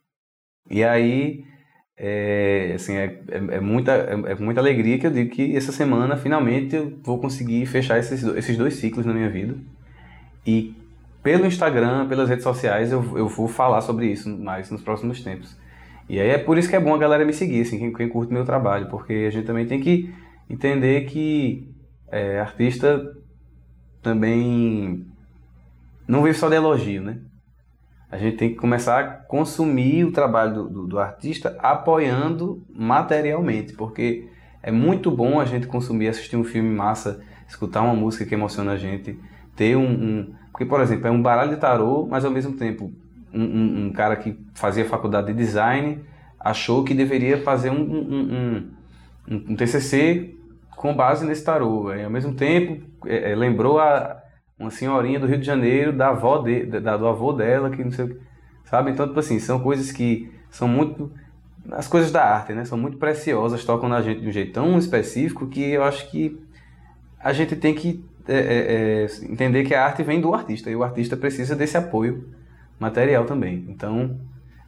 E 0.71 0.85
aí 0.85 1.45
é, 1.97 2.73
assim, 2.75 2.97
é, 2.97 3.23
é, 3.29 3.57
é 3.57 3.61
muita, 3.61 3.93
é, 3.93 4.33
é, 4.33 4.35
muita 4.35 4.61
alegria 4.61 4.99
que 4.99 5.07
eu 5.07 5.11
digo 5.11 5.31
que 5.31 5.57
essa 5.57 5.73
semana 5.73 6.17
finalmente 6.17 6.75
eu 6.75 6.99
vou 7.03 7.21
conseguir 7.21 7.65
fechar 7.67 7.99
esses, 7.99 8.23
esses 8.23 8.57
dois 8.57 8.75
ciclos 8.75 9.07
na 9.07 9.15
minha 9.15 9.31
vida. 9.31 9.57
E 10.47 10.75
pelo 11.23 11.47
Instagram, 11.47 12.09
pelas 12.09 12.29
redes 12.29 12.43
sociais, 12.43 12.91
eu, 12.91 13.17
eu 13.17 13.29
vou 13.29 13.47
falar 13.47 13.81
sobre 13.81 14.07
isso 14.07 14.29
mais 14.29 14.71
nos 14.71 14.83
próximos 14.83 15.23
tempos. 15.23 15.57
E 16.09 16.21
aí 16.21 16.29
é 16.29 16.39
por 16.39 16.59
isso 16.59 16.69
que 16.69 16.77
é 16.77 16.81
bom 16.81 16.95
a 16.95 16.99
galera 16.99 17.25
me 17.25 17.33
seguir, 17.33 17.63
assim, 17.63 17.79
quem, 17.79 17.93
quem 17.93 18.09
curte 18.09 18.33
meu 18.33 18.45
trabalho, 18.45 18.89
porque 18.89 19.13
a 19.29 19.31
gente 19.31 19.47
também 19.47 19.67
tem 19.67 19.81
que 19.81 20.13
entender 20.51 21.03
que 21.03 21.73
é, 22.11 22.41
artista 22.41 23.17
também 24.03 25.07
não 26.07 26.23
vive 26.23 26.37
só 26.37 26.49
de 26.49 26.57
elogio, 26.57 27.03
né? 27.03 27.19
A 28.11 28.19
gente 28.19 28.37
tem 28.37 28.51
que 28.51 28.57
começar 28.57 29.01
a 29.01 29.05
consumir 29.05 30.05
o 30.05 30.13
trabalho 30.13 30.55
do, 30.55 30.69
do, 30.69 30.87
do 30.87 30.99
artista 30.99 31.57
apoiando 31.61 32.63
materialmente, 32.69 33.73
porque 33.73 34.29
é 34.63 34.71
muito 34.71 35.11
bom 35.11 35.41
a 35.41 35.47
gente 35.47 35.67
consumir, 35.67 36.09
assistir 36.09 36.37
um 36.37 36.45
filme 36.45 36.69
massa, 36.69 37.23
escutar 37.49 37.81
uma 37.81 37.95
música 37.95 38.27
que 38.27 38.35
emociona 38.35 38.73
a 38.73 38.77
gente, 38.77 39.19
ter 39.57 39.77
um, 39.77 39.91
um 39.91 40.35
porque, 40.53 40.67
por 40.67 40.81
exemplo, 40.81 41.09
é 41.09 41.11
um 41.11 41.21
baralho 41.21 41.51
de 41.51 41.57
tarô, 41.57 42.07
mas 42.09 42.25
ao 42.25 42.31
mesmo 42.31 42.53
tempo 42.53 42.93
um, 43.33 43.43
um, 43.43 43.87
um 43.87 43.93
cara 43.93 44.15
que 44.17 44.39
fazia 44.55 44.85
faculdade 44.85 45.29
de 45.29 45.35
design 45.35 46.05
achou 46.39 46.85
que 46.85 46.93
deveria 46.93 47.39
fazer 47.39 47.71
um, 47.71 48.71
um, 49.29 49.57
TCC 49.57 50.35
com 50.77 50.95
base 50.95 51.25
nesse 51.25 51.43
tarô. 51.43 51.93
E, 51.95 52.05
ao 52.05 52.11
mesmo 52.11 52.35
tempo, 52.35 52.85
é, 53.07 53.33
é, 53.33 53.35
lembrou 53.35 53.79
a, 53.81 54.21
uma 54.59 54.71
senhorinha 54.71 55.19
do 55.19 55.27
Rio 55.27 55.39
de 55.39 55.47
Janeiro, 55.47 55.93
da 55.93 56.11
avó 56.11 56.39
de, 56.39 56.67
da, 56.67 56.97
do 56.97 57.07
avô 57.07 57.33
dela, 57.33 57.71
que 57.71 57.83
não 57.83 57.91
sei 57.91 58.05
o 58.05 58.21
Sabe? 58.65 58.91
Então, 58.91 59.07
tipo 59.07 59.21
assim, 59.21 59.39
são 59.39 59.61
coisas 59.61 59.93
que 59.93 60.33
são 60.51 60.67
muito. 60.67 61.13
As 61.71 61.87
coisas 61.87 62.11
da 62.11 62.25
arte, 62.25 62.53
né? 62.55 62.65
São 62.65 62.79
muito 62.79 62.97
preciosas, 62.97 63.65
tocam 63.65 63.89
na 63.89 64.01
gente 64.01 64.21
de 64.21 64.29
um 64.29 64.33
jeito 64.33 64.53
tão 64.53 64.79
específico 64.79 65.47
que 65.47 65.63
eu 65.63 65.85
acho 65.85 66.11
que 66.11 66.41
a 67.21 67.33
gente 67.33 67.55
tem 67.55 67.75
que 67.75 68.05
é, 68.29 68.35
é, 68.35 69.05
é, 69.05 69.07
entender 69.31 69.65
que 69.65 69.75
a 69.75 69.85
arte 69.85 70.03
vem 70.03 70.21
do 70.21 70.35
artista 70.35 70.71
e 70.71 70.77
o 70.77 70.83
artista 70.83 71.17
precisa 71.17 71.57
desse 71.57 71.77
apoio 71.77 72.29
material 72.79 73.25
também. 73.25 73.65
Então, 73.69 74.19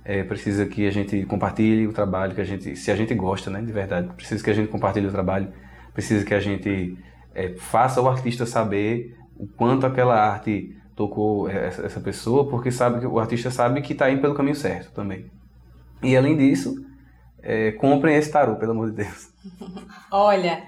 é, 0.04 0.22
precisa 0.22 0.66
que 0.66 0.86
a 0.86 0.90
gente 0.90 1.24
compartilhe 1.26 1.86
o 1.86 1.92
trabalho 1.92 2.34
que 2.34 2.40
a 2.40 2.44
gente, 2.44 2.76
se 2.76 2.90
a 2.90 2.96
gente 2.96 3.14
gosta, 3.14 3.50
né, 3.50 3.60
de 3.62 3.72
verdade, 3.72 4.08
precisa 4.14 4.42
que 4.42 4.50
a 4.50 4.54
gente 4.54 4.68
compartilhe 4.68 5.06
o 5.06 5.12
trabalho, 5.12 5.48
precisa 5.92 6.24
que 6.24 6.34
a 6.34 6.40
gente 6.40 6.96
é, 7.34 7.54
faça 7.56 8.00
o 8.00 8.08
artista 8.08 8.44
saber 8.44 9.16
o 9.36 9.46
quanto 9.46 9.86
aquela 9.86 10.14
arte 10.14 10.76
tocou 10.94 11.48
essa, 11.48 11.86
essa 11.86 12.00
pessoa, 12.00 12.48
porque 12.48 12.70
sabe 12.70 13.00
que 13.00 13.06
o 13.06 13.18
artista 13.18 13.50
sabe 13.50 13.82
que 13.82 13.92
está 13.92 14.10
indo 14.10 14.20
pelo 14.20 14.34
caminho 14.34 14.54
certo 14.54 14.92
também. 14.92 15.26
E 16.02 16.16
além 16.16 16.36
disso, 16.36 16.84
é, 17.42 17.72
comprem 17.72 18.16
esse 18.16 18.30
tarô, 18.30 18.56
pelo 18.56 18.72
amor 18.72 18.90
de 18.90 18.96
Deus. 18.96 19.32
Olha, 20.10 20.62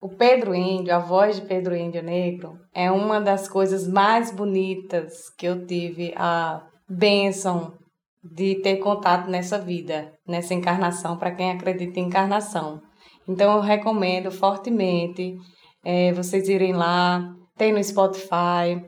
o 0.00 0.08
Pedro 0.08 0.54
Índio, 0.54 0.94
a 0.94 0.98
voz 0.98 1.36
de 1.36 1.46
Pedro 1.46 1.74
Índio 1.74 2.02
Negro, 2.02 2.58
é 2.74 2.90
uma 2.90 3.20
das 3.20 3.48
coisas 3.48 3.86
mais 3.86 4.30
bonitas 4.30 5.30
que 5.36 5.46
eu 5.46 5.66
tive 5.66 6.12
a 6.16 6.62
bênção 6.88 7.74
de 8.22 8.56
ter 8.56 8.76
contato 8.76 9.30
nessa 9.30 9.58
vida, 9.58 10.12
nessa 10.26 10.54
encarnação, 10.54 11.16
para 11.16 11.30
quem 11.30 11.50
acredita 11.50 12.00
em 12.00 12.06
encarnação. 12.06 12.80
Então 13.28 13.56
eu 13.56 13.60
recomendo 13.60 14.30
fortemente 14.30 15.36
é, 15.84 16.12
vocês 16.12 16.48
irem 16.48 16.72
lá, 16.72 17.32
tem 17.56 17.72
no 17.72 17.82
Spotify. 17.82 18.84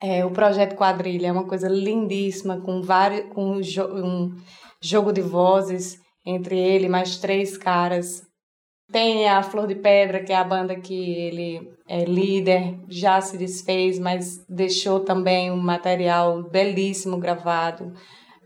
É, 0.00 0.24
o 0.24 0.30
projeto 0.30 0.76
Quadrilha 0.76 1.28
é 1.28 1.32
uma 1.32 1.46
coisa 1.46 1.68
lindíssima, 1.68 2.60
com 2.60 2.80
vários, 2.80 3.32
com 3.34 3.56
um, 3.56 3.62
jo 3.62 3.84
um 3.84 4.34
jogo 4.80 5.12
de 5.12 5.20
vozes 5.20 5.98
entre 6.24 6.56
ele 6.56 6.88
mais 6.88 7.18
três 7.18 7.56
caras 7.56 8.27
tem 8.90 9.28
a 9.28 9.42
Flor 9.42 9.66
de 9.66 9.74
Pedra, 9.74 10.22
que 10.22 10.32
é 10.32 10.36
a 10.36 10.44
banda 10.44 10.74
que 10.76 10.94
ele 10.94 11.72
é 11.86 12.04
líder, 12.04 12.78
já 12.88 13.20
se 13.20 13.36
desfez, 13.36 13.98
mas 13.98 14.44
deixou 14.48 15.00
também 15.00 15.50
um 15.50 15.56
material 15.56 16.42
belíssimo 16.42 17.18
gravado. 17.18 17.92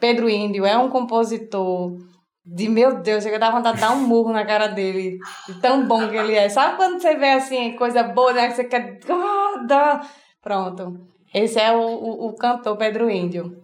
Pedro 0.01 0.29
Índio 0.29 0.67
é 0.67 0.77
um 0.77 0.91
compositor 0.91 1.97
de 2.45 2.69
meu 2.69 3.01
Deus, 3.01 3.23
chega 3.23 3.37
a 3.37 3.39
dar 3.39 3.53
vontade 3.53 3.77
de 3.77 3.83
dar 3.83 3.93
um 3.93 4.07
murro 4.07 4.33
na 4.33 4.45
cara 4.45 4.67
dele, 4.67 5.19
de 5.47 5.61
tão 5.61 5.87
bom 5.87 6.09
que 6.09 6.17
ele 6.17 6.35
é. 6.35 6.49
Sabe 6.49 6.77
quando 6.77 7.01
você 7.01 7.17
vê 7.17 7.31
assim, 7.31 7.77
coisa 7.77 8.03
boa, 8.03 8.33
né? 8.33 8.49
Que 8.49 8.55
você 8.55 8.65
quer. 8.65 8.99
Ah, 9.09 9.65
dá. 9.65 10.09
Pronto. 10.43 11.01
Esse 11.33 11.61
é 11.61 11.73
o, 11.73 11.81
o, 11.81 12.27
o 12.29 12.33
cantor 12.35 12.77
Pedro 12.77 13.09
Índio. 13.09 13.63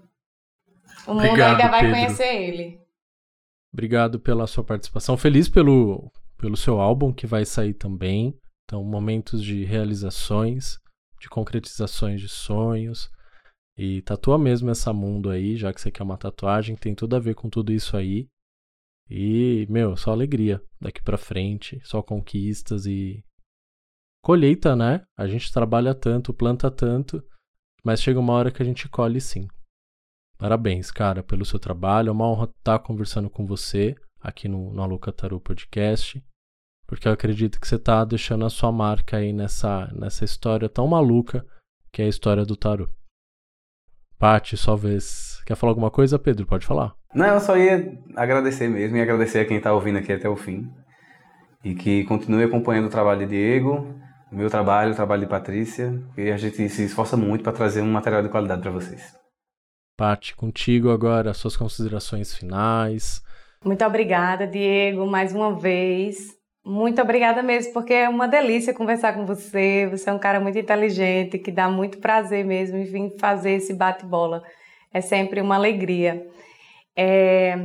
O 1.07 1.12
Obrigado, 1.12 1.31
mundo 1.31 1.43
ainda 1.43 1.68
vai 1.68 1.81
Pedro. 1.81 1.97
conhecer 1.97 2.43
ele. 2.43 2.79
Obrigado 3.72 4.20
pela 4.20 4.47
sua 4.47 4.62
participação. 4.62 5.16
Feliz 5.16 5.49
pelo, 5.49 6.11
pelo 6.39 6.57
seu 6.57 6.80
álbum 6.80 7.12
que 7.12 7.26
vai 7.26 7.45
sair 7.45 7.74
também. 7.74 8.34
Então, 8.64 8.82
momentos 8.84 9.43
de 9.43 9.64
realizações, 9.64 10.78
de 11.20 11.28
concretizações 11.28 12.20
de 12.20 12.28
sonhos. 12.28 13.11
E 13.76 14.03
tatua 14.03 14.39
mesmo 14.39 14.70
essa 14.70 14.93
mundo 14.93 15.30
aí, 15.30 15.57
já 15.57 15.72
que 15.72 15.80
você 15.80 15.91
quer 15.91 16.03
uma 16.03 16.16
tatuagem, 16.16 16.76
tem 16.76 16.95
tudo 16.95 17.16
a 17.16 17.20
ver 17.20 17.34
com 17.34 17.49
tudo 17.49 17.72
isso 17.72 17.97
aí. 17.97 18.28
E, 19.11 19.66
meu, 19.70 19.97
só 19.97 20.11
alegria 20.11 20.62
daqui 20.80 21.03
pra 21.03 21.16
frente, 21.16 21.80
só 21.82 22.03
conquistas 22.03 22.86
e 22.86 23.24
colheita, 24.22 24.76
né? 24.76 25.03
A 25.16 25.26
gente 25.26 25.53
trabalha 25.53 25.95
tanto, 25.95 26.34
planta 26.34 26.70
tanto, 26.70 27.22
mas 27.84 28.03
chega 28.03 28.20
uma 28.20 28.34
hora 28.34 28.51
que 28.51 28.62
a 28.62 28.66
gente 28.66 28.89
colhe 28.89 29.20
sim. 29.20 29.49
Parabéns, 30.36 30.91
cara, 30.91 31.22
pelo 31.22 31.45
seu 31.45 31.59
trabalho. 31.59 32.11
É 32.11 32.12
uma 32.12 32.28
honra 32.28 32.45
estar 32.45 32.78
conversando 32.80 33.30
com 33.30 33.47
você 33.47 33.97
aqui 34.20 34.47
no, 34.47 34.72
no 34.72 34.82
Aluca 34.82 35.12
Taru 35.12 35.41
Podcast, 35.41 36.22
porque 36.89 37.07
eu 37.07 37.12
acredito 37.12 37.61
que 37.61 37.68
você 37.68 37.76
está 37.76 38.03
deixando 38.03 38.47
a 38.47 38.51
sua 38.51 38.72
marca 38.72 39.18
aí 39.18 39.30
nessa, 39.30 39.93
nessa 39.95 40.24
história 40.24 40.68
tão 40.68 40.89
maluca 40.89 41.45
que 41.93 42.01
é 42.01 42.07
a 42.07 42.09
história 42.09 42.45
do 42.45 42.57
Taru. 42.57 42.89
Paty, 44.18 44.57
só 44.57 44.74
vez. 44.74 45.41
Quer 45.47 45.55
falar 45.55 45.72
alguma 45.72 45.91
coisa, 45.91 46.18
Pedro? 46.18 46.47
Pode 46.47 46.66
falar. 46.66 46.95
Não, 47.14 47.26
eu 47.26 47.41
só 47.41 47.57
ia 47.57 47.97
agradecer 48.16 48.68
mesmo 48.68 48.97
e 48.97 49.03
agradecer 49.03 49.41
a 49.41 49.45
quem 49.45 49.59
está 49.59 49.72
ouvindo 49.72 49.99
aqui 49.99 50.12
até 50.12 50.28
o 50.28 50.34
fim. 50.34 50.66
E 51.62 51.74
que 51.74 52.05
continue 52.05 52.45
acompanhando 52.45 52.86
o 52.86 52.91
trabalho 52.91 53.20
de 53.20 53.26
Diego, 53.26 53.95
o 54.32 54.36
meu 54.36 54.49
trabalho, 54.49 54.93
o 54.93 54.97
trabalho 54.97 55.22
de 55.22 55.28
Patrícia, 55.28 56.03
e 56.16 56.30
a 56.30 56.36
gente 56.36 56.68
se 56.68 56.84
esforça 56.84 57.16
muito 57.16 57.45
para 57.45 57.53
trazer 57.53 57.82
um 57.82 57.93
material 57.93 58.22
de 58.22 58.28
qualidade 58.28 58.62
para 58.62 58.70
vocês. 58.70 59.14
Paty, 59.97 60.34
contigo 60.34 60.91
agora, 60.91 61.34
suas 61.34 61.57
considerações 61.57 62.34
finais, 62.34 63.22
muito 63.64 63.84
obrigada, 63.84 64.47
Diego, 64.47 65.05
mais 65.07 65.34
uma 65.34 65.59
vez. 65.59 66.38
Muito 66.69 67.01
obrigada 67.01 67.43
mesmo, 67.43 67.73
porque 67.73 67.95
é 67.95 68.07
uma 68.11 68.29
delícia 68.29 68.75
conversar 68.75 69.14
com 69.14 69.25
você. 69.25 69.89
Você 69.91 70.11
é 70.11 70.12
um 70.12 70.19
cara 70.19 70.39
muito 70.39 70.59
inteligente, 70.59 71.39
que 71.39 71.51
dá 71.51 71.66
muito 71.66 71.97
prazer 71.97 72.45
mesmo 72.45 72.85
vir 72.85 73.14
fazer 73.19 73.53
esse 73.53 73.73
bate-bola. 73.73 74.43
É 74.93 75.01
sempre 75.01 75.41
uma 75.41 75.55
alegria. 75.55 76.27
É, 76.95 77.57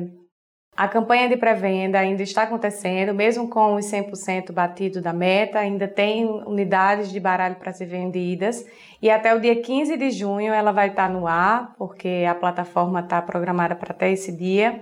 a 0.74 0.88
campanha 0.88 1.28
de 1.28 1.36
pré-venda 1.36 2.00
ainda 2.00 2.24
está 2.24 2.44
acontecendo, 2.44 3.14
mesmo 3.14 3.50
com 3.50 3.76
os 3.76 3.86
100% 3.92 4.54
batido 4.54 5.02
da 5.02 5.12
meta, 5.12 5.60
ainda 5.60 5.86
tem 5.86 6.24
unidades 6.26 7.12
de 7.12 7.20
baralho 7.20 7.56
para 7.56 7.74
ser 7.74 7.88
vendidas. 7.88 8.66
E 9.02 9.10
até 9.10 9.36
o 9.36 9.42
dia 9.42 9.62
15 9.62 9.98
de 9.98 10.12
junho 10.12 10.54
ela 10.54 10.72
vai 10.72 10.88
estar 10.88 11.10
no 11.10 11.28
ar, 11.28 11.76
porque 11.78 12.24
a 12.26 12.34
plataforma 12.34 13.02
está 13.02 13.22
programada 13.22 13.76
para 13.76 13.92
até 13.92 14.10
esse 14.14 14.32
dia. 14.32 14.80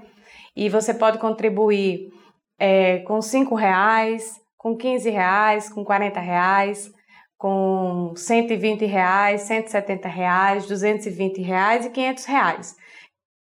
E 0.55 0.69
você 0.69 0.93
pode 0.93 1.17
contribuir 1.17 2.20
é, 2.61 2.99
com 2.99 3.19
R$ 3.19 3.55
reais, 3.59 4.39
com 4.55 4.77
R$ 4.77 4.97
reais, 5.09 5.67
com 5.67 5.81
R$ 5.81 6.09
reais, 6.09 6.93
com 7.35 8.13
R$ 8.15 8.85
reais, 8.85 9.49
R$ 9.49 9.55
reais, 10.07 10.69
R$ 10.69 11.43
reais 11.43 11.85
e 11.85 11.89
R$ 11.89 12.15
reais. 12.27 12.75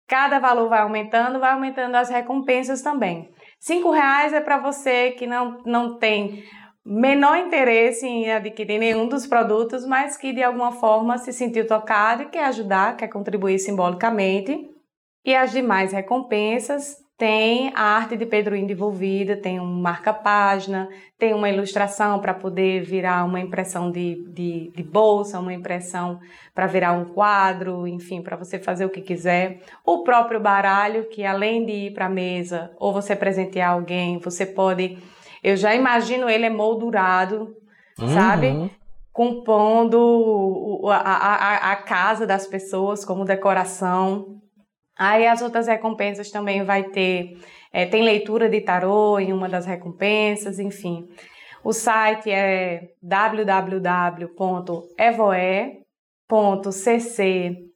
Cada 0.09 0.41
valor 0.41 0.69
vai 0.69 0.81
aumentando, 0.81 1.39
vai 1.39 1.53
aumentando 1.53 1.95
as 1.95 2.11
recompensas 2.11 2.83
também. 2.83 3.31
Cinco 3.61 3.93
reais 3.93 4.33
é 4.33 4.41
para 4.41 4.59
você 4.59 5.13
que 5.13 5.29
não, 5.29 5.63
não 5.65 5.97
tem 5.97 6.43
menor 6.85 7.39
interesse 7.39 8.05
em 8.05 8.33
adquirir 8.33 8.81
nenhum 8.81 9.07
dos 9.07 9.29
produtos, 9.29 9.87
mas 9.87 10.17
que 10.17 10.33
de 10.33 10.43
alguma 10.43 10.73
forma 10.73 11.19
se 11.19 11.33
sentiu 11.33 11.69
tocado 11.69 12.25
e 12.25 12.31
quer 12.31 12.47
ajudar, 12.47 12.97
quer 12.97 13.07
contribuir 13.07 13.61
simbolicamente. 13.61 14.59
E 15.25 15.37
as 15.37 15.53
demais 15.53 15.93
recompensas 15.93 17.04
tem 17.17 17.73
a 17.77 17.83
arte 17.83 18.17
de 18.17 18.27
Pedro 18.27 18.57
Indo 18.57 18.73
envolvida, 18.73 19.37
tem 19.37 19.61
um 19.61 19.81
marca-página, 19.81 20.89
tem 21.17 21.33
uma 21.33 21.49
ilustração 21.49 22.19
para 22.19 22.35
poder 22.35 22.83
virar 22.83 23.25
uma 23.25 23.39
impressão 23.39 23.89
de, 23.91 24.25
de, 24.31 24.73
de 24.75 24.83
bolsa, 24.83 25.39
uma 25.39 25.53
impressão 25.53 26.19
para 26.53 26.67
virar 26.67 26.93
um 26.93 27.05
quadro, 27.05 27.87
enfim, 27.87 28.21
para 28.21 28.37
você 28.37 28.59
fazer 28.59 28.85
o 28.85 28.91
que 28.91 29.01
quiser. 29.01 29.61
O 29.85 30.03
próprio 30.03 30.41
baralho, 30.41 31.09
que 31.09 31.25
além 31.25 31.65
de 31.65 31.73
ir 31.73 31.95
para 31.95 32.07
a 32.07 32.11
mesa 32.11 32.73
ou 32.79 32.93
você 32.93 33.15
presentear 33.15 33.71
alguém, 33.71 34.19
você 34.19 34.45
pode. 34.45 34.99
Eu 35.41 35.57
já 35.57 35.73
imagino 35.73 36.29
ele 36.29 36.47
emoldurado, 36.47 37.57
uhum. 37.97 38.09
sabe? 38.09 38.73
Compondo 39.13 40.81
a, 40.91 40.97
a, 40.97 41.73
a 41.73 41.77
casa 41.77 42.27
das 42.27 42.45
pessoas 42.45 43.05
como 43.05 43.25
decoração. 43.25 44.41
Aí 44.97 45.27
as 45.27 45.43
outras 45.43 45.67
recompensas 45.67 46.31
também 46.31 46.63
vai 46.63 46.85
ter, 46.85 47.37
é, 47.73 47.85
tem 47.85 48.03
leitura 48.03 48.49
de 48.49 48.61
tarô 48.61 49.19
em 49.19 49.33
uma 49.33 49.49
das 49.49 49.67
recompensas, 49.67 50.61
enfim. 50.61 51.09
O 51.65 51.73
site 51.73 52.31
é 52.31 52.91
www.evoe.cc 53.03 53.75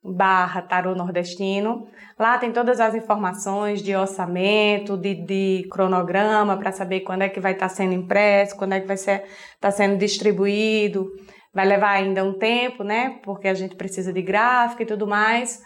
barra 0.05 0.63
tarô 0.63 0.95
nordestino. 0.95 1.89
Lá 2.19 2.39
tem 2.39 2.53
todas 2.53 2.79
as 2.81 2.95
informações 2.95 3.83
de 3.83 3.97
orçamento, 3.97 4.97
de, 4.97 5.15
de 5.15 5.67
cronograma, 5.71 6.57
para 6.57 6.71
saber 6.71 7.01
quando 7.01 7.23
é 7.23 7.29
que 7.29 7.41
vai 7.41 7.53
estar 7.53 7.69
tá 7.69 7.75
sendo 7.75 7.95
impresso, 7.95 8.57
quando 8.57 8.75
é 8.75 8.81
que 8.81 8.87
vai 8.87 8.97
estar 8.97 9.23
tá 9.61 9.71
sendo 9.71 9.97
distribuído. 9.97 11.11
Vai 11.53 11.67
levar 11.67 11.91
ainda 11.91 12.23
um 12.23 12.39
tempo, 12.39 12.85
né? 12.85 13.19
Porque 13.25 13.49
a 13.49 13.55
gente 13.55 13.75
precisa 13.75 14.13
de 14.13 14.23
gráfica 14.23 14.85
e 14.85 14.87
tudo 14.87 15.07
mais 15.07 15.63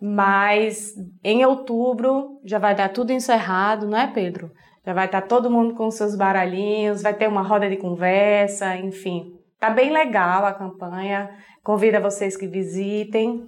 mas 0.00 0.94
em 1.22 1.44
outubro 1.44 2.40
já 2.44 2.58
vai 2.58 2.74
dar 2.74 2.88
tudo 2.88 3.12
encerrado, 3.12 3.86
não 3.86 3.98
é, 3.98 4.06
Pedro? 4.06 4.50
Já 4.84 4.94
vai 4.94 5.06
estar 5.06 5.22
todo 5.22 5.50
mundo 5.50 5.74
com 5.74 5.90
seus 5.90 6.16
baralhinhos, 6.16 7.02
vai 7.02 7.12
ter 7.12 7.28
uma 7.28 7.42
roda 7.42 7.68
de 7.68 7.76
conversa, 7.76 8.76
enfim. 8.76 9.34
Tá 9.58 9.68
bem 9.68 9.90
legal 9.90 10.46
a 10.46 10.54
campanha. 10.54 11.30
Convido 11.62 12.00
vocês 12.00 12.34
que 12.34 12.46
visitem 12.46 13.46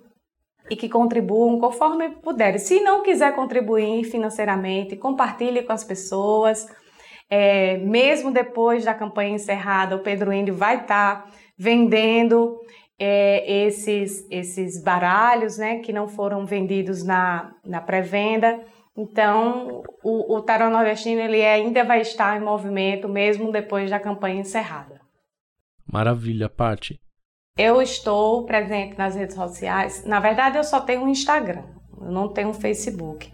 e 0.70 0.76
que 0.76 0.88
contribuam 0.88 1.58
conforme 1.58 2.10
puderem. 2.10 2.58
Se 2.58 2.80
não 2.80 3.02
quiser 3.02 3.34
contribuir 3.34 4.04
financeiramente, 4.04 4.94
compartilhe 4.96 5.62
com 5.62 5.72
as 5.72 5.82
pessoas. 5.82 6.68
É, 7.30 7.78
mesmo 7.78 8.30
depois 8.30 8.84
da 8.84 8.92
campanha 8.92 9.34
encerrada, 9.34 9.96
o 9.96 10.02
Pedro 10.02 10.32
Índio 10.32 10.54
vai 10.54 10.82
estar 10.82 11.30
vendendo 11.56 12.60
é, 13.04 13.64
esses, 13.66 14.24
esses 14.30 14.80
baralhos 14.80 15.58
né, 15.58 15.80
que 15.80 15.92
não 15.92 16.06
foram 16.06 16.46
vendidos 16.46 17.02
na, 17.02 17.52
na 17.66 17.80
pré-venda. 17.80 18.60
Então, 18.96 19.82
o, 20.04 20.36
o 20.36 20.42
Tarot 20.42 20.70
Nordestino 20.70 21.20
ele 21.20 21.44
ainda 21.44 21.82
vai 21.82 22.00
estar 22.00 22.40
em 22.40 22.44
movimento 22.44 23.08
mesmo 23.08 23.50
depois 23.50 23.90
da 23.90 23.98
campanha 23.98 24.40
encerrada. 24.40 25.00
Maravilha, 25.84 26.48
Paty. 26.48 27.00
Eu 27.58 27.82
estou 27.82 28.46
presente 28.46 28.96
nas 28.96 29.16
redes 29.16 29.34
sociais. 29.34 30.04
Na 30.04 30.20
verdade, 30.20 30.56
eu 30.56 30.62
só 30.62 30.80
tenho 30.80 31.02
um 31.02 31.08
Instagram, 31.08 31.64
eu 32.00 32.12
não 32.12 32.28
tenho 32.28 32.50
um 32.50 32.54
Facebook. 32.54 33.32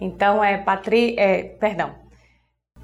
Então, 0.00 0.42
é 0.42 0.56
Patri... 0.56 1.14
É, 1.18 1.42
perdão. 1.42 1.94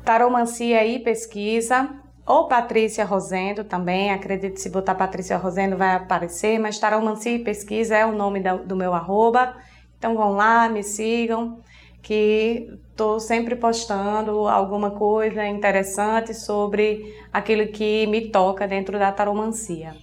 Taromancia 0.04 0.84
e 0.84 0.98
Pesquisa 0.98 2.05
ou 2.26 2.48
Patrícia 2.48 3.04
Rosendo 3.04 3.62
também, 3.62 4.10
acredito 4.10 4.58
se 4.58 4.68
botar 4.68 4.96
Patrícia 4.96 5.36
Rosendo 5.36 5.76
vai 5.76 5.94
aparecer, 5.94 6.58
mas 6.58 6.78
Taromancia 6.78 7.32
e 7.32 7.44
Pesquisa 7.44 7.96
é 7.96 8.04
o 8.04 8.12
nome 8.12 8.40
do 8.40 8.74
meu 8.74 8.92
arroba. 8.92 9.56
Então 9.96 10.16
vão 10.16 10.32
lá, 10.32 10.68
me 10.68 10.82
sigam, 10.82 11.60
que 12.02 12.68
estou 12.90 13.20
sempre 13.20 13.54
postando 13.54 14.48
alguma 14.48 14.90
coisa 14.90 15.46
interessante 15.46 16.34
sobre 16.34 17.14
aquilo 17.32 17.68
que 17.68 18.06
me 18.08 18.28
toca 18.30 18.66
dentro 18.66 18.98
da 18.98 19.12
taromancia. 19.12 19.94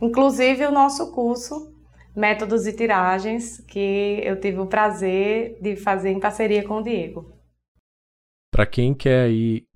Inclusive 0.00 0.64
o 0.64 0.72
nosso 0.72 1.12
curso 1.12 1.74
Métodos 2.16 2.66
e 2.66 2.72
Tiragens, 2.72 3.60
que 3.68 4.20
eu 4.24 4.40
tive 4.40 4.58
o 4.58 4.66
prazer 4.66 5.58
de 5.60 5.76
fazer 5.76 6.10
em 6.10 6.18
parceria 6.18 6.66
com 6.66 6.78
o 6.78 6.82
Diego. 6.82 7.32
Para 8.50 8.66
quem 8.66 8.92
quer 8.92 9.30
ir 9.30 9.69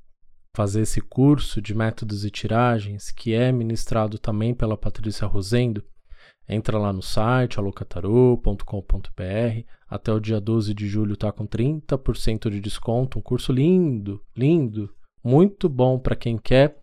fazer 0.54 0.82
esse 0.82 1.00
curso 1.00 1.60
de 1.60 1.74
métodos 1.74 2.24
e 2.24 2.30
tiragens, 2.30 3.10
que 3.10 3.34
é 3.34 3.50
ministrado 3.50 4.18
também 4.18 4.54
pela 4.54 4.76
Patrícia 4.76 5.26
Rosendo, 5.26 5.84
entra 6.48 6.78
lá 6.78 6.92
no 6.92 7.02
site 7.02 7.58
alocatarô.com.br. 7.58 9.66
Até 9.88 10.12
o 10.12 10.20
dia 10.20 10.40
12 10.40 10.72
de 10.72 10.86
julho 10.86 11.16
tá 11.16 11.32
com 11.32 11.46
30% 11.46 12.48
de 12.48 12.60
desconto, 12.60 13.18
um 13.18 13.22
curso 13.22 13.52
lindo, 13.52 14.22
lindo, 14.36 14.94
muito 15.22 15.68
bom 15.68 15.98
para 15.98 16.14
quem 16.14 16.38
quer 16.38 16.80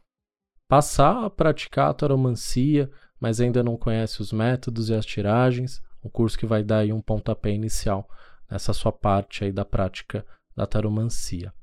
passar 0.68 1.24
a 1.24 1.30
praticar 1.30 1.90
a 1.90 1.94
taromancia, 1.94 2.92
mas 3.20 3.40
ainda 3.40 3.64
não 3.64 3.78
conhece 3.78 4.22
os 4.22 4.34
métodos 4.34 4.90
e 4.90 4.94
as 4.94 5.06
tiragens, 5.06 5.82
um 6.04 6.10
curso 6.10 6.38
que 6.38 6.46
vai 6.46 6.62
dar 6.62 6.80
aí 6.80 6.92
um 6.92 7.02
pontapé 7.02 7.52
inicial 7.52 8.10
nessa 8.50 8.74
sua 8.74 8.92
parte 8.92 9.46
aí 9.46 9.52
da 9.52 9.64
prática 9.64 10.26
da 10.56 10.66
taromancia. 10.66 11.54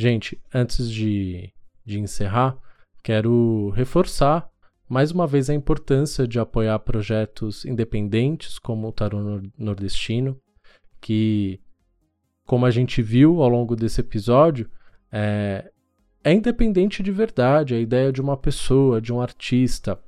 Gente, 0.00 0.40
antes 0.54 0.88
de, 0.88 1.52
de 1.84 1.98
encerrar, 1.98 2.56
quero 3.02 3.70
reforçar 3.70 4.48
mais 4.88 5.10
uma 5.10 5.26
vez 5.26 5.50
a 5.50 5.54
importância 5.54 6.24
de 6.24 6.38
apoiar 6.38 6.78
projetos 6.78 7.64
independentes 7.64 8.60
como 8.60 8.86
o 8.86 8.92
Tarô 8.92 9.42
Nordestino, 9.58 10.40
que, 11.00 11.60
como 12.46 12.64
a 12.64 12.70
gente 12.70 13.02
viu 13.02 13.42
ao 13.42 13.48
longo 13.48 13.74
desse 13.74 14.00
episódio, 14.00 14.70
é, 15.10 15.68
é 16.22 16.32
independente 16.32 17.02
de 17.02 17.10
verdade. 17.10 17.74
A 17.74 17.80
ideia 17.80 18.12
de 18.12 18.20
uma 18.20 18.36
pessoa, 18.36 19.00
de 19.00 19.12
um 19.12 19.20
artista 19.20 19.98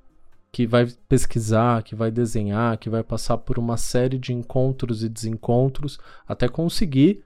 que 0.52 0.68
vai 0.68 0.86
pesquisar, 1.08 1.82
que 1.82 1.96
vai 1.96 2.12
desenhar, 2.12 2.78
que 2.78 2.88
vai 2.88 3.02
passar 3.02 3.38
por 3.38 3.58
uma 3.58 3.76
série 3.76 4.20
de 4.20 4.32
encontros 4.32 5.02
e 5.02 5.08
desencontros 5.08 5.98
até 6.28 6.46
conseguir 6.46 7.24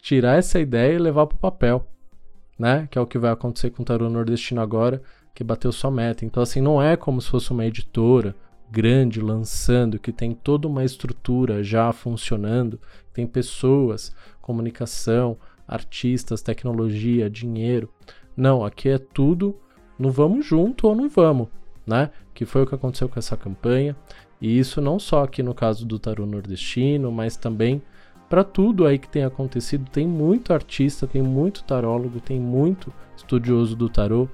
tirar 0.00 0.38
essa 0.38 0.58
ideia 0.58 0.94
e 0.94 0.98
levar 0.98 1.26
para 1.26 1.36
o 1.36 1.40
papel, 1.40 1.86
né? 2.58 2.88
Que 2.90 2.98
é 2.98 3.00
o 3.00 3.06
que 3.06 3.18
vai 3.18 3.30
acontecer 3.30 3.70
com 3.70 3.82
o 3.82 3.84
Tarô 3.84 4.08
Nordestino 4.08 4.60
agora, 4.60 5.02
que 5.34 5.44
bateu 5.44 5.70
sua 5.72 5.90
meta. 5.90 6.24
Então, 6.24 6.42
assim, 6.42 6.60
não 6.60 6.82
é 6.82 6.96
como 6.96 7.20
se 7.20 7.28
fosse 7.28 7.50
uma 7.50 7.66
editora 7.66 8.34
grande 8.70 9.20
lançando, 9.20 9.98
que 9.98 10.12
tem 10.12 10.32
toda 10.32 10.68
uma 10.68 10.84
estrutura 10.84 11.62
já 11.62 11.92
funcionando, 11.92 12.80
tem 13.12 13.26
pessoas, 13.26 14.14
comunicação, 14.40 15.36
artistas, 15.66 16.42
tecnologia, 16.42 17.28
dinheiro. 17.28 17.88
Não, 18.36 18.64
aqui 18.64 18.88
é 18.88 18.98
tudo 18.98 19.58
no 19.98 20.10
vamos 20.10 20.46
junto 20.46 20.86
ou 20.86 20.94
não 20.94 21.08
vamos, 21.08 21.48
né? 21.86 22.10
Que 22.32 22.44
foi 22.44 22.62
o 22.62 22.66
que 22.66 22.74
aconteceu 22.74 23.08
com 23.08 23.18
essa 23.18 23.36
campanha. 23.36 23.96
E 24.40 24.58
isso 24.58 24.80
não 24.80 24.98
só 24.98 25.24
aqui 25.24 25.42
no 25.42 25.54
caso 25.54 25.84
do 25.84 25.98
Tarô 25.98 26.24
Nordestino, 26.24 27.12
mas 27.12 27.36
também 27.36 27.82
para 28.30 28.44
tudo 28.44 28.86
aí 28.86 28.96
que 28.96 29.08
tem 29.08 29.24
acontecido, 29.24 29.90
tem 29.90 30.06
muito 30.06 30.52
artista, 30.52 31.04
tem 31.04 31.20
muito 31.20 31.64
tarólogo, 31.64 32.20
tem 32.20 32.38
muito 32.38 32.92
estudioso 33.16 33.74
do 33.74 33.88
tarô 33.88 34.28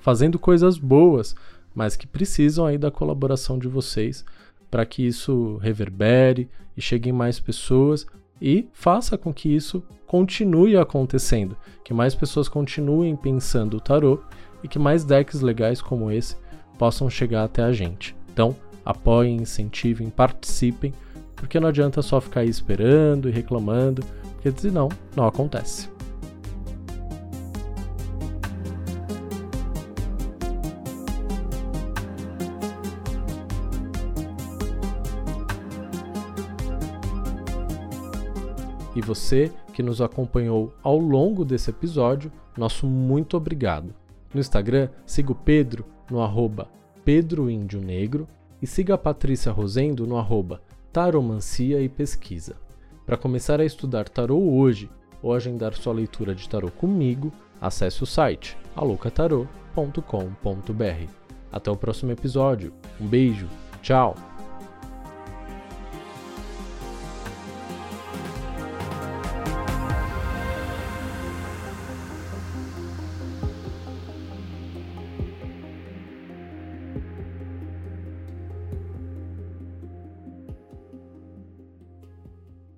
fazendo 0.00 0.38
coisas 0.38 0.78
boas, 0.78 1.36
mas 1.74 1.96
que 1.96 2.06
precisam 2.06 2.64
aí 2.64 2.78
da 2.78 2.90
colaboração 2.90 3.58
de 3.58 3.68
vocês 3.68 4.24
para 4.70 4.86
que 4.86 5.06
isso 5.06 5.58
reverbere 5.58 6.48
e 6.74 6.80
chegue 6.80 7.10
em 7.10 7.12
mais 7.12 7.38
pessoas 7.38 8.06
e 8.40 8.66
faça 8.72 9.18
com 9.18 9.34
que 9.34 9.54
isso 9.54 9.84
continue 10.06 10.74
acontecendo, 10.74 11.58
que 11.84 11.92
mais 11.92 12.14
pessoas 12.14 12.48
continuem 12.48 13.14
pensando 13.14 13.76
o 13.76 13.80
tarô 13.80 14.18
e 14.62 14.68
que 14.68 14.78
mais 14.78 15.04
decks 15.04 15.42
legais 15.42 15.82
como 15.82 16.10
esse 16.10 16.36
possam 16.78 17.10
chegar 17.10 17.44
até 17.44 17.62
a 17.62 17.72
gente. 17.72 18.16
Então, 18.32 18.56
apoiem, 18.82 19.36
incentivem, 19.36 20.08
participem 20.08 20.94
porque 21.44 21.60
não 21.60 21.68
adianta 21.68 22.00
só 22.00 22.22
ficar 22.22 22.40
aí 22.40 22.48
esperando 22.48 23.28
e 23.28 23.32
reclamando, 23.32 24.02
porque 24.32 24.50
senão 24.58 24.88
não 25.14 25.26
acontece. 25.26 25.90
E 38.96 39.02
você 39.02 39.52
que 39.74 39.82
nos 39.82 40.00
acompanhou 40.00 40.74
ao 40.82 40.96
longo 40.96 41.44
desse 41.44 41.68
episódio, 41.68 42.32
nosso 42.56 42.86
muito 42.86 43.36
obrigado. 43.36 43.94
No 44.32 44.40
Instagram, 44.40 44.88
siga 45.04 45.32
o 45.32 45.34
Pedro 45.34 45.84
no 46.10 46.22
arroba 46.22 46.68
Pedro 47.04 47.50
Índio 47.50 47.82
Negro 47.82 48.26
e 48.62 48.66
siga 48.66 48.94
a 48.94 48.98
Patrícia 48.98 49.52
Rosendo 49.52 50.06
no 50.06 50.16
arroba 50.16 50.62
Taromancia 50.94 51.80
e 51.80 51.88
Pesquisa. 51.88 52.54
Para 53.04 53.16
começar 53.16 53.60
a 53.60 53.64
estudar 53.64 54.08
tarô 54.08 54.38
hoje 54.38 54.88
ou 55.20 55.34
agendar 55.34 55.74
sua 55.74 55.92
leitura 55.92 56.36
de 56.36 56.48
tarô 56.48 56.70
comigo, 56.70 57.32
acesse 57.60 58.04
o 58.04 58.06
site 58.06 58.56
alocatarô.com.br. 58.76 61.10
Até 61.50 61.68
o 61.68 61.76
próximo 61.76 62.12
episódio. 62.12 62.72
Um 63.00 63.08
beijo. 63.08 63.48
Tchau. 63.82 64.33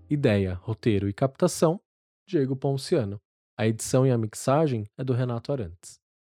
Ideia, 0.09 0.54
roteiro 0.54 1.09
e 1.09 1.12
captação: 1.12 1.80
Diego 2.28 2.54
Ponciano. 2.54 3.20
A 3.59 3.66
edição 3.66 4.07
e 4.07 4.11
a 4.12 4.16
mixagem 4.16 4.84
é 4.96 5.02
do 5.02 5.12
Renato 5.12 5.50
Arantes. 5.50 5.98